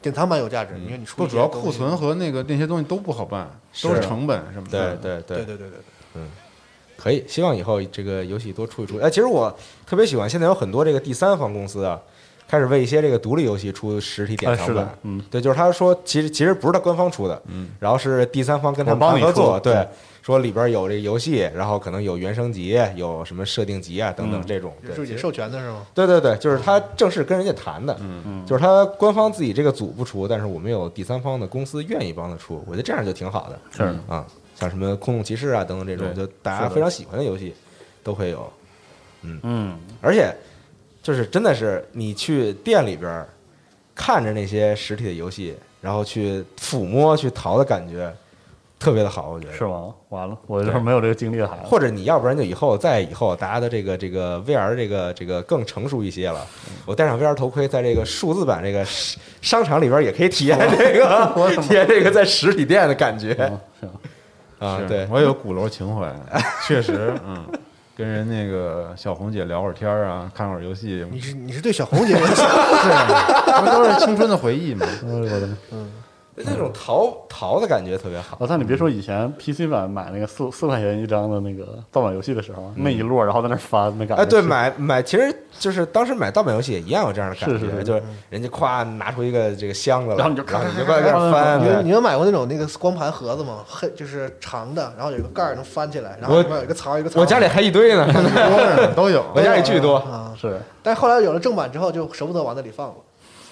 [0.00, 4.96] 典藏版有价值，因为你出主要库存和那个那些东西都不好办，是都是成本什么对的。
[4.96, 5.78] 对对对对对
[6.14, 6.28] 嗯，
[6.96, 8.98] 可以，希望以后这个游戏多出一出。
[8.98, 9.52] 哎，其实我
[9.86, 12.00] 特别喜欢，现在有很多这个第三方公司啊，
[12.50, 14.74] 开始为一些这个独立游戏出实体典哎，藏版。
[14.74, 19.86] 是的，嗯，对，就是他说，其实其实不是他官方出的，嗯，然后是第三方跟他们合作，对，
[20.20, 24.44] 说里边有这个游戏，然后可能有原声集，有什么设定集啊等等嗯。
[24.44, 25.86] 这种，对，是授权的是吗？
[25.94, 28.20] 对对对，就是他正式跟人家谈的，嗯。
[28.26, 28.44] 嗯。
[28.44, 33.58] 就是他官方自己这个组不出，但是我们有第三方的公司愿意帮他出，我觉得这样就挺好的。
[33.70, 33.84] 是。
[34.08, 34.26] 啊，
[34.56, 37.54] 像什么空洞骑士啊等等这种，就大家非常喜欢的游戏
[38.02, 38.52] 都会有，
[39.22, 39.38] 嗯。
[39.44, 40.34] 嗯，而且
[41.10, 43.28] 就是真的是你去店里边儿
[43.96, 48.14] 看着那些实体的游戏，然后去抚摸、去淘的感觉，
[48.78, 49.52] 特别的好，我觉得。
[49.52, 49.92] 是吗？
[50.10, 51.62] 完了，我就是没有这个经历的孩子。
[51.64, 56.46] 或者你要不然就以后再以后，大家的这个这个 VR 这个这个更成熟一些了，
[56.86, 66.14] 我戴上 VR 头盔，在这个数字版这个商商场里边也可以体验这个 体验这个在实体店的感觉嗯行，啊对，我也有鼓楼情怀，
[66.66, 67.44] 确实， 嗯，
[68.00, 72.88] 跟人那个小红姐聊会儿天儿啊，看会儿游戏，你是你是对小红姐有想 是，
[73.46, 74.86] 那都是青春的回忆嘛。
[74.86, 74.96] 哎
[76.36, 78.36] 那种淘淘的感觉特别好。
[78.40, 78.56] 我操！
[78.56, 93.64] 你别说以前 PC 版买那个四四块钱一张的那个盗版游戏的时候，那一摞，然后在那翻，那感觉哎，对，买买，其实就是当时买盗版游戏也一样有这样的感觉，是是是就是人家咵拿出一个这个箱子来，然后你就然后你就咔咔咔在那翻，你们你们买过那种那个光盘盒子吗？
[93.66, 97.20] 黑就是长的，然后有一个盖儿能翻起来，然后里面有一个槽一个槽。
[97.20, 98.06] 我家里还一堆呢，
[98.96, 99.24] 都有。
[99.34, 99.96] 我家里巨多。
[99.96, 102.94] 啊，是但后来有了正版之后，就舍不得往那里放了，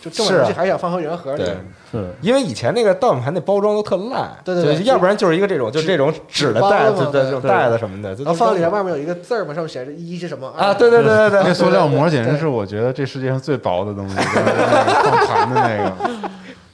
[0.09, 1.44] 就正版是啊游戏还想放回原盒里。
[1.44, 1.56] 对，
[1.90, 4.82] 是，因为以前那个盗版盘那包装都特烂，对对对。
[4.84, 7.50] 要不然就是一个这种，就这种纸的袋子，对这种对。
[7.50, 16.28] 袋子什么的，就然后放里面外面有一个字儿嘛，上面写着一是什么啊，对对对对 对，那塑料膜简直是我觉得这世界上最薄的东西，就是那个放盘的那个。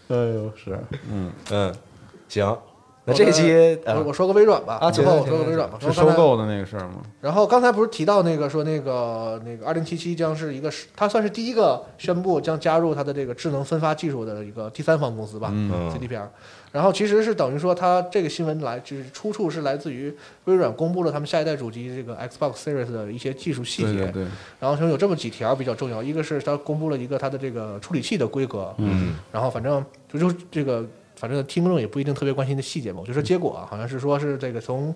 [0.14, 0.78] 哎呦是，
[1.10, 1.74] 嗯，嗯，
[2.28, 2.56] 行，
[3.06, 5.78] 那这一期我啊我说个微软吧，啊最后我说个微软吧。
[5.80, 7.02] 是说收购的那个事儿吗？
[7.20, 16.30] 然后刚才不是提到那个说那个那个二零七七将是一个是，它算是第一个宣布将加入它的这个智能分发技术的一个第三方公司吧、嗯 c d p r
[16.72, 20.12] 然后其实是等于说它这个新闻来就是出处是来自于
[20.46, 24.26] 微软公布了他们下一代主机这个 Xbox Series 的一些技术细节，对对对，
[24.58, 30.84] 然后其中有这么几条比较重要，一个是它公布了一个它的这个处理器的规格，嗯，然后反正就就这个，
[31.24, 32.98] 反正听众也不一定特别关心的细节嘛。
[33.00, 34.94] 我就说结果啊，好像是说是这个从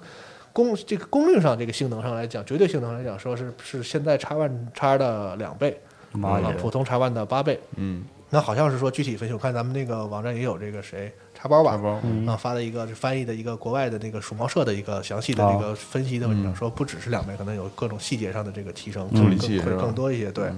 [0.53, 5.81] 功这个功率上这个性能上来讲，绝对性能上来讲，说是是现在叉 One X 的两倍，
[6.13, 7.59] 妈耶，啊普通叉 One 的八倍。
[7.77, 20.31] 嗯，那好像是说具体分析，我看咱们那个网站也有这个谁叉包吧大，包，嗯啊发了一个翻译的一个国外的那个鼠猫社的一个详细的这个分析的文章，说不只是两倍，可能有各种细节上的这个提升，处理器会更多一些。
[20.33, 20.51] 对，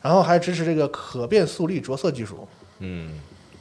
[0.00, 2.46] 然后还支持这个可变速率着色技术。
[2.78, 3.10] 嗯，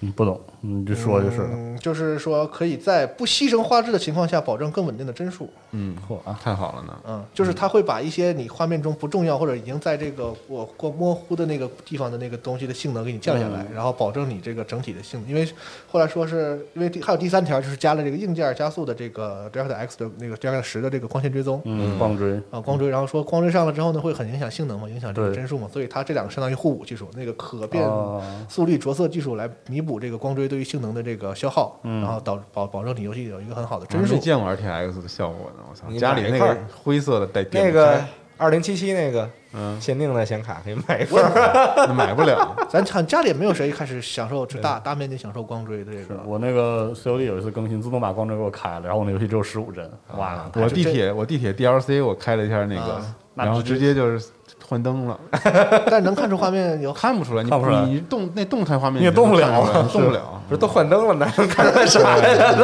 [0.01, 1.49] 嗯，不懂，你就说就是了。
[1.51, 5.49] 嗯，就是说可以在不牺牲画质的情况下保证更稳定的帧数。
[5.71, 6.97] 嗯，嚯啊太好了呢。
[7.07, 15.29] 嗯，就是它会把一些你画面中不重要或者已经在这个我过模糊的那个地方的那个东西的性能给你降下来，然后保证你这个整体的性能。
[15.29, 15.47] 因为
[15.91, 21.61] 后来说是因为第还有第三条就是加了这个硬件加速的这个 Delta X 的那个 Delta 十的这个光线追踪。
[21.65, 34.19] 嗯，光追，啊，光追，然后说光追上了之后呢，会很影响性能嘛，影响这个帧数嘛，所以它这两个相当于互补技术，那个可变哦速率着色技术来弥补这个光追对于性能的这个消耗，嗯然后导保保证你游戏有一个很好的帧数没。
[34.19, 35.85] 见过 RTX 的效果呢，我操！
[35.87, 38.03] 你家里那个灰色的带点那个
[38.37, 41.85] 二零七七那个嗯，限定的显卡可以买一份儿。
[41.87, 42.53] 那买不了。
[42.69, 46.19] 咱看家里也没有谁开始享受这大大面积享受光追的这个。
[46.25, 54.27] 我那个 COD 有一次更新，自动把光追给我开了，然后我那游戏只有十五帧，哇，我地铁我地铁 DLC 我开了一下那个啊，然后直接就是
[54.67, 55.19] 幻灯了，
[55.89, 60.41] 但能看出画面有看不出来，你看不出来你动那动态画面你也动不了动不了。
[60.47, 62.55] 不是都换灯了，哪 能看出来啥呀？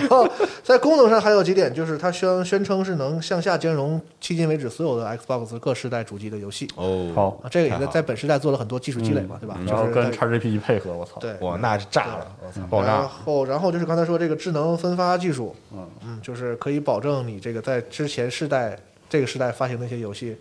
[0.00, 0.26] 然后
[0.62, 6.66] 在功能上还有几点，就是它宣宣称是能向下兼容迄今为止所有的 Xbox 各世代主机的游戏。
[6.76, 9.58] 哦，好，啊，这个也在在本时代做了很多技术积累嘛，对吧？
[9.66, 11.34] 然后跟就是在 XGP 一配合，我操，对。
[11.40, 12.26] 哇，那是炸了！
[12.46, 18.74] 我操，爆炸然后，然后就是刚才说这个智能分发技术，嗯就是可以保证你这个在之前世代
[19.08, 20.36] 这个时代发行的一些游戏，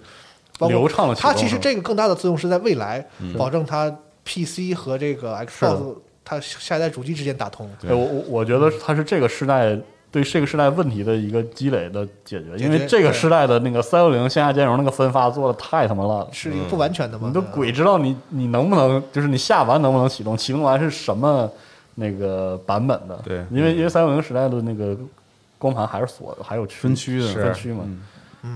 [0.59, 3.05] 包括流畅了它其实这个更大的作用是在未来，
[3.37, 3.89] 保证它
[4.25, 5.95] PC 和这个 Xbox
[6.25, 7.69] 它下一代主机之间打通。
[7.79, 9.77] 对，我我我觉得它是这个时代
[10.11, 16.29] 对这个时代问题的一个积累的解决，因为这个时代的那个三六零线下兼容那个分发做的太他妈烂了。
[16.31, 17.27] 是一个不完全的嘛？
[17.27, 21.49] 你都鬼知道你你能不能，就是你下完能不能启动，启动完是什么
[21.95, 23.21] 那个版本的？
[23.23, 24.97] 对因为因为三六零时代的那个
[25.57, 28.01] 光盘还是锁的，还有区分区的分区嘛，嗯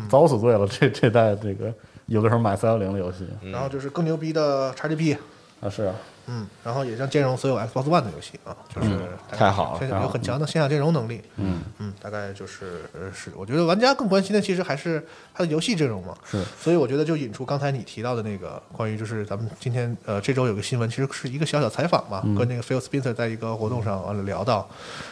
[0.10, 0.68] 遭死罪了。
[0.68, 1.74] 这这代这个
[2.08, 3.28] 有的时候买三六零的游戏。
[3.52, 5.18] 然后就是更牛逼的 XGP，
[5.62, 5.96] 啊，是啊，
[6.34, 8.98] 嗯，然后也将兼容所有 Xbox One 的游戏啊，就是
[9.30, 11.22] 太好了有很强的线下兼容能力。
[11.36, 16.16] 嗯嗯，大概就是呃是，我觉得玩家更关心的其实还是它的游戏阵容嘛。
[16.24, 24.70] 是，所以我觉得就引出刚才你提到的那个关于就是咱们今天呃这周有个新闻，其实是一个小小采访嘛，跟那个 Phil Spencer 在一个活动上完了聊到，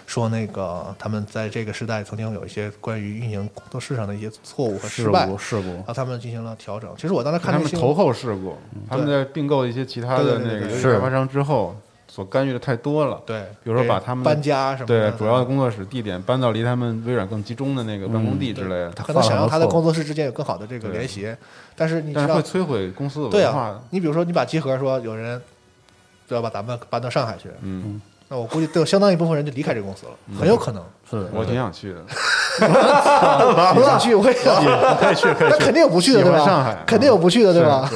[0.08, 6.90] 说那个他们在这个时代曾经有一些关于运营工作室上的一些错误和失败，故事故然后他们进行了调整。
[6.96, 8.56] 其实我当时看他们投后事故，
[8.90, 10.68] 他们在并购一些其他的那个
[11.00, 11.76] 开发商之后，
[12.08, 13.22] 所干预的太多了。
[13.26, 21.36] 对，比如说把他们搬家什么的，对主要的工作室地点搬到离他们微软更集中的那个办公地之类的，他可能想让他的工作室之间有更好的这个联系，
[21.76, 25.42] 但是你知道会，摧毁公司的文化啊。，你比如说你把集合说有人
[26.28, 30.84] 就要把咱们搬到上海去，嗯，那我估计都有相当一部分人就离开这个公司了，很有可能。
[31.10, 32.04] 是，我挺想去的。
[32.62, 34.68] 我想去，我也想去，
[35.40, 36.46] 那肯定有不去的，对吧？
[36.46, 37.90] 上海肯定有不去的，对吧？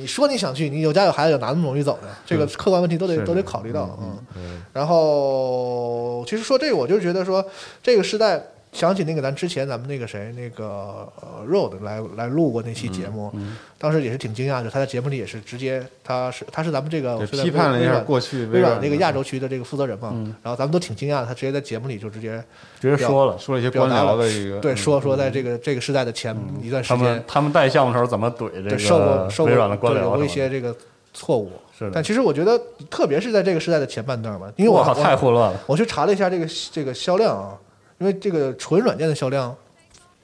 [0.00, 2.08] 你说你想去，你有家有孩子，有哪那么容易走的？
[2.24, 3.98] 这个客观问题都得都得考虑到，
[4.34, 4.62] 嗯。
[4.72, 7.44] 然后，其实说这个，我就觉得说，
[7.82, 13.32] 这个时代想起那个咱之前咱们那个谁那个呃 Road 来来录过那期节目，
[13.78, 20.10] 当时也是挺惊讶的，他在节目里也是直接他是他是咱们这个批判了一下微软过去微软那个亚洲区的这个负责人嘛，
[20.42, 22.42] 然后咱们都挺惊讶的，他直接在节目里就直接
[22.78, 24.76] 直接说了，说了一些官僚的一个对嗯。
[24.76, 30.26] 说说在这个这个时代的前一段时间他们，他们带项目的时候怎么怼这个受过个受过微软的官对有过僚什么的？
[30.26, 30.74] 一些这个
[31.12, 31.50] 错误。
[31.94, 32.60] 但其实我觉得，
[32.90, 35.58] 特别是在这个时代的前半段吧，因为我太混乱了。
[35.66, 37.56] 我去查了一下这个这个销量啊，
[38.00, 39.54] 因为这个纯软件的销量，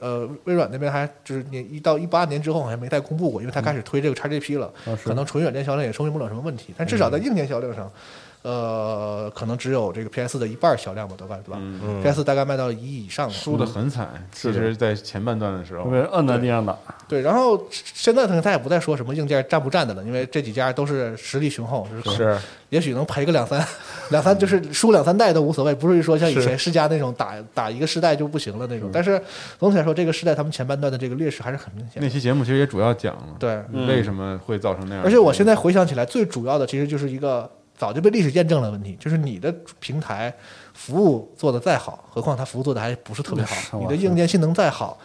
[0.01, 7.89] 呃，微软那边还就是你一到一八年之后好像没再公布过，因为它开始推这个 XGP 了，啊可能纯软件销量也说明不了什么问题，但至少在硬件销量上。
[8.47, 13.35] 呃，可能只有这个 PS 的一半销量吧，大概对吧、嗯 p s 大概卖到一亿以上了。
[13.35, 14.09] 输的很惨。
[14.33, 16.79] 其实，在前半段的时候被，人摁在地上打，
[17.09, 23.67] 对，然后现在可能他也不再说什么硬件占不占的了，因为这几家都是实力雄厚，就是是也许能赔个两三
[24.11, 28.91] 两三，就是输两三代都无所谓，不至于说像以前世嘉那种打打一个世代就不行了那种。
[28.93, 29.21] 但是
[29.59, 32.09] 总体来说，这个世代他们前半段的这个劣势还是很明显那。
[32.09, 35.09] 期节目其实也主要讲了，对，为什么会造成那样的。
[35.09, 40.33] 而且我现在回想起来，最主要的其实就是一个早就被历史验证了问题，就是你的平台
[40.73, 44.99] 服务做得再好，何况它服务做的还不是特别好，嗯你的硬件性能再好，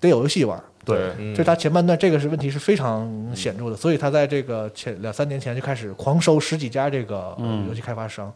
[0.00, 0.62] 得有游戏玩。
[0.84, 1.12] 对。
[1.18, 1.34] 嗯。
[1.34, 8.32] 所以它前半段这个是问题是非常显著的，所以它在这个前两三年前就开始狂收十几家这个呃游戏开发商，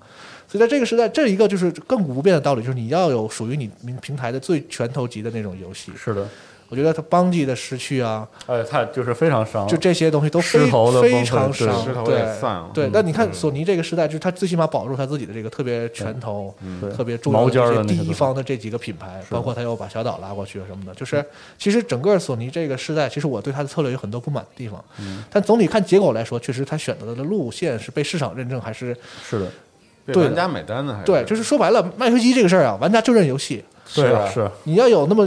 [0.47, 6.27] 所以在这个时代，这一个就是亘古不变的道理，就是你要有属于你平平台的最拳头级的那种游戏，是的，
[6.69, 10.59] 我觉得他邦吉的失去啊，哎，他就是非常伤，就这些东西都非
[11.01, 12.71] 非常对伤，石头对也散了。
[12.75, 16.55] 对，嗯那你看索尼这个时代，就是他最起码保住他自己的这个特别拳头、
[16.95, 21.25] 特别重要的这些第一方的这几个品牌，包括他又把小岛拉过去什么的，就是
[21.59, 25.25] 其实整个索尼这个时代，其实我对他的策略有很多不满的地方，嗯。
[25.31, 28.95] 但总体看结果来说，确实他选择的路线是被市场认证，还是
[29.27, 29.51] 是的，
[30.13, 30.25] 对。
[30.25, 31.07] 玩家买单的还是？
[31.07, 33.65] 对，就是说白了，卖飞机这个事儿啊，玩家就认游戏，
[33.95, 34.51] 对啊是。
[34.65, 35.27] 你要有那么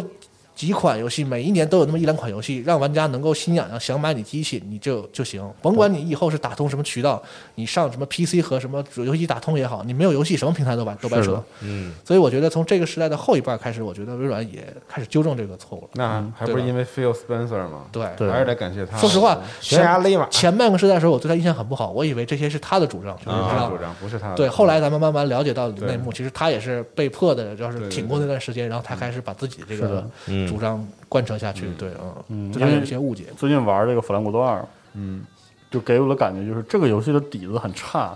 [0.55, 5.41] 几款游戏，每一年都有那么一两款游戏，让玩家能够心痒痒想买你机器，你就就行。
[5.61, 7.21] 甭管你以后是打通什么渠道，
[7.55, 11.41] 你上什么 PC 和什么主游戏打通也好，你没有游戏，什么平台都白都白扯。
[11.61, 15.89] 嗯，所以我觉得从这个时代的后一半开始，我觉得微软也开始纠正这个错误了。
[15.93, 17.85] 那还不是因为 Phil Spencer 吗？
[17.91, 18.97] 对，还是得感谢他。
[18.97, 24.35] 说实话，悬崖勒马，前半个时代的时候，我对他印象很不好，我以为这些是他的主张，就是他的主张，不是他的。
[24.35, 30.05] 对，后来咱们慢慢了解到对内幕，其实他也是被迫的，就是挺过那段时间，然后他开始把自己这个
[30.51, 31.69] 主张贯彻下去。
[31.77, 31.89] 对，
[32.29, 33.25] 嗯，嗯对他有一些误解。
[33.37, 34.59] 最近玩这个《弗兰国度二》，
[34.93, 35.23] 嗯，
[35.69, 38.15] 就给我的感觉就是这个游戏的底子很差，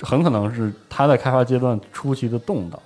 [0.00, 2.80] 很可能是它在开发阶段初期的动荡，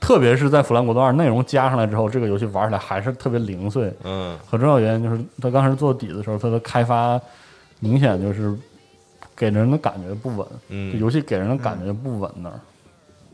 [0.00, 3.92] 特别是在《弗兰国度二》内容加上来之后，这个游戏玩起来还是特别零碎。
[4.04, 7.20] 嗯很重要原因就是它刚开始做底子的时候，它的开发
[7.80, 8.56] 明显就是
[9.36, 12.60] 给人的感觉不稳，嗯，游戏给人的感觉不稳那儿。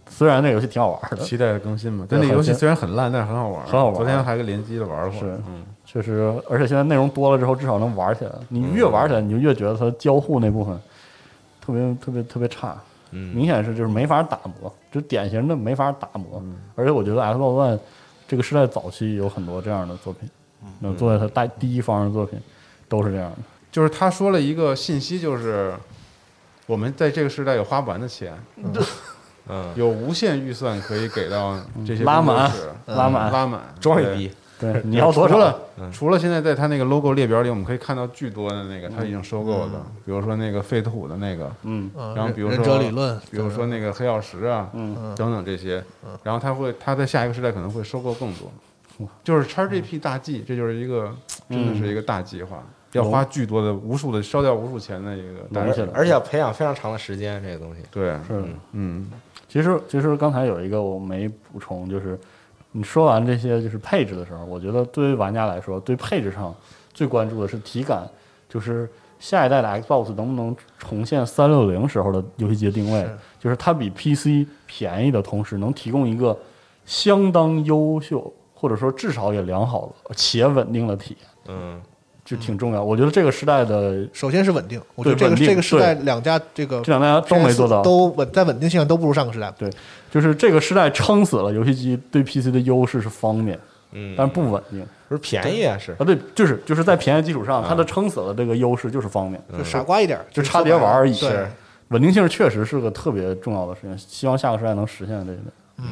[0.08, 2.06] 虽然那游戏挺好玩的，期待着更新嘛。
[2.08, 3.94] 对但那游戏虽然很烂，但是很好玩，很好玩。
[3.94, 5.20] 昨天还跟联机的玩了会儿。
[5.20, 8.32] 是嗯，确实，而且现在内容多了之后，至少能玩起来。
[8.48, 10.78] 你越玩起来，你就越觉得它交互那部分
[11.60, 12.76] 特别特别特别差，
[13.10, 13.34] 嗯。
[13.34, 16.42] 明显是就是没法打磨，就典型的没法打磨。
[16.76, 17.78] 而且我觉得 Xbox One
[18.26, 20.28] 这个时代早期有很多这样的作品，
[20.80, 22.38] 那作为它带第一方的作品
[22.88, 23.38] 都是这样的。
[23.70, 25.74] 就是他说了一个信息，就是
[26.66, 28.72] 我们在这个时代有花不完的钱，嗯，
[29.74, 32.50] 有无限预算可以给到这些拉满
[32.86, 33.32] 拉满。
[33.32, 35.34] 拉满，装一逼，对，你要多少？
[35.34, 35.92] 除了嗯。
[35.92, 41.90] 除了现在在它那个 logo 列表里，我们可以看到巨多的那个他已经收购的，比如说那个废土的那个，嗯。
[41.96, 45.82] 嗯，然后比如说理论，比如说那个黑曜石啊，嗯，等等这些，
[46.22, 51.12] 然后他会他在下一个时代可能会收购更多，就是 XGP 大计，这就是一个
[51.50, 52.62] 真的是一个大计划，
[52.92, 57.82] 要花巨多的无数的烧掉无数钱的一个大计划拢起来而且要培养非常长的时间，这个东西。
[57.90, 58.44] 对，是。
[58.72, 59.10] 嗯，
[59.48, 62.18] 其实其实刚才有一个我没补充，就是
[62.72, 66.54] 你说完这些就是配置的时候，我觉得对于玩家来说，对配置上
[66.92, 68.08] 最关注的是体感，
[68.48, 68.88] 就是
[69.18, 76.36] 下一代的 Xbox 能不能重现三六零时候的游戏机定位是，就是它比 PC 便宜的同时，能提供一个
[76.84, 81.80] 相当优秀或者说至少也良好的且稳定的体验，嗯
[82.24, 82.82] 就挺重要。
[82.82, 89.52] 我觉得这个时代的首先是稳定，我觉得这个对稳定这个时代两家这个这两家都没做到，都稳在稳定性上都不如上个时代。
[89.58, 89.70] 对
[90.10, 93.58] 就是这个时代撑死了游戏机对 PC 的优势是方便，
[93.92, 94.86] 嗯，但是不稳定。
[95.06, 101.14] 不是便宜啊，是啊，对，就是就是在便宜基础上，它的撑死了这个优势就是方便，就傻瓜一点，就差别玩而已。
[101.20, 101.46] 对，
[101.88, 105.38] 稳定性确实是个特别重要的事情，希望下个时代能实现这个。
[105.76, 105.84] 嗯，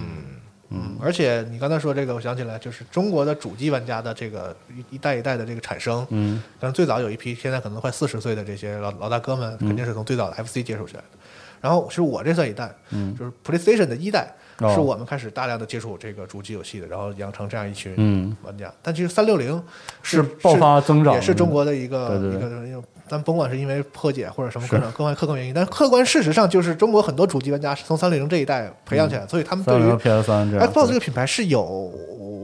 [1.00, 11.18] 而且你刚才说这个，我想起来，就是中国的主机玩家的这个一一代一代的这个产生，嗯，但是最早有一批现在可能快四十岁的这些老老大哥们，肯定是从最早的 FC 接触起来的。
[11.60, 13.14] 然后是我这算一代，嗯。
[13.16, 14.74] 就是 PlayStation 的一代，哦。
[14.74, 18.36] 是我们开始大量的接触这个主机游戏的，然后养成这样一群嗯。
[18.42, 18.72] 玩家。
[18.82, 19.62] 但其实三六零
[20.02, 22.82] 是爆发增长，也是中国的一个一个，
[23.12, 30.50] 咱甭管是因为破解或者什么各种各种客观原因，但客观事实上就是中国很多主机玩家是从三六零这一代培养起来，所以他们对于 PS 三。
[30.50, 31.92] Xbox 这个品牌是有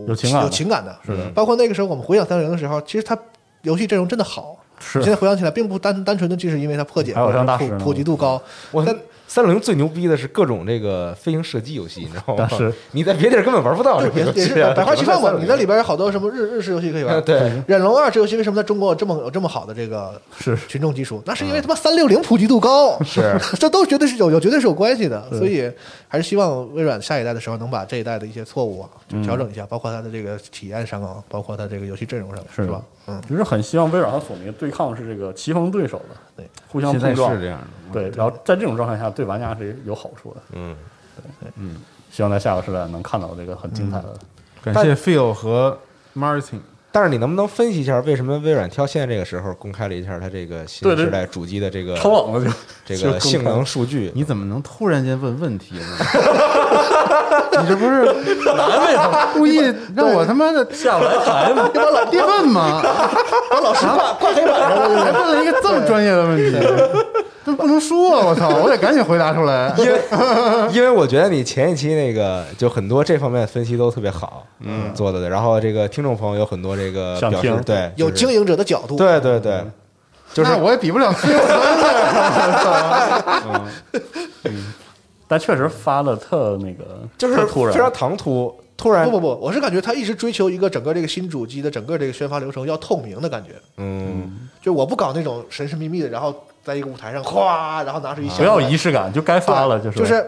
[0.07, 3.19] 有情感的有情感的，是的包括那个时候我们回想三六零的时候，其实它
[3.63, 4.59] 游戏阵容真的好。
[4.81, 8.41] 是现在回想起来，并不单单纯的就是因为它破解还有像大普普及度高，
[8.71, 8.95] 我但
[9.29, 12.49] 三六零最牛逼的是各种这个飞行射击游戏，你知道吗？
[12.49, 15.35] 是你在别地儿根本玩不到这也个游戏也是百花齐放嘛。
[15.39, 17.21] 你那里边边有好多什么日日式游戏可以玩。
[17.23, 21.23] 对，忍龙二这游戏为什么在中国有这么有这么好的这个是群众基础？
[21.27, 25.23] 那是因为他妈三六零普及度高，是 这都绝对是有有绝对是有关系的。
[25.31, 25.71] 所以
[26.09, 32.83] 还是希望微软下一代的时候能把这一代的一些错误啊就调整一下，包括它的这个体验上啊，包括它这个游戏阵容上，是是吧？
[33.09, 37.35] 嗯，就是很希望微软和索尼对抗是这个棋逢对手的，对，互相碰撞。
[37.35, 37.59] 是，这样
[37.93, 40.41] 的，对，然后在这种状态下，对玩家是有好处的。
[40.53, 40.77] 嗯，
[42.11, 44.15] 希望在下个时代能看到这个很精彩的。
[44.63, 45.79] 感谢 Phil 和
[46.15, 46.61] Martin。
[46.91, 52.51] 但是你能不能分析一下，为什么微软挑现在这个时候公开了一下它这个新时代主机的这个超冷了就
[52.97, 54.11] 这个性能数据？
[54.15, 55.97] 你怎么能突然间问问题呢？
[57.61, 58.05] 你这不是
[58.55, 59.61] 难为他故意
[59.95, 61.69] 让我他妈的下不来台嘛。
[61.75, 62.81] 要把老弟问吗？
[63.51, 66.57] 把老师挂挂黑板上了，还问了一个这么专业的问题，
[67.45, 68.27] 这不能说啊！
[68.27, 69.75] 我操，我得赶紧回答出来。
[69.79, 70.01] 因为
[70.73, 75.29] 因为我觉得你前一期那个就很多这方面的分析都特别好，嗯，做的。
[75.29, 79.65] 然后这个听众朋友有很多这个想表示，对，就是有经营者的角度，对对对，
[80.33, 81.41] 就是我也比不了飞有
[85.27, 96.35] 但确实发的特那个，就是特突然，非常唐突，突然不不不，我是感觉他一直追求一个整个这个新主机的整个这个宣发流程要透明的感觉，嗯，就我不搞那种神神秘秘的，然后
[96.65, 99.99] 在一个舞台上哗，然后拿出一箱不要仪式感，就该发了，就是。
[99.99, 100.27] 就是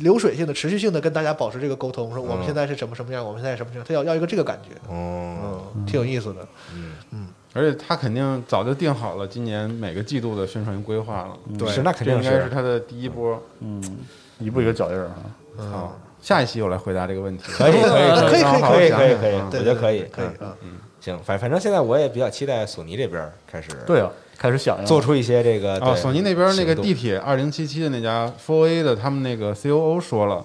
[0.00, 6.46] 流水性的、持续性的跟大家保持这个沟通，说我们嗯现在是什么什么样，我们现在什么样，他要要一个这个感觉，哦，嗯，挺有意思的。
[6.74, 6.92] 嗯。
[7.10, 7.28] 嗯。
[7.52, 13.42] 而且他肯定早就定好了今年每个季度的宣传规划了，对，是那肯定这应该是他的第一波。
[13.58, 13.82] 嗯，
[14.38, 15.16] 一步一个脚印儿啊。
[15.58, 17.42] 好，下一期我来回答这个问题。
[17.50, 20.46] 可以可以可以可以可以可以可以，嗯我对觉得可以可以嗯。
[20.46, 20.56] 啊，
[21.00, 24.08] 行，反反正现在我也比较期待索尼这边开始对啊，
[24.40, 30.42] 开始想要做出一些这个哦，索尼那边那个地铁二零七七的那家 Four A 的，他们那个 COO 说了，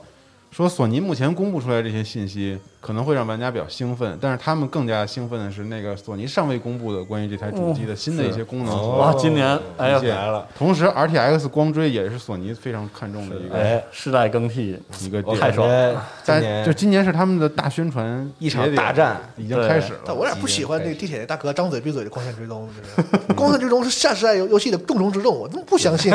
[0.52, 15.68] 说索尼目前公布出来这些信息可能会让玩家比较兴奋，但是他们更加兴奋的是那个索尼尚未公布的关于这台主机的新的一些功能哇，今年哎呀来了，同时，RTX 光追也是索尼非常看重的一个哎，世代更替，一个太爽。
[15.68, 19.20] 觉今但就今年是他们的大宣传一场大战。
[19.36, 20.00] 已经开始了。
[20.06, 26.14] 但我有点不喜欢那个地铁那大哥张嘴闭嘴的光线追踪，就是光线追踪是下时代游游戏的重中之重，我怎么不相信？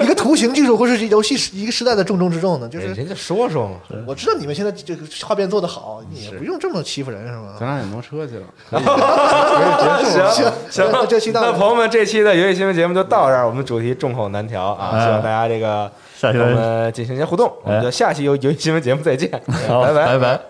[0.00, 2.68] 一个图形技术会是游戏一个时代的重中之重呢？
[2.68, 3.76] 就是人人家说说嘛，
[4.06, 7.54] 我知道你们现在这个画面做的好，你也不用这么欺负人是吗？
[7.58, 8.46] 咱俩也挪车去了，
[10.30, 20.40] 行行那这期那朋友们，这期的游戏新闻节目就到这儿，我们主题众口难调啊，哎希望大家这个下期我们进行一些互动，我们就下期游游戏新闻节目再见，拜，拜拜拜。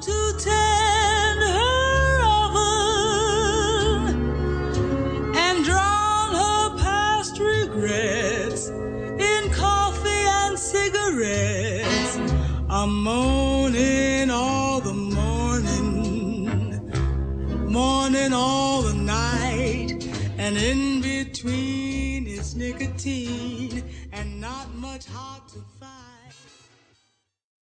[0.00, 0.58] to tend
[18.38, 20.06] all the night,
[20.38, 23.82] and in between is nicotine
[24.12, 25.77] and not much hot to.